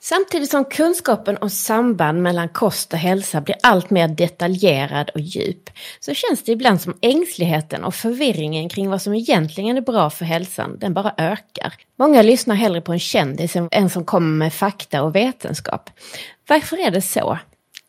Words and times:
Samtidigt 0.00 0.50
som 0.50 0.64
kunskapen 0.64 1.36
om 1.40 1.50
samband 1.50 2.22
mellan 2.22 2.48
kost 2.48 2.92
och 2.92 2.98
hälsa 2.98 3.40
blir 3.40 3.56
allt 3.62 3.90
mer 3.90 4.08
detaljerad 4.08 5.10
och 5.10 5.20
djup 5.20 5.70
så 6.00 6.14
känns 6.14 6.42
det 6.42 6.52
ibland 6.52 6.80
som 6.80 6.98
ängsligheten 7.00 7.84
och 7.84 7.94
förvirringen 7.94 8.68
kring 8.68 8.90
vad 8.90 9.02
som 9.02 9.14
egentligen 9.14 9.76
är 9.76 9.80
bra 9.80 10.10
för 10.10 10.24
hälsan, 10.24 10.78
den 10.78 10.94
bara 10.94 11.14
ökar. 11.16 11.74
Många 11.98 12.22
lyssnar 12.22 12.54
hellre 12.54 12.80
på 12.80 12.92
en 12.92 12.98
kändis 12.98 13.56
än 13.56 13.68
en 13.70 13.90
som 13.90 14.04
kommer 14.04 14.36
med 14.36 14.52
fakta 14.52 15.02
och 15.02 15.16
vetenskap. 15.16 15.90
Varför 16.48 16.86
är 16.86 16.90
det 16.90 17.02
så? 17.02 17.38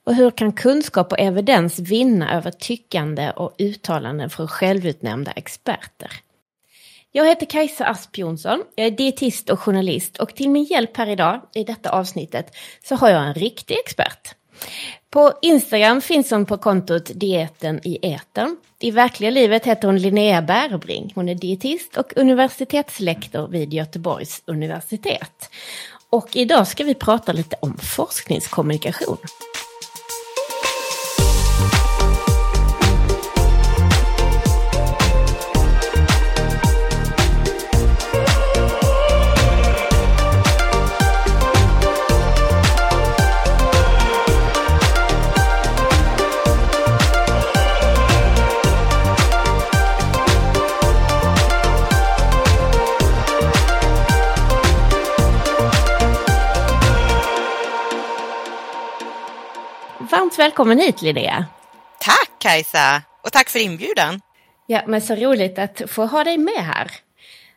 Och 0.05 0.15
hur 0.15 0.31
kan 0.31 0.51
kunskap 0.51 1.11
och 1.11 1.19
evidens 1.19 1.79
vinna 1.79 2.37
över 2.37 2.51
tyckande 2.51 3.31
och 3.31 3.55
uttalanden 3.57 4.29
från 4.29 4.47
självutnämnda 4.47 5.31
experter? 5.31 6.11
Jag 7.11 7.25
heter 7.25 7.45
Kajsa 7.45 7.85
Asp 7.85 8.17
Jonsson, 8.17 8.63
jag 8.75 8.87
är 8.87 8.91
dietist 8.91 9.49
och 9.49 9.59
journalist 9.59 10.17
och 10.17 10.35
till 10.35 10.49
min 10.49 10.63
hjälp 10.63 10.97
här 10.97 11.07
idag 11.07 11.41
i 11.55 11.63
detta 11.63 11.89
avsnittet 11.89 12.55
så 12.83 12.95
har 12.95 13.09
jag 13.09 13.27
en 13.27 13.33
riktig 13.33 13.77
expert. 13.85 14.35
På 15.09 15.33
Instagram 15.41 16.01
finns 16.01 16.31
hon 16.31 16.45
på 16.45 16.57
kontot 16.57 17.11
Dieten 17.15 17.79
i 17.83 17.99
eten. 18.01 18.57
I 18.79 18.91
verkliga 18.91 19.31
livet 19.31 19.65
heter 19.65 19.87
hon 19.87 19.97
Linnea 19.97 20.41
Bärbring. 20.41 21.11
Hon 21.15 21.29
är 21.29 21.35
dietist 21.35 21.97
och 21.97 22.13
universitetslektor 22.15 23.47
vid 23.47 23.73
Göteborgs 23.73 24.41
universitet. 24.45 25.49
Och 26.09 26.35
idag 26.35 26.67
ska 26.67 26.83
vi 26.83 26.95
prata 26.95 27.31
lite 27.31 27.55
om 27.61 27.77
forskningskommunikation. 27.77 29.17
Varmt 60.29 60.39
välkommen 60.39 60.79
hit 60.79 61.01
Linnea. 61.01 61.45
Tack 61.99 62.31
Kajsa 62.39 63.01
och 63.21 63.31
tack 63.31 63.49
för 63.49 63.59
inbjudan. 63.59 64.21
Ja, 64.67 64.81
men 64.87 65.01
så 65.01 65.15
roligt 65.15 65.59
att 65.59 65.81
få 65.87 66.05
ha 66.05 66.23
dig 66.23 66.37
med 66.37 66.65
här. 66.65 66.91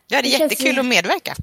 Ja, 0.09 0.23
det 0.23 0.35
är 0.35 0.39
det 0.39 0.45
jättekul 0.45 0.75
ju... 0.75 0.81
att 0.81 0.87
medverka. 0.87 1.35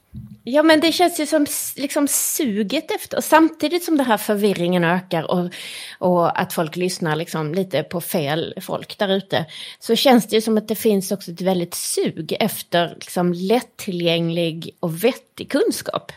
Ja, 0.43 0.63
men 0.63 0.79
det 0.79 0.91
känns 0.91 1.19
ju 1.19 1.25
som 1.25 1.45
liksom 1.75 2.07
suget 2.07 2.91
efter, 2.91 3.17
och 3.17 3.23
samtidigt 3.23 3.83
som 3.83 3.97
den 3.97 4.05
här 4.05 4.17
förvirringen 4.17 4.83
ökar 4.83 5.31
och, 5.31 5.53
och 5.99 6.41
att 6.41 6.53
folk 6.53 6.75
lyssnar 6.75 7.15
liksom 7.15 7.53
lite 7.53 7.83
på 7.83 8.01
fel 8.01 8.53
folk 8.61 8.97
där 8.97 9.09
ute, 9.09 9.45
så 9.79 9.95
känns 9.95 10.27
det 10.27 10.35
ju 10.35 10.41
som 10.41 10.57
att 10.57 10.67
det 10.67 10.75
finns 10.75 11.11
också 11.11 11.31
ett 11.31 11.41
väldigt 11.41 11.73
sug 11.73 12.37
efter 12.39 12.95
liksom 12.95 13.33
lättillgänglig 13.33 14.75
och 14.79 15.03
vettig 15.03 15.51
kunskap. 15.51 16.11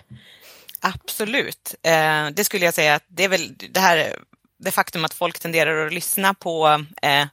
Absolut, 0.80 1.74
eh, 1.82 2.26
det 2.32 2.44
skulle 2.44 2.64
jag 2.64 2.74
säga 2.74 2.94
att 2.94 3.04
det 3.08 3.24
är 3.24 3.28
väl 3.28 3.54
det 3.70 3.80
här 3.80 4.16
det 4.62 4.70
faktum 4.70 5.04
att 5.04 5.14
folk 5.14 5.38
tenderar 5.38 5.86
att 5.86 5.92
lyssna 5.92 6.34
på 6.34 6.84
eh, 7.02 7.26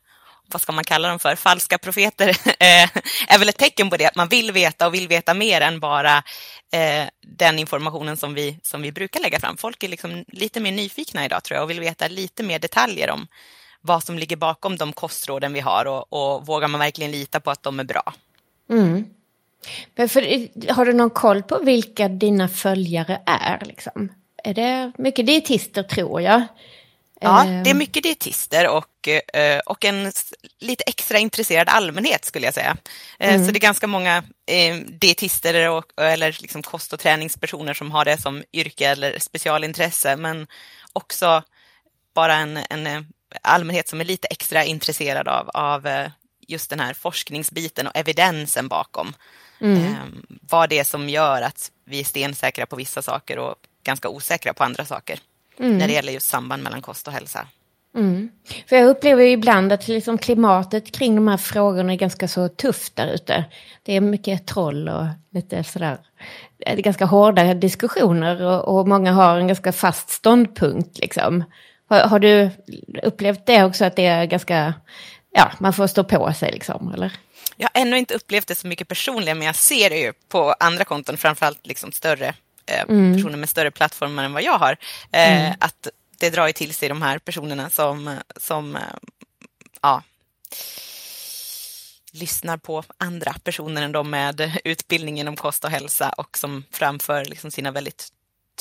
vad 0.52 0.61
ska 0.61 0.72
man 0.72 0.83
kalla 0.83 1.08
dem 1.08 1.19
för, 1.19 1.36
falska 1.36 1.77
profeter, 1.77 2.30
eh, 2.59 2.89
är 3.27 3.39
väl 3.39 3.49
ett 3.49 3.58
tecken 3.58 3.89
på 3.89 3.97
det, 3.97 4.05
att 4.05 4.16
man 4.16 4.27
vill 4.27 4.52
veta 4.52 4.88
och 4.88 4.94
vill 4.94 5.08
veta 5.08 5.33
mer 5.33 5.61
än 5.61 5.80
bara 5.80 6.17
eh, 6.71 7.08
den 7.21 7.59
informationen 7.59 8.17
som 8.17 8.33
vi, 8.33 8.59
som 8.63 8.81
vi 8.81 8.91
brukar 8.91 9.19
lägga 9.19 9.39
fram. 9.39 9.58
Folk 9.58 9.83
är 9.83 9.88
liksom 9.88 10.25
lite 10.27 10.59
mer 10.59 10.71
nyfikna 10.71 11.25
idag 11.25 11.44
tror 11.44 11.55
jag 11.55 11.63
och 11.63 11.69
vill 11.69 11.80
veta 11.80 12.08
lite 12.08 12.44
mer 12.44 12.59
detaljer 12.59 13.09
om 13.09 13.27
vad 13.81 14.03
som 14.03 14.19
ligger 14.19 14.36
bakom 14.36 14.77
de 14.77 14.93
kostråden 14.93 15.53
vi 15.53 15.59
har 15.59 15.86
och, 15.86 16.14
och 16.14 16.45
vågar 16.45 16.67
man 16.67 16.80
verkligen 16.80 17.11
lita 17.11 17.39
på 17.39 17.52
att 17.52 17.64
de 17.64 17.80
är 17.80 17.83
bra. 17.83 18.14
Mm. 18.70 19.05
Men 19.95 20.09
för, 20.09 20.21
har 20.73 20.86
du 20.86 20.93
någon 20.93 21.09
koll 21.09 21.43
på 21.43 21.59
vilka 21.59 22.08
dina 22.08 22.48
följare 22.48 23.21
är? 23.25 23.65
Liksom? 23.65 24.09
Är 24.43 24.54
det 24.54 24.92
mycket 24.98 25.25
dietister 25.25 25.83
tror 25.83 26.21
jag? 26.21 26.43
Ja, 27.19 27.43
det 27.43 27.69
är 27.69 27.71
ehm. 27.71 27.77
mycket 27.77 28.03
dietister 28.03 28.67
och, 28.67 29.07
eh, 29.33 29.59
och 29.59 29.85
en 29.85 30.11
lite 30.59 30.83
extra 30.83 31.17
intresserad 31.17 31.69
allmänhet 31.69 32.25
skulle 32.25 32.47
jag 32.47 32.53
säga. 32.53 32.77
Eh, 33.19 33.33
mm. 33.33 33.45
Så 33.45 33.52
det 33.52 33.57
är 33.57 33.61
ganska 33.61 33.87
många 33.87 34.23
eh, 34.45 34.75
dietister 34.75 35.69
och, 35.69 35.85
eller 35.97 36.37
liksom 36.41 36.63
kost 36.63 36.93
och 36.93 36.99
träningspersoner 36.99 37.73
som 37.73 37.91
har 37.91 38.05
det 38.05 38.21
som 38.21 38.43
yrke 38.53 38.87
eller 38.87 39.19
specialintresse, 39.19 40.15
men 40.15 40.47
också 40.93 41.43
bara 42.15 42.35
en, 42.35 42.59
en 42.69 43.07
allmänhet 43.41 43.87
som 43.87 44.01
är 44.01 44.05
lite 44.05 44.27
extra 44.27 44.63
intresserad 44.63 45.27
av, 45.27 45.49
av 45.49 45.87
just 46.47 46.69
den 46.69 46.80
här 46.80 46.93
forskningsbiten 46.93 47.87
och 47.87 47.95
evidensen 47.95 48.67
bakom. 48.67 49.13
Mm. 49.61 49.95
Vad 50.41 50.69
det 50.69 50.80
är 50.80 50.83
som 50.83 51.09
gör 51.09 51.41
att 51.41 51.71
vi 51.86 51.99
är 51.99 52.03
stensäkra 52.03 52.65
på 52.65 52.75
vissa 52.75 53.01
saker 53.01 53.39
och 53.39 53.55
ganska 53.83 54.09
osäkra 54.09 54.53
på 54.53 54.63
andra 54.63 54.86
saker 54.86 55.19
mm. 55.59 55.77
när 55.77 55.87
det 55.87 55.93
gäller 55.93 56.14
just 56.14 56.27
samband 56.27 56.64
mellan 56.64 56.81
kost 56.81 57.08
och 57.08 57.14
hälsa. 57.14 57.47
Mm. 57.95 58.30
För 58.70 58.75
jag 58.75 58.89
upplever 58.89 59.23
ju 59.23 59.31
ibland 59.31 59.73
att 59.73 59.87
liksom 59.87 60.17
klimatet 60.17 60.92
kring 60.92 61.15
de 61.15 61.27
här 61.27 61.37
frågorna 61.37 61.93
är 61.93 61.97
ganska 61.97 62.27
så 62.27 62.49
tufft 62.49 62.95
där 62.95 63.08
ute. 63.08 63.45
Det 63.83 63.93
är 63.95 64.02
mycket 64.02 64.48
troll 64.48 64.89
och 64.89 65.05
lite 65.31 65.64
sådär. 65.64 65.98
Det 66.58 66.69
är 66.69 66.77
ganska 66.77 67.05
hårda 67.05 67.53
diskussioner 67.53 68.45
och, 68.45 68.80
och 68.80 68.87
många 68.87 69.11
har 69.11 69.37
en 69.37 69.48
ganska 69.48 69.71
fast 69.71 70.09
ståndpunkt 70.09 70.98
liksom. 70.98 71.43
Har, 71.89 71.99
har, 71.99 72.19
du 72.19 72.49
upplevt 73.03 73.45
det 73.45 73.64
också 73.64 73.86
att 73.86 73.95
det 73.95 74.05
är 74.05 74.25
ganska, 74.25 74.73
ja, 75.31 75.52
man 75.59 75.73
får 75.73 75.87
stå 75.87 76.03
på 76.03 76.33
sig 76.33 76.52
liksom, 76.52 76.93
eller? 76.93 77.14
Jag 77.58 77.69
har 77.73 77.81
ännu 77.81 77.98
inte 77.98 78.14
upplevt 78.14 78.48
det 78.48 78.55
så 78.55 78.67
mycket 78.67 78.87
personligen, 78.87 79.37
men 79.37 79.48
jag 79.48 79.55
ser 79.55 79.89
det 79.89 79.98
ju 79.98 80.14
på 80.30 80.55
andra 80.59 80.83
konton, 80.83 81.17
framförallt 81.17 81.67
liksom 81.67 81.92
större 81.92 82.27
Eh, 82.27 82.48
mm. 82.69 83.15
personer 83.15 83.37
med 83.37 83.49
större 83.49 83.71
plattformar 83.71 84.23
än 84.23 84.33
vad 84.33 84.43
jag 84.43 84.57
har. 84.57 84.77
Eh, 85.11 85.45
mm. 85.45 85.53
Att 85.59 85.87
det 86.17 86.30
drar 86.30 86.47
ju 86.47 86.53
till 86.53 86.73
sig 86.73 86.89
de 86.89 87.02
här 87.02 87.19
personerna 87.19 87.69
som, 87.69 88.17
som 88.37 88.75
eh, 88.75 88.81
ja, 89.81 90.03
lyssnar 92.11 92.57
på 92.57 92.83
andra 92.97 93.33
personer 93.43 93.81
än 93.81 93.91
de 93.91 94.09
med 94.09 94.59
utbildning 94.63 95.19
inom 95.19 95.35
kost 95.35 95.63
och 95.63 95.71
hälsa 95.71 96.09
och 96.09 96.37
som 96.37 96.63
framför 96.71 97.25
liksom 97.25 97.52
sina 97.52 97.71
väldigt 97.71 98.07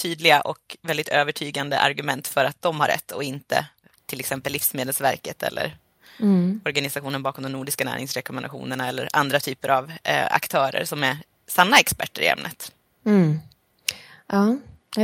tydliga 0.03 0.41
och 0.41 0.77
väldigt 0.83 1.09
övertygande 1.09 1.79
argument 1.81 2.29
för 2.29 2.45
att 2.45 2.63
de 2.63 2.81
har 2.81 2.89
rätt 2.89 3.11
och 3.11 3.23
inte 3.23 3.67
till 4.07 4.21
exempel 4.21 4.53
Livsmedelsverket 4.53 5.43
eller 5.43 5.77
mm. 6.21 6.61
organisationen 6.65 7.23
bakom 7.23 7.45
de 7.45 7.53
nordiska 7.53 7.85
näringsrekommendationerna 7.85 8.89
eller 8.89 9.09
andra 9.13 9.41
typer 9.41 9.69
av 9.69 9.93
eh, 10.03 10.27
aktörer 10.31 10.85
som 10.85 11.05
är 11.05 11.17
sanna 11.47 11.79
experter 11.79 12.23
i 12.23 12.27
ämnet. 12.27 12.73
Mm. 13.07 13.41
Ja, 14.29 14.57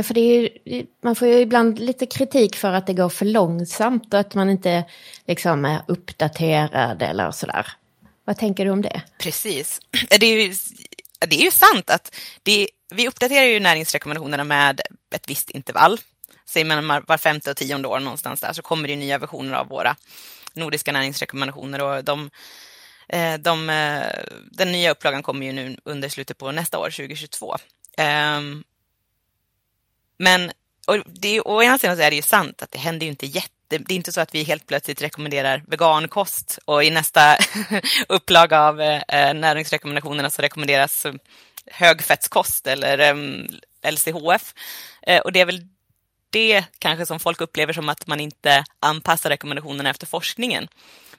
för 0.03 0.13
det 0.13 0.19
är 0.21 0.49
ju, 0.65 0.85
man 1.03 1.15
får 1.15 1.27
ju 1.27 1.39
ibland 1.39 1.79
lite 1.79 2.05
kritik 2.05 2.55
för 2.55 2.73
att 2.73 2.87
det 2.87 2.93
går 2.93 3.09
för 3.09 3.25
långsamt 3.25 4.13
och 4.13 4.19
att 4.19 4.35
man 4.35 4.49
inte 4.49 4.85
liksom 5.27 5.65
är 5.65 5.81
uppdaterad 5.87 7.01
eller 7.01 7.31
sådär. 7.31 7.67
Vad 8.25 8.37
tänker 8.37 8.65
du 8.65 8.71
om 8.71 8.81
det? 8.81 9.01
Precis. 9.17 9.79
Det 10.19 10.25
är 10.25 10.47
ju, 10.47 10.53
det 11.27 11.35
är 11.35 11.43
ju 11.45 11.51
sant 11.51 11.89
att 11.89 12.15
det, 12.43 12.69
vi 12.95 13.07
uppdaterar 13.07 13.45
ju 13.45 13.59
näringsrekommendationerna 13.59 14.43
med 14.43 14.81
ett 15.15 15.29
visst 15.29 15.49
intervall. 15.49 15.99
Säger 16.49 16.81
man 16.81 17.03
var 17.07 17.17
femte 17.17 17.51
och 17.51 17.57
tionde 17.57 17.87
år 17.87 17.99
någonstans 17.99 18.41
där 18.41 18.53
så 18.53 18.61
kommer 18.61 18.87
det 18.87 18.95
nya 18.95 19.17
versioner 19.17 19.53
av 19.53 19.67
våra 19.67 19.95
nordiska 20.53 20.91
näringsrekommendationer 20.91 21.81
och 21.81 22.03
de, 22.03 22.29
eh, 23.09 23.33
de, 23.33 23.69
eh, 23.69 24.03
den 24.51 24.71
nya 24.71 24.91
upplagan 24.91 25.23
kommer 25.23 25.45
ju 25.45 25.51
nu 25.51 25.77
under 25.83 26.09
slutet 26.09 26.37
på 26.37 26.51
nästa 26.51 26.79
år, 26.79 26.89
2022. 26.89 27.55
Men 30.17 30.51
och 30.87 30.97
det, 31.05 31.41
å 31.41 31.63
ena 31.63 31.77
sidan 31.77 31.97
så 31.97 32.03
är 32.03 32.09
det 32.09 32.15
ju 32.15 32.21
sant 32.21 32.61
att 32.61 32.71
det 32.71 32.79
händer 32.79 33.05
ju 33.05 33.09
inte 33.09 33.25
jätte 33.25 33.51
det 33.67 33.91
är 33.91 33.95
inte 33.95 34.11
så 34.11 34.21
att 34.21 34.35
vi 34.35 34.43
helt 34.43 34.67
plötsligt 34.67 35.01
rekommenderar 35.01 35.63
vegankost 35.67 36.59
och 36.65 36.83
i 36.83 36.89
nästa 36.89 37.37
upplaga 38.09 38.61
av 38.61 38.81
eh, 38.81 39.33
näringsrekommendationerna 39.33 40.29
så 40.29 40.41
rekommenderas 40.41 41.05
eh, 41.05 41.13
högfettskost 41.65 42.67
eller 42.67 42.99
eh, 42.99 43.91
LCHF. 43.91 44.53
Eh, 45.01 45.19
och 45.19 45.31
det 45.31 45.39
är 45.41 45.45
väl 45.45 45.67
det 46.29 46.63
kanske 46.79 47.05
som 47.05 47.19
folk 47.19 47.41
upplever 47.41 47.73
som 47.73 47.89
att 47.89 48.07
man 48.07 48.19
inte 48.19 48.63
anpassar 48.79 49.29
rekommendationerna 49.29 49.89
efter 49.89 50.07
forskningen. 50.07 50.67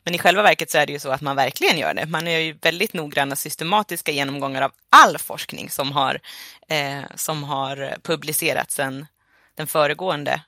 Men 0.06 0.14
i 0.14 0.18
själva 0.18 0.42
verket 0.42 0.70
så 0.70 0.78
är 0.78 0.86
det 0.86 0.92
ju 0.92 0.98
så 0.98 1.10
att 1.10 1.20
man 1.20 1.36
verkligen 1.36 1.78
gör 1.78 1.94
det. 1.94 2.06
Man 2.06 2.26
gör 2.26 2.38
ju 2.38 2.52
väldigt 2.52 2.92
noggranna 2.92 3.36
systematiska 3.36 4.12
genomgångar 4.12 4.62
av 4.62 4.72
all 4.90 5.18
forskning 5.18 5.70
som 5.70 5.92
har, 5.92 6.20
eh, 6.68 7.02
som 7.14 7.44
har 7.44 7.96
publicerats 8.02 8.74
sedan 8.74 9.06
den 9.54 9.66
föregående 9.66 10.40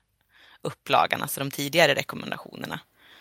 upplagan, 0.61 1.21
alltså 1.21 1.39
de 1.39 1.51
tidigare 1.51 1.95
rekommendationerna. 1.95 2.79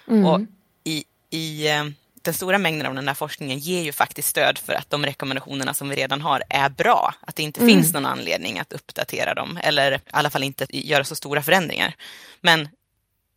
Mm. 0.09 0.27
Och 0.27 0.41
i, 0.85 1.05
i, 1.31 1.69
eh, 1.69 1.85
den 2.23 2.35
stora 2.35 2.59
mängden 2.59 2.87
av 2.87 2.95
den 2.95 3.09
här 3.09 3.15
forskningen 3.15 3.59
ger 3.59 3.83
ju 3.83 3.93
faktiskt 3.93 4.29
stöd 4.29 4.59
för 4.59 4.73
att 4.73 4.91
de 4.91 5.07
rekommendationerna 5.07 5.75
som 5.75 5.89
vi 5.89 5.97
redan 5.97 6.21
har 6.21 6.43
är 6.49 6.69
bra. 6.69 7.15
Att 7.21 7.37
det 7.37 7.43
inte 7.43 7.61
mm. 7.61 7.75
finns 7.75 7.95
någon 7.95 8.07
anledning 8.07 8.59
att 8.59 8.73
uppdatera 8.73 9.35
dem 9.35 9.59
eller 9.63 9.93
i 9.93 10.01
alla 10.11 10.31
fall 10.31 10.43
inte 10.43 10.67
göra 10.69 11.05
så 11.05 11.17
stora 11.17 11.43
förändringar. 11.43 11.95
Men 12.41 12.69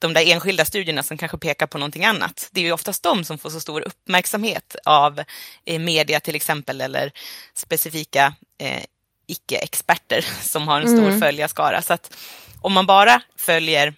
de 0.01 0.13
där 0.13 0.31
enskilda 0.31 0.65
studierna 0.65 1.03
som 1.03 1.17
kanske 1.17 1.37
pekar 1.37 1.67
på 1.67 1.77
någonting 1.77 2.05
annat, 2.05 2.49
det 2.51 2.61
är 2.61 2.65
ju 2.65 2.71
oftast 2.71 3.03
de 3.03 3.23
som 3.23 3.37
får 3.37 3.49
så 3.49 3.59
stor 3.59 3.81
uppmärksamhet 3.81 4.75
av 4.85 5.23
eh, 5.65 5.79
media 5.79 6.19
till 6.19 6.35
exempel 6.35 6.81
eller 6.81 7.11
specifika 7.53 8.33
eh, 8.57 8.83
icke-experter 9.27 10.25
som 10.41 10.67
har 10.67 10.81
en 10.81 10.87
stor 10.87 11.07
mm. 11.07 11.19
följarskara. 11.19 11.81
Så 11.81 11.93
att 11.93 12.17
om 12.61 12.73
man 12.73 12.85
bara 12.85 13.21
följer, 13.37 13.93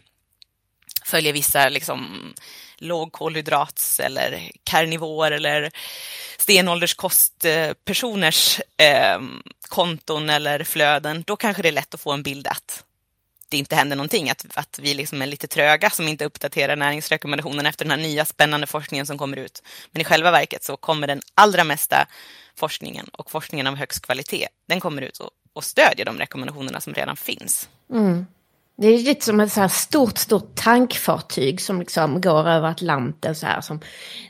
följer 1.05 1.33
vissa 1.33 1.69
liksom, 1.69 2.33
lågkolhydrats 2.77 4.00
eller 4.00 4.51
karnivor 4.63 5.31
eller 5.31 5.71
stenålderskostpersoners 6.38 8.61
eh, 8.77 9.19
konton 9.69 10.29
eller 10.29 10.63
flöden, 10.63 11.23
då 11.27 11.35
kanske 11.35 11.61
det 11.61 11.69
är 11.69 11.73
lätt 11.73 11.94
att 11.94 12.01
få 12.01 12.11
en 12.11 12.23
bild 12.23 12.47
att 12.47 12.83
det 13.53 13.57
inte 13.57 13.75
händer 13.75 13.95
någonting, 13.95 14.29
att, 14.29 14.45
att 14.53 14.79
vi 14.81 14.94
liksom 14.94 15.21
är 15.21 15.25
lite 15.25 15.47
tröga 15.47 15.89
som 15.89 16.07
inte 16.07 16.25
uppdaterar 16.25 16.75
näringsrekommendationerna 16.75 17.69
efter 17.69 17.85
den 17.85 17.91
här 17.91 18.07
nya 18.07 18.25
spännande 18.25 18.67
forskningen 18.67 19.05
som 19.05 19.17
kommer 19.17 19.38
ut. 19.38 19.63
Men 19.91 20.01
i 20.01 20.05
själva 20.05 20.31
verket 20.31 20.63
så 20.63 20.77
kommer 20.77 21.07
den 21.07 21.21
allra 21.35 21.63
mesta 21.63 22.07
forskningen 22.55 23.09
och 23.13 23.31
forskningen 23.31 23.67
av 23.67 23.75
högst 23.75 24.05
kvalitet, 24.05 24.47
den 24.67 24.79
kommer 24.79 25.01
ut 25.01 25.17
och, 25.17 25.29
och 25.53 25.63
stödjer 25.63 26.05
de 26.05 26.17
rekommendationerna 26.17 26.81
som 26.81 26.94
redan 26.94 27.15
finns. 27.15 27.69
Mm. 27.91 28.25
Det 28.77 28.88
är 28.88 29.00
lite 29.00 29.25
som 29.25 29.39
ett 29.39 29.51
så 29.53 29.61
här 29.61 29.67
stort, 29.67 30.17
stort 30.17 30.55
tankfartyg 30.55 31.61
som 31.61 31.79
liksom 31.79 32.21
går 32.21 32.47
över 32.50 32.67
Atlanten 32.67 33.35
så 33.35 33.45
här. 33.45 33.61
Som, 33.61 33.79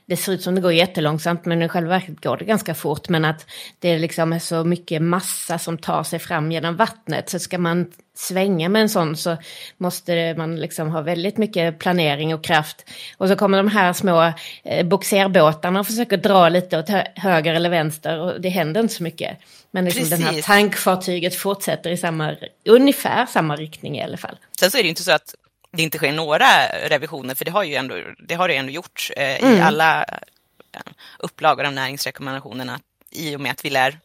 det 0.06 0.18
ser 0.18 0.32
ut 0.32 0.42
som 0.42 0.56
det 0.56 0.62
går 0.62 0.74
jättelångsamt 0.74 1.46
men 1.46 1.62
i 1.62 1.70
själva 1.70 1.90
verket 1.90 2.24
går 2.24 2.38
det 2.38 2.46
ganska 2.46 2.76
fort. 2.76 3.10
Men 3.10 3.26
att 3.26 3.46
det 3.80 3.98
liksom 3.98 4.34
är 4.34 4.40
så 4.40 4.64
mycket 4.64 5.02
massa 5.02 5.60
som 5.60 5.78
tar 5.78 6.04
sig 6.04 6.20
fram 6.20 6.52
genom 6.52 6.76
vattnet. 6.76 7.30
Så 7.30 7.40
ska 7.40 7.58
man 7.58 7.92
svänga 8.16 8.70
med 8.70 8.82
en 8.82 8.90
sån 8.90 9.18
så 9.18 9.38
måste 9.78 10.34
man 10.38 10.56
liksom 10.56 10.90
ha 10.90 11.02
väldigt 11.02 11.38
mycket 11.38 11.80
planering 11.80 12.34
och 12.34 12.44
kraft. 12.44 12.90
Och 13.18 13.28
så 13.28 13.36
kommer 13.36 13.58
de 13.58 13.68
här 13.68 13.94
små 13.94 14.34
eh, 14.64 14.86
boxerbåtarna 14.86 15.80
och 15.80 15.88
försöker 15.88 16.18
dra 16.18 16.50
lite 16.50 16.80
åt 16.80 16.90
höger 17.16 17.54
eller 17.54 17.70
vänster 17.70 18.20
och 18.20 18.42
det 18.42 18.50
händer 18.50 18.82
inte 18.82 18.94
så 18.94 19.04
mycket. 19.04 19.38
Men 19.72 19.86
liksom 19.86 20.10
den 20.10 20.24
här 20.24 20.42
tankfartyget 20.42 21.36
fortsätter 21.36 21.90
i 21.90 21.98
samma, 21.98 22.36
ungefär 22.66 23.26
samma 23.26 23.56
riktning 23.56 23.98
i 23.98 24.04
alla 24.04 24.18
fall. 24.18 24.38
Sen 24.60 24.72
så 24.72 24.78
är 24.78 24.82
det 24.82 24.86
ju 24.86 24.90
inte 24.90 25.04
så 25.04 25.12
att 25.12 25.36
det 25.72 25.84
inte 25.84 25.98
sker 25.98 26.12
några 26.12 26.48
revisioner, 26.90 27.36
för 27.36 27.46
det 27.46 27.52
har 27.52 27.64
ju 27.64 27.76
ändå, 27.76 27.96
det 28.28 28.36
har 28.36 28.48
det 28.48 28.56
ändå 28.56 28.72
gjorts 28.72 29.12
eh, 29.12 29.44
mm. 29.44 29.58
i 29.58 29.62
alla 29.62 30.04
eh, 30.04 30.82
upplagor 31.20 31.64
av 31.64 31.74
näringsrekommendationerna 31.74 32.80
i 33.12 33.36
och 33.36 33.42
med 33.42 33.52
att 33.52 33.66
vi 33.66 33.70
lär, 33.70 34.00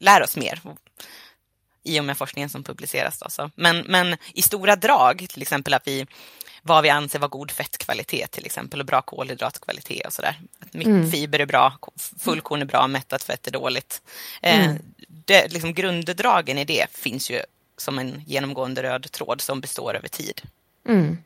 lär 0.00 0.22
oss 0.22 0.36
mer 0.36 0.60
i 1.84 2.00
och 2.00 2.04
med 2.04 2.18
forskningen 2.18 2.48
som 2.48 2.64
publiceras. 2.64 3.18
Då, 3.18 3.30
så. 3.30 3.50
Men, 3.54 3.78
men 3.78 4.16
i 4.34 4.42
stora 4.42 4.76
drag, 4.76 5.26
till 5.28 5.42
exempel 5.42 5.74
att 5.74 5.88
vi 5.88 6.06
vad 6.66 6.82
vi 6.82 6.88
anser 6.88 7.18
vara 7.18 7.28
god 7.28 7.50
fettkvalitet 7.50 8.30
till 8.30 8.46
exempel 8.46 8.80
och 8.80 8.86
bra 8.86 9.02
kolhydratkvalitet 9.02 10.06
och 10.06 10.12
sådär. 10.12 10.40
Mycket 10.72 10.86
mm. 10.86 11.10
fiber 11.10 11.38
är 11.38 11.46
bra, 11.46 11.72
fullkorn 12.18 12.62
är 12.62 12.66
bra, 12.66 12.88
mättat 12.88 13.22
fett 13.22 13.46
är 13.46 13.50
dåligt. 13.50 14.02
Eh, 14.42 14.64
mm. 14.64 14.82
det, 15.08 15.52
liksom 15.52 15.74
grunddragen 15.74 16.58
i 16.58 16.64
det 16.64 16.86
finns 16.90 17.30
ju 17.30 17.40
som 17.76 17.98
en 17.98 18.22
genomgående 18.26 18.82
röd 18.82 19.10
tråd 19.12 19.40
som 19.40 19.60
består 19.60 19.96
över 19.96 20.08
tid. 20.08 20.42
Mm. 20.88 21.18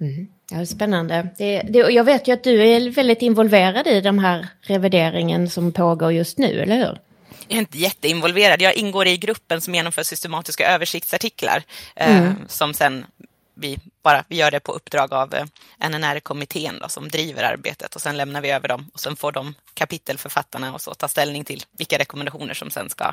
Mm. 0.00 0.28
Ja, 0.50 0.66
spännande. 0.66 1.28
Det, 1.38 1.62
det, 1.68 1.78
jag 1.78 2.04
vet 2.04 2.28
ju 2.28 2.32
att 2.32 2.44
du 2.44 2.62
är 2.62 2.90
väldigt 2.90 3.22
involverad 3.22 3.86
i 3.86 4.00
den 4.00 4.18
här 4.18 4.48
revideringen 4.60 5.50
som 5.50 5.72
pågår 5.72 6.12
just 6.12 6.38
nu, 6.38 6.60
eller 6.60 6.76
hur? 6.76 6.98
Jag 7.48 7.56
är 7.56 7.60
inte 7.60 7.78
jätteinvolverad. 7.78 8.62
Jag 8.62 8.74
ingår 8.74 9.06
i 9.06 9.16
gruppen 9.16 9.60
som 9.60 9.74
genomför 9.74 10.02
systematiska 10.02 10.74
översiktsartiklar 10.74 11.62
eh, 11.96 12.16
mm. 12.16 12.34
som 12.48 12.74
sen 12.74 13.06
vi, 13.54 13.78
bara, 14.02 14.24
vi 14.28 14.36
gör 14.36 14.50
det 14.50 14.60
på 14.60 14.72
uppdrag 14.72 15.12
av 15.12 15.34
eh, 15.34 15.46
NNR-kommittén 15.88 16.82
som 16.88 17.08
driver 17.08 17.42
arbetet 17.42 17.94
och 17.94 18.02
sen 18.02 18.16
lämnar 18.16 18.40
vi 18.40 18.50
över 18.50 18.68
dem 18.68 18.90
och 18.94 19.00
sen 19.00 19.16
får 19.16 19.32
de 19.32 19.54
kapitelförfattarna 19.74 20.74
och 20.74 20.80
så 20.80 20.94
ta 20.94 21.08
ställning 21.08 21.44
till 21.44 21.64
vilka 21.78 21.98
rekommendationer 21.98 22.54
som 22.54 22.70
sen 22.70 22.90
ska 22.90 23.12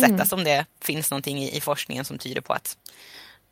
sättas 0.00 0.32
mm. 0.32 0.40
om 0.40 0.44
det 0.44 0.64
finns 0.80 1.10
någonting 1.10 1.38
i, 1.42 1.56
i, 1.56 1.60
forskningen 1.60 2.04
som 2.04 2.18
tyder 2.18 2.40
på 2.40 2.52
att 2.52 2.76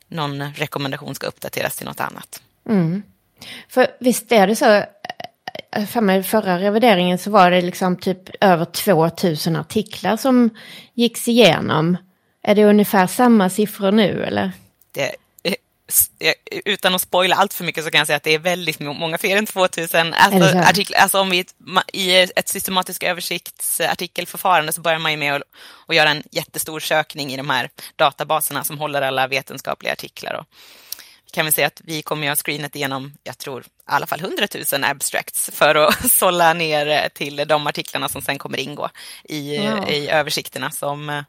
någon 0.07 0.53
rekommendation 0.53 1.15
ska 1.15 1.27
uppdateras 1.27 1.77
till 1.77 1.85
något 1.85 1.99
annat. 1.99 2.41
Mm. 2.69 3.03
För 3.69 3.87
visst 3.99 4.31
är 4.31 4.47
det 4.47 4.55
så, 4.55 4.65
eh, 4.65 4.85
för 5.87 6.01
mig 6.01 6.23
förra 6.23 6.59
revideringen 6.59 7.17
så 7.17 7.31
var 7.31 7.51
det 7.51 7.61
liksom 7.61 7.97
typ 7.97 8.43
över 8.43 8.65
2000 8.65 9.55
artiklar 9.55 10.17
som 10.17 10.49
gicks 10.93 11.27
igenom. 11.27 11.97
Är 12.43 12.55
det 12.55 12.65
ungefär 12.65 13.07
samma 13.07 13.49
siffror 13.49 13.91
nu 13.91 14.23
eller? 14.23 14.51
Det 14.91 15.15
utan 16.65 16.95
att 16.95 17.01
spoila 17.01 17.35
allt 17.35 17.53
för 17.53 17.63
mycket 17.63 17.83
så 17.83 17.91
kan 17.91 17.97
jag 17.97 18.07
säga 18.07 18.17
att 18.17 18.23
det 18.23 18.33
är 18.33 18.39
väldigt 18.39 18.79
många 18.79 19.17
fler 19.17 19.37
än 19.37 19.45
2000 19.45 20.13
alltså, 20.13 20.57
artiklar. 20.57 20.99
Alltså 20.99 21.19
om 21.19 21.29
vi 21.29 21.45
i 21.93 22.15
ett 22.15 22.49
systematiskt 22.49 23.03
översiktsartikelförfarande 23.03 24.73
så 24.73 24.81
börjar 24.81 24.99
man 24.99 25.11
ju 25.11 25.17
med 25.17 25.35
att, 25.35 25.41
att 25.87 25.95
göra 25.95 26.09
en 26.09 26.23
jättestor 26.31 26.79
sökning 26.79 27.33
i 27.33 27.37
de 27.37 27.49
här 27.49 27.69
databaserna 27.95 28.63
som 28.63 28.79
håller 28.79 29.01
alla 29.01 29.27
vetenskapliga 29.27 29.93
artiklar. 29.93 30.33
Och 30.33 30.45
kan 31.35 31.45
vi 31.45 31.51
säga 31.51 31.67
att 31.67 31.81
vi 31.83 32.01
kommer 32.01 32.27
ha 32.27 32.35
screenat 32.35 32.75
igenom, 32.75 33.13
jag 33.23 33.37
tror, 33.37 33.61
i 33.61 33.65
alla 33.85 34.05
fall 34.05 34.19
100 34.19 34.47
000 34.73 34.83
abstracts 34.83 35.49
för 35.53 35.75
att 35.75 36.11
sålla 36.11 36.53
ner 36.53 37.09
till 37.09 37.35
de 37.47 37.67
artiklarna 37.67 38.09
som 38.09 38.21
sen 38.21 38.37
kommer 38.37 38.59
ingå 38.59 38.89
i, 39.23 39.57
wow. 39.57 39.89
i 39.89 40.09
översikterna 40.09 40.71
som, 40.71 41.09
eh, 41.09 41.23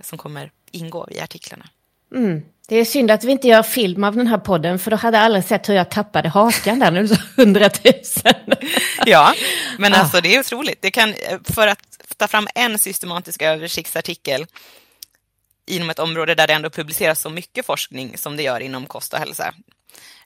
som 0.00 0.18
kommer 0.18 0.50
ingå 0.70 1.08
i 1.10 1.20
artiklarna. 1.20 1.68
Mm. 2.14 2.42
Det 2.68 2.76
är 2.76 2.84
synd 2.84 3.10
att 3.10 3.24
vi 3.24 3.32
inte 3.32 3.48
gör 3.48 3.62
film 3.62 4.04
av 4.04 4.16
den 4.16 4.26
här 4.26 4.38
podden, 4.38 4.78
för 4.78 4.90
då 4.90 4.96
hade 4.96 5.18
aldrig 5.18 5.44
sett 5.44 5.68
hur 5.68 5.74
jag 5.74 5.90
tappade 5.90 6.28
hakan 6.28 6.78
där 6.78 6.90
du 6.90 7.08
sa 7.08 7.16
hundratusen. 7.36 8.34
ja, 9.06 9.34
men 9.78 9.94
alltså 9.94 10.16
ah. 10.16 10.20
det 10.20 10.34
är 10.34 10.40
otroligt. 10.40 10.82
Det 10.82 10.90
kan, 10.90 11.14
för 11.44 11.66
att 11.66 11.78
ta 12.16 12.28
fram 12.28 12.48
en 12.54 12.78
systematisk 12.78 13.42
översiktsartikel 13.42 14.46
inom 15.70 15.90
ett 15.90 15.98
område 15.98 16.34
där 16.34 16.46
det 16.46 16.52
ändå 16.52 16.70
publiceras 16.70 17.20
så 17.20 17.30
mycket 17.30 17.66
forskning 17.66 18.18
som 18.18 18.36
det 18.36 18.42
gör 18.42 18.60
inom 18.60 18.86
kost 18.86 19.12
och 19.12 19.18
hälsa. 19.18 19.54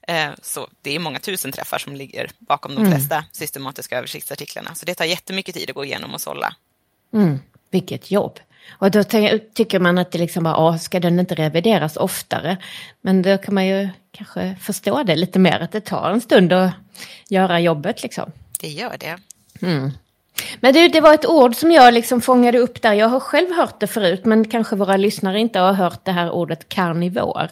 Eh, 0.07 0.29
så 0.41 0.67
det 0.81 0.95
är 0.95 0.99
många 0.99 1.19
tusen 1.19 1.51
träffar 1.51 1.77
som 1.77 1.95
ligger 1.95 2.29
bakom 2.39 2.75
de 2.75 2.81
mm. 2.81 2.91
flesta 2.91 3.15
mm. 3.15 3.25
systematiska 3.31 3.97
översiktsartiklarna. 3.97 4.75
Så 4.75 4.85
det 4.85 4.95
tar 4.95 5.05
jättemycket 5.05 5.55
tid 5.55 5.69
att 5.69 5.75
gå 5.75 5.85
igenom 5.85 6.13
och 6.13 6.21
sålla. 6.21 6.55
Mm. 7.13 7.39
Vilket 7.71 8.11
jobb. 8.11 8.39
Och 8.71 8.91
då 8.91 9.03
tycker 9.03 9.79
man 9.79 9.97
att 9.97 10.11
det 10.11 10.17
liksom 10.17 10.43
bara, 10.43 10.79
ska 10.79 10.99
den 10.99 11.19
inte 11.19 11.35
revideras 11.35 11.97
oftare? 11.97 12.57
Men 13.01 13.21
då 13.21 13.37
kan 13.37 13.53
man 13.53 13.65
ju 13.65 13.89
kanske 14.11 14.55
förstå 14.61 15.03
det 15.03 15.15
lite 15.15 15.39
mer, 15.39 15.59
att 15.59 15.71
det 15.71 15.81
tar 15.81 16.11
en 16.11 16.21
stund 16.21 16.53
att 16.53 16.73
göra 17.29 17.59
jobbet 17.59 18.03
liksom. 18.03 18.31
Det 18.59 18.69
gör 18.69 18.97
det. 18.99 19.17
Mm. 19.61 19.91
Men 20.59 20.73
du, 20.73 20.87
det 20.87 21.01
var 21.01 21.13
ett 21.13 21.25
ord 21.25 21.55
som 21.55 21.71
jag 21.71 21.93
liksom 21.93 22.21
fångade 22.21 22.59
upp 22.59 22.81
där. 22.81 22.93
Jag 22.93 23.07
har 23.07 23.19
själv 23.19 23.51
hört 23.51 23.79
det 23.79 23.87
förut, 23.87 24.25
men 24.25 24.49
kanske 24.49 24.75
våra 24.75 24.97
lyssnare 24.97 25.39
inte 25.39 25.59
har 25.59 25.73
hört 25.73 26.05
det 26.05 26.11
här 26.11 26.31
ordet 26.31 26.69
karnivor. 26.69 27.49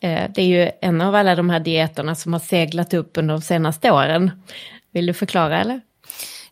Eh, 0.00 0.30
det 0.30 0.42
är 0.42 0.46
ju 0.46 0.70
en 0.80 1.00
av 1.00 1.14
alla 1.14 1.34
de 1.34 1.50
här 1.50 1.60
dieterna 1.60 2.14
som 2.14 2.32
har 2.32 2.40
seglat 2.40 2.94
upp 2.94 3.18
under 3.18 3.34
de 3.34 3.42
senaste 3.42 3.90
åren. 3.90 4.42
Vill 4.92 5.06
du 5.06 5.14
förklara 5.14 5.60
eller? 5.60 5.80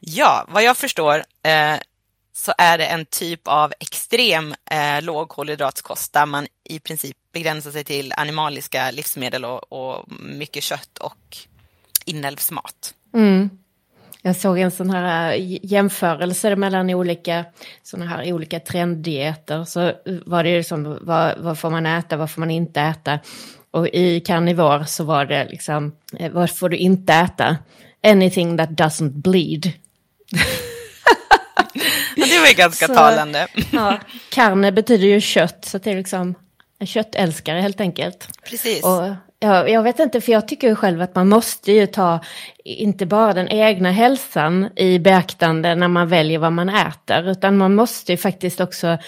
Ja, 0.00 0.44
vad 0.48 0.62
jag 0.62 0.76
förstår 0.76 1.16
eh, 1.42 1.76
så 2.32 2.52
är 2.58 2.78
det 2.78 2.86
en 2.86 3.06
typ 3.06 3.48
av 3.48 3.72
extrem 3.80 4.54
eh, 4.70 5.02
lågkolhydratskost 5.02 6.12
där 6.12 6.26
man 6.26 6.46
i 6.64 6.80
princip 6.80 7.16
begränsar 7.32 7.70
sig 7.70 7.84
till 7.84 8.12
animaliska 8.16 8.90
livsmedel 8.90 9.44
och, 9.44 9.72
och 9.72 10.12
mycket 10.20 10.62
kött 10.62 10.98
och 10.98 11.36
inälvsmat. 12.04 12.94
Mm. 13.14 13.50
Jag 14.28 14.36
såg 14.36 14.58
en 14.58 14.70
sån 14.70 14.90
här 14.90 15.32
eh, 15.32 15.58
jämförelse 15.62 16.56
mellan 16.56 16.90
olika 16.90 17.44
såna 17.82 18.06
här 18.06 18.32
olika 18.32 18.60
trenddieter. 18.60 19.64
Så 19.64 19.92
var 20.26 20.44
det 20.44 20.50
ju 20.50 20.64
som 20.64 20.98
vad, 21.00 21.38
vad 21.38 21.58
får 21.58 21.70
man 21.70 21.86
äta, 21.86 22.16
vad 22.16 22.30
får 22.30 22.40
man 22.40 22.50
inte 22.50 22.80
äta? 22.80 23.18
Och 23.70 23.88
i 23.88 24.20
karnivor 24.20 24.84
så 24.84 25.04
var 25.04 25.24
det 25.24 25.44
liksom, 25.44 25.92
eh, 26.18 26.32
vad 26.32 26.50
får 26.50 26.68
du 26.68 26.76
inte 26.76 27.14
äta? 27.14 27.56
Anything 28.02 28.56
that 28.56 28.70
doesn't 28.70 29.10
bleed. 29.10 29.72
det 32.14 32.38
var 32.38 32.56
ganska 32.56 32.86
så, 32.86 32.94
talande. 32.94 33.46
Ja, 33.72 33.98
carne 34.30 34.72
betyder 34.72 35.06
ju 35.06 35.20
kött, 35.20 35.64
så 35.64 35.78
det 35.78 35.90
är 35.90 35.96
liksom 35.96 36.34
en 36.78 36.86
köttälskare 36.86 37.60
helt 37.60 37.80
enkelt. 37.80 38.28
Precis. 38.50 38.84
Och, 38.84 39.14
ja, 39.38 39.68
jag 39.68 39.82
vet 39.82 39.98
inte, 39.98 40.20
för 40.20 40.32
jag 40.32 40.48
tycker 40.48 40.68
ju 40.68 40.74
själv 40.74 41.02
att 41.02 41.14
man 41.14 41.28
måste 41.28 41.72
ju 41.72 41.86
ta 41.86 42.20
inte 42.64 43.06
bara 43.06 43.32
den 43.32 43.48
egna 43.48 43.90
hälsan 43.90 44.68
i 44.76 44.98
beaktande 44.98 45.74
när 45.74 45.88
man 45.88 46.08
väljer 46.08 46.38
vad 46.38 46.52
man 46.52 46.68
äter, 46.68 47.30
utan 47.30 47.56
man 47.56 47.74
måste 47.74 48.12
ju 48.12 48.18
faktiskt 48.18 48.60
också 48.60 48.98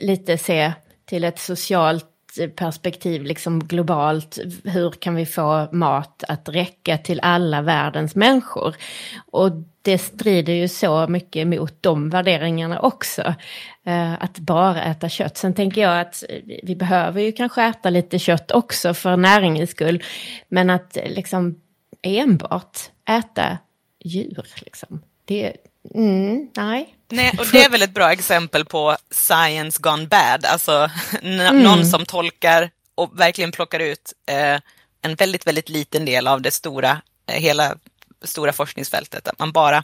lite 0.00 0.38
se 0.38 0.72
till 1.04 1.24
ett 1.24 1.38
socialt 1.38 2.10
perspektiv 2.56 3.22
liksom 3.22 3.64
globalt. 3.64 4.38
Hur 4.64 4.90
kan 4.90 5.14
vi 5.14 5.26
få 5.26 5.68
mat 5.72 6.24
att 6.28 6.48
räcka 6.48 6.98
till 6.98 7.20
alla 7.22 7.62
världens 7.62 8.14
människor? 8.14 8.74
Och 9.26 9.50
det 9.84 9.98
strider 9.98 10.52
ju 10.52 10.68
så 10.68 11.06
mycket 11.08 11.46
mot 11.46 11.82
de 11.82 12.10
värderingarna 12.10 12.80
också. 12.80 13.34
Eh, 13.86 14.12
att 14.12 14.38
bara 14.38 14.84
äta 14.84 15.08
kött. 15.08 15.36
Sen 15.36 15.54
tänker 15.54 15.80
jag 15.80 16.00
att 16.00 16.24
vi 16.62 16.76
behöver 16.76 17.20
ju 17.20 17.32
kanske 17.32 17.62
äta 17.62 17.90
lite 17.90 18.18
kött 18.18 18.50
också 18.50 18.94
för 18.94 19.16
näringens 19.16 19.70
skull. 19.70 20.02
Men 20.48 20.70
att 20.70 20.96
liksom 21.06 21.60
enbart 22.02 22.78
äta 23.08 23.58
djur, 24.04 24.46
liksom. 24.56 25.02
Det, 25.24 25.56
mm, 25.94 26.50
nej. 26.56 26.94
Nej, 27.08 27.32
och 27.38 27.46
det 27.52 27.64
är 27.64 27.70
väl 27.70 27.82
ett 27.82 27.94
bra 27.94 28.12
exempel 28.12 28.64
på 28.64 28.96
science 29.10 29.78
gone 29.82 30.06
bad, 30.06 30.44
alltså 30.44 30.90
mm. 31.22 31.62
någon 31.62 31.86
som 31.86 32.04
tolkar 32.06 32.70
och 32.94 33.20
verkligen 33.20 33.52
plockar 33.52 33.80
ut 33.80 34.12
eh, 34.26 34.60
en 35.02 35.14
väldigt, 35.14 35.46
väldigt 35.46 35.68
liten 35.68 36.04
del 36.04 36.26
av 36.26 36.42
det 36.42 36.50
stora, 36.50 37.00
eh, 37.26 37.40
hela 37.40 37.76
stora 38.24 38.52
forskningsfältet. 38.52 39.28
Att 39.28 39.38
man 39.38 39.52
bara 39.52 39.76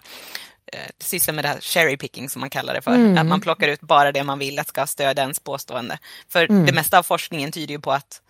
eh, 0.72 0.90
sysslar 0.98 1.34
med 1.34 1.44
det 1.44 1.48
här 1.48 1.60
cherry 1.60 1.96
picking 1.96 2.28
som 2.28 2.40
man 2.40 2.50
kallar 2.50 2.74
det 2.74 2.82
för. 2.82 2.94
Mm. 2.94 3.18
Att 3.18 3.26
man 3.26 3.40
plockar 3.40 3.68
ut 3.68 3.80
bara 3.80 4.12
det 4.12 4.24
man 4.24 4.38
vill 4.38 4.58
att 4.58 4.68
ska 4.68 4.86
stödja 4.86 5.22
ens 5.22 5.40
påstående. 5.40 5.98
För 6.28 6.44
mm. 6.44 6.66
det 6.66 6.72
mesta 6.72 6.98
av 6.98 7.02
forskningen 7.02 7.52
tyder 7.52 7.74
ju 7.74 7.80
på 7.80 7.92
att 7.92 8.22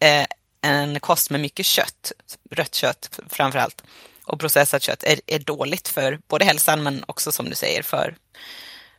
eh, 0.00 0.26
en 0.62 1.00
kost 1.00 1.30
med 1.30 1.40
mycket 1.40 1.66
kött, 1.66 2.12
rött 2.50 2.74
kött 2.74 3.20
framför 3.28 3.58
allt, 3.58 3.82
och 4.24 4.40
processat 4.40 4.82
kött 4.82 5.02
är, 5.02 5.20
är 5.26 5.38
dåligt 5.38 5.88
för 5.88 6.20
både 6.28 6.44
hälsan 6.44 6.82
men 6.82 7.04
också 7.06 7.32
som 7.32 7.48
du 7.48 7.54
säger 7.54 7.82
för 7.82 8.16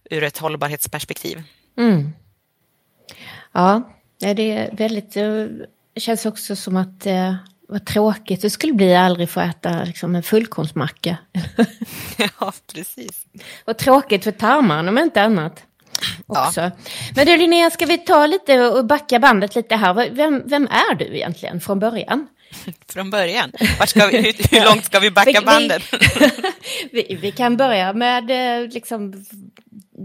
ur 0.09 0.23
ett 0.23 0.37
hållbarhetsperspektiv. 0.37 1.43
Mm. 1.77 2.13
Ja, 3.51 3.93
det 4.19 4.51
är 4.51 4.75
väldigt, 4.75 5.13
det 5.93 5.99
känns 5.99 6.25
också 6.25 6.55
som 6.55 6.77
att 6.77 7.05
eh, 7.05 7.35
vad 7.73 7.85
tråkigt 7.85 8.41
det 8.41 8.49
skulle 8.49 8.73
bli 8.73 8.95
att 8.95 9.05
aldrig 9.05 9.29
få 9.29 9.39
äta 9.39 9.83
liksom, 9.83 10.15
en 10.15 10.23
fullkornsmacka. 10.23 11.17
ja, 12.17 12.53
precis. 12.73 13.25
Vad 13.65 13.77
tråkigt 13.77 14.23
för 14.23 14.31
tarmarna 14.31 14.91
om 14.91 14.97
inte 14.97 15.21
annat. 15.21 15.63
Också. 16.27 16.61
Ja. 16.61 16.71
Men 17.15 17.25
du 17.25 17.37
Linnea, 17.37 17.69
ska 17.69 17.85
vi 17.85 17.97
ta 17.97 18.27
lite 18.27 18.61
och 18.61 18.85
backa 18.85 19.19
bandet 19.19 19.55
lite 19.55 19.75
här. 19.75 20.09
Vem, 20.11 20.43
vem 20.45 20.67
är 20.67 20.95
du 20.95 21.05
egentligen 21.05 21.61
från 21.61 21.79
början? 21.79 22.27
Från 22.93 23.09
början? 23.09 23.51
Vi, 23.59 24.17
hur, 24.17 24.57
hur 24.57 24.65
långt 24.65 24.85
ska 24.85 24.99
vi 24.99 25.11
backa 25.11 25.41
bandet? 25.45 25.83
vi, 26.91 27.17
vi, 27.21 27.31
kan 27.31 27.57
börja 27.57 27.93
med 27.93 28.31
eh, 28.31 28.69
liksom, 28.69 29.25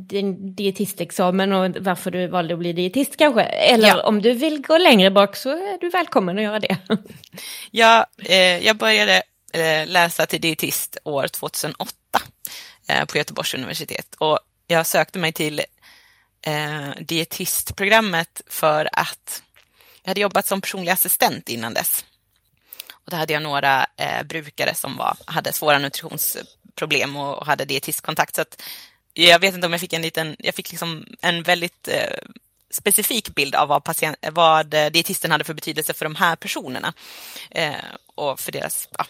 din 0.07 0.55
dietistexamen 0.55 1.53
och 1.53 1.77
varför 1.81 2.11
du 2.11 2.27
valde 2.27 2.55
att 2.55 2.61
bli 2.61 2.73
dietist 2.73 3.17
kanske. 3.17 3.43
Eller 3.43 3.89
ja. 3.89 4.03
om 4.03 4.23
du 4.23 4.33
vill 4.33 4.63
gå 4.63 4.79
längre 4.79 5.11
bak 5.11 5.37
så 5.37 5.51
är 5.51 5.81
du 5.81 5.89
välkommen 5.89 6.39
att 6.39 6.45
göra 6.45 6.61
det. 6.61 6.77
ja, 7.71 8.07
eh, 8.19 8.59
jag 8.59 8.77
började 8.77 9.23
eh, 9.53 9.87
läsa 9.87 10.27
till 10.27 10.41
dietist 10.41 10.97
år 11.05 11.29
2008 11.29 11.93
eh, 12.89 13.05
på 13.05 13.19
Göteborgs 13.19 13.55
universitet. 13.55 14.15
Och 14.19 14.39
jag 14.67 14.87
sökte 14.87 15.19
mig 15.19 15.33
till 15.33 15.61
eh, 16.47 16.91
dietistprogrammet 17.01 18.43
för 18.47 18.89
att 18.93 19.43
jag 20.03 20.11
hade 20.11 20.21
jobbat 20.21 20.47
som 20.47 20.61
personlig 20.61 20.93
assistent 20.93 21.49
innan 21.49 21.75
dess. 21.75 22.05
Och 22.91 23.11
då 23.11 23.17
hade 23.17 23.33
jag 23.33 23.43
några 23.43 23.87
eh, 23.97 24.23
brukare 24.23 24.75
som 24.75 24.97
var, 24.97 25.17
hade 25.25 25.53
svåra 25.53 25.79
nutritionsproblem 25.79 27.17
och, 27.17 27.39
och 27.39 27.47
hade 27.47 27.65
dietistkontakt. 27.65 28.35
Så 28.35 28.43
att 28.43 28.63
jag 29.27 29.39
vet 29.39 29.55
inte 29.55 29.67
om 29.67 29.73
jag 29.73 29.81
fick 29.81 29.93
en 29.93 30.03
liten, 30.03 30.37
jag 30.39 30.55
fick 30.55 30.71
liksom 30.71 31.07
en 31.23 31.43
väldigt 31.43 31.89
eh, 31.89 32.19
specifik 32.71 33.35
bild 33.35 33.55
av 33.55 33.69
vad, 33.69 33.85
patient, 33.85 34.17
vad 34.33 34.75
eh, 34.75 34.87
dietisten 34.87 35.31
hade 35.31 35.45
för 35.45 35.55
betydelse 35.55 35.95
för 35.95 36.05
de 36.05 36.15
här 36.15 36.37
personerna 36.37 36.93
eh, 37.51 37.75
och 38.15 38.41
för 38.41 38.53
deras 38.53 38.89
ja, 38.99 39.07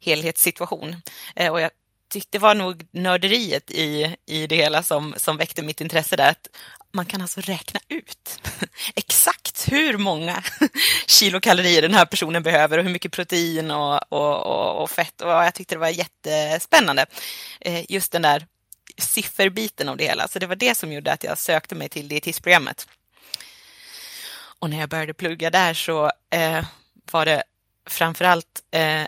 helhetssituation. 0.00 0.96
Eh, 1.36 1.52
och 1.52 1.60
jag 1.60 1.70
tyckte 2.10 2.28
det 2.30 2.42
var 2.42 2.54
nog 2.54 2.86
nörderiet 2.90 3.70
i, 3.70 4.16
i 4.26 4.46
det 4.46 4.56
hela 4.56 4.82
som, 4.82 5.14
som 5.16 5.36
väckte 5.36 5.62
mitt 5.62 5.80
intresse 5.80 6.16
där. 6.16 6.30
Att 6.30 6.48
man 6.92 7.06
kan 7.06 7.22
alltså 7.22 7.40
räkna 7.40 7.80
ut 7.88 8.40
exakt 8.94 9.72
hur 9.72 9.98
många 9.98 10.42
kilokalorier 11.06 11.82
den 11.82 11.94
här 11.94 12.06
personen 12.06 12.42
behöver 12.42 12.78
och 12.78 12.84
hur 12.84 12.92
mycket 12.92 13.12
protein 13.12 13.70
och, 13.70 14.12
och, 14.12 14.46
och, 14.46 14.82
och 14.82 14.90
fett. 14.90 15.20
Och 15.20 15.30
jag 15.30 15.54
tyckte 15.54 15.74
det 15.74 15.78
var 15.78 15.88
jättespännande. 15.88 17.06
Eh, 17.60 17.84
just 17.88 18.12
den 18.12 18.22
där 18.22 18.46
sifferbiten 18.98 19.88
av 19.88 19.96
det 19.96 20.04
hela. 20.04 20.28
Så 20.28 20.38
det 20.38 20.46
var 20.46 20.56
det 20.56 20.74
som 20.74 20.92
gjorde 20.92 21.12
att 21.12 21.24
jag 21.24 21.38
sökte 21.38 21.74
mig 21.74 21.88
till 21.88 22.08
dietistprogrammet. 22.08 22.88
Och 24.58 24.70
när 24.70 24.80
jag 24.80 24.88
började 24.88 25.14
plugga 25.14 25.50
där 25.50 25.74
så 25.74 26.10
eh, 26.30 26.64
var 27.10 27.26
det 27.26 27.42
framförallt 27.86 28.62
eh, 28.70 29.02
eh 29.02 29.06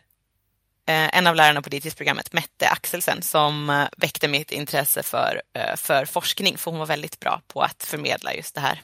en 0.86 1.26
av 1.26 1.34
lärarna 1.36 1.62
på 1.62 1.70
dietistprogrammet, 1.70 2.32
Mette 2.32 2.68
Axelsen, 2.68 3.22
som 3.22 3.70
eh, 3.70 3.88
väckte 3.96 4.28
mitt 4.28 4.52
intresse 4.52 5.02
för, 5.02 5.42
eh, 5.52 5.76
för 5.76 6.04
forskning, 6.04 6.58
för 6.58 6.70
hon 6.70 6.80
var 6.80 6.86
väldigt 6.86 7.20
bra 7.20 7.42
på 7.46 7.62
att 7.62 7.84
förmedla 7.84 8.34
just 8.34 8.54
det 8.54 8.60
här 8.60 8.82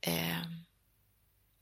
eh, 0.00 0.36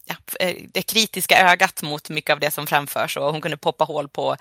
ja, 0.04 0.14
eh, 0.40 0.56
det 0.72 0.82
kritiska 0.82 1.50
ögat 1.52 1.82
mot 1.82 2.10
mycket 2.10 2.32
av 2.32 2.40
det 2.40 2.50
som 2.50 2.66
framförs 2.66 3.16
och 3.16 3.32
hon 3.32 3.40
kunde 3.40 3.56
poppa 3.56 3.84
hål 3.84 4.08
på, 4.08 4.36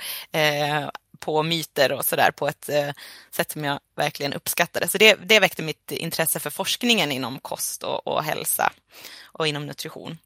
på 1.19 1.43
myter 1.43 1.91
och 1.91 2.05
sådär 2.05 2.31
på 2.31 2.47
ett 2.47 2.69
eh, 2.69 2.89
sätt 3.31 3.51
som 3.51 3.63
jag 3.63 3.79
verkligen 3.95 4.33
uppskattade. 4.33 4.87
Så 4.87 4.97
det, 4.97 5.15
det 5.23 5.39
väckte 5.39 5.61
mitt 5.63 5.91
intresse 5.91 6.39
för 6.39 6.49
forskningen 6.49 7.11
inom 7.11 7.39
kost 7.39 7.83
och, 7.83 8.07
och 8.07 8.23
hälsa 8.23 8.73
och 9.23 9.47
inom 9.47 9.65
nutrition. 9.65 10.17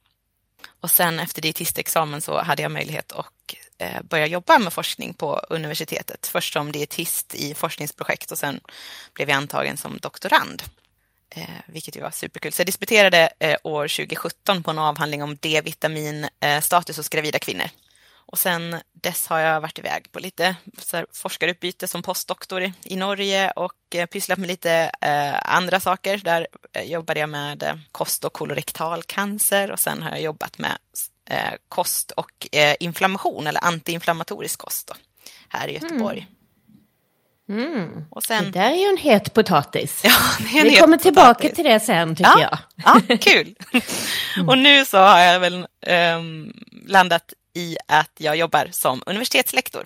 Och 0.81 0.91
sen 0.91 1.19
efter 1.19 1.41
dietistexamen 1.41 2.21
så 2.21 2.41
hade 2.41 2.61
jag 2.61 2.71
möjlighet 2.71 3.11
att 3.11 3.55
eh, 3.77 4.01
börja 4.01 4.27
jobba 4.27 4.59
med 4.59 4.73
forskning 4.73 5.13
på 5.13 5.41
universitetet. 5.49 6.27
Först 6.27 6.53
som 6.53 6.71
dietist 6.71 7.35
i 7.35 7.53
forskningsprojekt 7.53 8.31
och 8.31 8.37
sen 8.37 8.59
blev 9.13 9.29
jag 9.29 9.37
antagen 9.37 9.77
som 9.77 9.97
doktorand. 9.97 10.63
Eh, 11.35 11.43
vilket 11.65 11.95
ju 11.95 12.01
var 12.01 12.11
superkul. 12.11 12.51
Så 12.51 12.59
jag 12.59 12.67
disputerade 12.67 13.29
eh, 13.39 13.57
år 13.63 13.87
2017 13.87 14.63
på 14.63 14.71
en 14.71 14.79
avhandling 14.79 15.23
om 15.23 15.37
D-vitaminstatus 15.41 16.97
eh, 16.97 16.99
hos 16.99 17.09
gravida 17.09 17.39
kvinnor. 17.39 17.69
Och 18.25 18.39
sen 18.39 18.75
dess 18.93 19.27
har 19.27 19.39
jag 19.39 19.61
varit 19.61 19.79
iväg 19.79 20.11
på 20.11 20.19
lite 20.19 20.55
forskarutbyte 21.13 21.87
som 21.87 22.01
postdoktor 22.01 22.71
i, 22.83 22.95
Norge 22.95 23.51
och 23.51 23.95
eh, 23.95 24.05
pysslat 24.05 24.37
med 24.37 24.47
lite 24.47 24.91
eh, 25.01 25.55
andra 25.55 25.79
saker. 25.79 26.17
Där 26.17 26.47
eh, 26.73 26.83
jobbade 26.83 27.19
jag 27.19 27.29
med 27.29 27.63
eh, 27.63 27.75
kost 27.91 28.25
och 28.25 28.33
kolorektal 28.33 29.03
cancer 29.03 29.71
och 29.71 29.79
sen 29.79 30.01
har 30.03 30.09
jag 30.09 30.21
jobbat 30.21 30.57
med 30.57 30.77
eh, 31.29 31.53
kost 31.69 32.11
och 32.11 32.47
eh, 32.51 32.75
inflammation 32.79 33.47
eller 33.47 33.63
antiinflammatorisk 33.63 34.59
kost 34.59 34.87
då, 34.87 34.93
här 35.49 35.67
i 35.67 35.73
Göteborg. 35.73 36.19
Mm. 36.19 36.31
Mm. 37.49 38.05
Och 38.09 38.23
sen... 38.23 38.43
Det 38.43 38.51
där 38.51 38.71
är 38.71 38.75
ju 38.75 38.85
en 38.85 38.97
het 38.97 39.33
potatis. 39.33 40.01
Ja, 40.03 40.11
en 40.39 40.63
Vi 40.63 40.75
kommer 40.75 40.97
potatis. 40.97 41.03
tillbaka 41.03 41.49
till 41.49 41.63
det 41.65 41.79
sen 41.79 42.15
tycker 42.15 42.31
ja. 42.31 42.41
jag. 42.41 42.59
Ja, 43.09 43.17
kul. 43.17 43.55
Mm. 44.37 44.49
Och 44.49 44.57
nu 44.57 44.85
så 44.85 44.97
har 44.97 45.19
jag 45.19 45.39
väl 45.39 45.67
um, 46.17 46.53
landat 46.87 47.33
i 47.53 47.77
att 47.87 48.11
jag 48.17 48.35
jobbar 48.35 48.67
som 48.71 49.03
universitetslektor. 49.05 49.85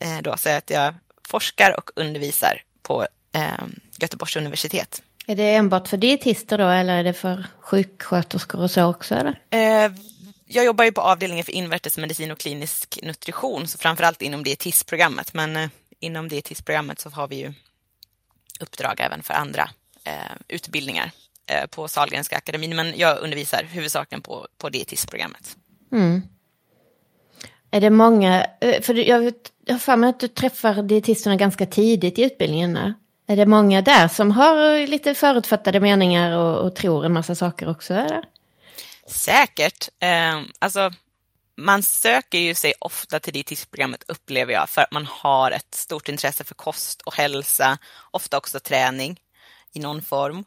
Eh, 0.00 0.18
då, 0.22 0.36
så 0.36 0.48
att 0.48 0.70
jag 0.70 0.94
forskar 1.28 1.78
och 1.78 1.90
undervisar 1.96 2.62
på 2.82 3.06
eh, 3.32 3.64
Göteborgs 3.98 4.36
universitet. 4.36 5.02
Är 5.26 5.36
det 5.36 5.54
enbart 5.54 5.88
för 5.88 5.96
dietister 5.96 6.58
då 6.58 6.68
eller 6.68 6.98
är 6.98 7.04
det 7.04 7.12
för 7.12 7.46
sjuksköterskor 7.60 8.60
och 8.60 8.70
så 8.70 8.84
också? 8.84 9.14
Eller? 9.14 9.40
Eh, 9.50 9.92
jag 10.46 10.64
jobbar 10.64 10.84
ju 10.84 10.92
på 10.92 11.00
avdelningen 11.00 11.44
för 11.44 11.52
invärtesmedicin 11.52 12.30
och 12.30 12.38
klinisk 12.38 12.98
nutrition, 13.02 13.68
så 13.68 13.78
framförallt 13.78 14.22
inom 14.22 14.44
dietistprogrammet. 14.44 15.34
Men 15.34 15.56
eh, 15.56 15.68
inom 16.00 16.28
dietistprogrammet 16.28 17.00
så 17.00 17.10
har 17.10 17.28
vi 17.28 17.36
ju 17.36 17.52
uppdrag 18.60 19.00
även 19.00 19.22
för 19.22 19.34
andra 19.34 19.70
eh, 20.04 20.36
utbildningar 20.48 21.10
på 21.70 21.88
Sahlgrenska 21.88 22.36
akademin. 22.36 22.76
Men 22.76 22.92
jag 22.96 23.18
undervisar 23.18 23.64
huvudsakligen 23.64 24.22
på, 24.22 24.48
på 24.58 24.68
dietistprogrammet. 24.68 25.56
Mm. 25.92 26.22
Är 27.74 27.80
det 27.80 27.90
många, 27.90 28.46
eh, 28.60 28.82
för 28.82 28.94
jag 28.94 29.32
har 29.68 29.78
för 29.78 29.96
mig 29.96 30.10
att 30.10 30.20
du 30.20 30.28
träffar 30.28 30.82
dietisterna 30.82 31.36
ganska 31.36 31.66
tidigt 31.66 32.18
i 32.18 32.22
utbildningen. 32.22 32.94
Är 33.26 33.36
det 33.36 33.46
många 33.46 33.82
där 33.82 34.08
som 34.08 34.30
har 34.30 34.86
lite 34.86 35.14
förutfattade 35.14 35.80
meningar 35.80 36.36
och, 36.36 36.66
och 36.66 36.76
tror 36.76 37.04
en 37.04 37.12
massa 37.12 37.34
saker 37.34 37.70
också? 37.70 37.94
Eller? 37.94 38.24
Säkert. 39.08 39.88
Eh, 39.98 40.40
alltså, 40.58 40.90
man 41.56 41.82
söker 41.82 42.38
ju 42.38 42.54
sig 42.54 42.72
ofta 42.80 43.20
till 43.20 43.32
dietistprogrammet 43.32 44.04
upplever 44.08 44.52
jag 44.52 44.68
för 44.68 44.82
att 44.82 44.92
man 44.92 45.06
har 45.10 45.50
ett 45.50 45.74
stort 45.74 46.08
intresse 46.08 46.44
för 46.44 46.54
kost 46.54 47.02
och 47.02 47.14
hälsa, 47.14 47.78
ofta 48.10 48.38
också 48.38 48.60
träning 48.60 49.20
i 49.72 49.80
någon 49.80 50.02
form. 50.02 50.44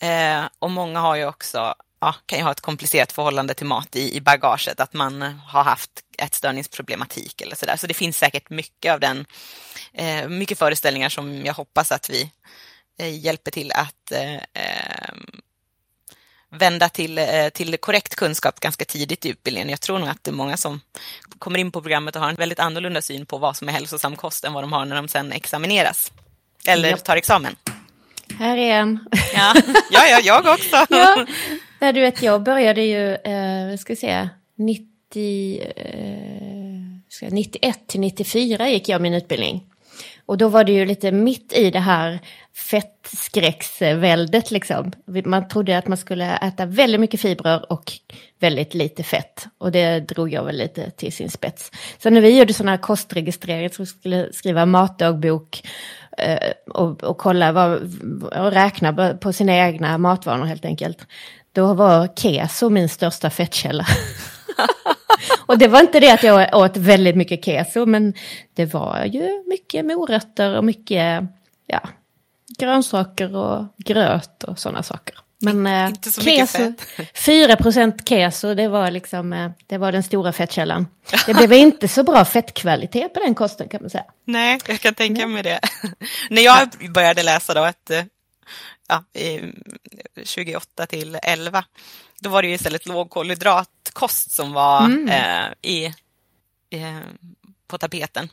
Eh, 0.00 0.44
och 0.58 0.70
många 0.70 1.00
har 1.00 1.16
ju 1.16 1.26
också 1.26 1.74
ja, 2.00 2.14
kan 2.26 2.38
ju 2.38 2.44
ha 2.44 2.50
ett 2.50 2.60
komplicerat 2.60 3.12
förhållande 3.12 3.54
till 3.54 3.66
mat 3.66 3.96
i, 3.96 4.16
i 4.16 4.20
bagaget, 4.20 4.80
att 4.80 4.92
man 4.92 5.22
har 5.22 5.64
haft 5.64 5.90
ätstörningsproblematik 6.18 7.40
eller 7.40 7.56
sådär. 7.56 7.76
Så 7.76 7.86
det 7.86 7.94
finns 7.94 8.18
säkert 8.18 8.50
mycket 8.50 8.92
av 8.92 9.00
den, 9.00 9.26
eh, 9.92 10.28
mycket 10.28 10.58
föreställningar 10.58 11.08
som 11.08 11.46
jag 11.46 11.54
hoppas 11.54 11.92
att 11.92 12.10
vi 12.10 12.30
eh, 12.98 13.18
hjälper 13.18 13.50
till 13.50 13.72
att 13.72 14.12
eh, 14.12 14.34
eh 14.34 15.14
vända 16.50 16.88
till, 16.88 17.18
eh, 17.18 17.48
till 17.54 17.76
korrekt 17.78 18.14
kunskap 18.14 18.60
ganska 18.60 18.84
tidigt 18.84 19.26
i 19.26 19.28
utbildningen. 19.28 19.68
Jag 19.68 19.80
tror 19.80 19.98
nog 19.98 20.08
att 20.08 20.24
det 20.24 20.30
är 20.30 20.34
många 20.34 20.56
som 20.56 20.80
kommer 21.38 21.58
in 21.58 21.72
på 21.72 21.82
programmet 21.82 22.16
och 22.16 22.22
har 22.22 22.28
en 22.28 22.36
väldigt 22.36 22.60
annorlunda 22.60 23.02
syn 23.02 23.26
på 23.26 23.38
vad 23.38 23.56
som 23.56 23.68
är 23.68 23.72
hälsosam 23.72 24.16
kost 24.16 24.44
än 24.44 24.52
vad 24.52 24.62
de 24.62 24.72
har 24.72 24.84
när 24.84 24.96
de 24.96 25.08
sen 25.08 25.32
examineras. 25.32 26.12
Eller 26.66 26.96
tar 26.96 27.16
examen. 27.16 27.56
Här 28.38 28.56
är 28.56 28.74
en. 28.74 29.08
Ja, 29.34 29.54
ja, 29.90 30.06
ja 30.06 30.20
jag 30.20 30.46
också. 30.46 30.86
ja. 30.94 31.26
Nej, 31.78 31.92
du 31.92 32.00
vet, 32.00 32.22
jag 32.22 32.42
började 32.42 32.82
ju, 32.82 33.14
eh, 33.14 33.76
ska 33.76 33.92
vi 33.92 33.96
se, 33.96 34.28
90, 34.56 35.60
eh, 35.76 37.30
91 37.30 37.86
till 37.86 38.00
94 38.00 38.68
gick 38.68 38.88
jag 38.88 39.00
min 39.00 39.14
utbildning. 39.14 39.64
Och 40.26 40.38
då 40.38 40.48
var 40.48 40.64
det 40.64 40.72
ju 40.72 40.86
lite 40.86 41.12
mitt 41.12 41.52
i 41.52 41.70
det 41.70 41.80
här 41.80 42.18
fettskräcksväldet 42.54 44.50
liksom. 44.50 44.92
Man 45.24 45.48
trodde 45.48 45.78
att 45.78 45.88
man 45.88 45.98
skulle 45.98 46.36
äta 46.36 46.66
väldigt 46.66 47.00
mycket 47.00 47.20
fibrer 47.20 47.72
och 47.72 47.92
väldigt 48.38 48.74
lite 48.74 49.02
fett. 49.02 49.46
Och 49.58 49.72
det 49.72 50.00
drog 50.00 50.32
jag 50.32 50.44
väl 50.44 50.56
lite 50.56 50.90
till 50.90 51.12
sin 51.12 51.30
spets. 51.30 51.70
Så 51.98 52.10
när 52.10 52.20
vi 52.20 52.38
gjorde 52.38 52.54
sådana 52.54 52.70
här 52.70 52.78
kostregistreringar, 52.78 53.68
så 53.68 53.82
vi 53.82 53.86
skulle 53.86 54.32
skriva 54.32 54.66
matdagbok 54.66 55.62
eh, 56.18 56.50
och, 56.70 57.04
och 57.04 57.18
kolla 57.18 57.52
vad, 57.52 57.72
och 58.22 58.52
räkna 58.52 59.14
på 59.14 59.32
sina 59.32 59.56
egna 59.56 59.98
matvanor 59.98 60.44
helt 60.44 60.64
enkelt. 60.64 61.06
Då 61.56 61.74
var 61.74 62.08
keso 62.16 62.68
min 62.68 62.88
största 62.88 63.30
fettkälla. 63.30 63.86
och 65.46 65.58
det 65.58 65.68
var 65.68 65.80
inte 65.80 66.00
det 66.00 66.10
att 66.10 66.22
jag 66.22 66.54
åt 66.54 66.76
väldigt 66.76 67.16
mycket 67.16 67.44
keso, 67.44 67.86
men 67.86 68.14
det 68.54 68.66
var 68.66 69.04
ju 69.04 69.42
mycket 69.46 69.84
morötter 69.84 70.56
och 70.56 70.64
mycket 70.64 71.24
ja, 71.66 71.80
grönsaker 72.58 73.36
och 73.36 73.64
gröt 73.76 74.42
och 74.44 74.58
sådana 74.58 74.82
saker. 74.82 75.18
Men 75.40 75.66
eh, 75.66 75.88
inte 75.88 76.12
så 76.12 76.20
keso, 76.20 76.72
4 77.14 77.56
keso, 78.08 78.54
det 78.54 78.68
var, 78.68 78.90
liksom, 78.90 79.32
eh, 79.32 79.50
det 79.66 79.78
var 79.78 79.92
den 79.92 80.02
stora 80.02 80.32
fettkällan. 80.32 80.86
Det 81.26 81.34
blev 81.34 81.52
inte 81.52 81.88
så 81.88 82.02
bra 82.02 82.24
fettkvalitet 82.24 83.14
på 83.14 83.20
den 83.20 83.34
kosten 83.34 83.68
kan 83.68 83.82
man 83.82 83.90
säga. 83.90 84.04
Nej, 84.24 84.60
jag 84.66 84.80
kan 84.80 84.94
tänka 84.94 85.26
mig 85.26 85.42
det. 85.42 85.60
När 86.30 86.42
jag 86.42 86.68
började 86.94 87.22
läsa 87.22 87.54
då, 87.54 87.60
att, 87.60 87.90
eh, 87.90 88.02
ja, 88.88 89.04
28 90.24 90.86
till 90.86 91.18
11, 91.22 91.64
då 92.20 92.30
var 92.30 92.42
det 92.42 92.48
ju 92.48 92.54
istället 92.54 92.86
lågkolhydratkost 92.86 94.30
som 94.30 94.52
var 94.52 94.84
mm. 94.84 95.08
eh, 95.08 95.70
i, 95.70 95.84
eh, 96.70 96.98
på 97.68 97.78
tapeten. 97.78 98.28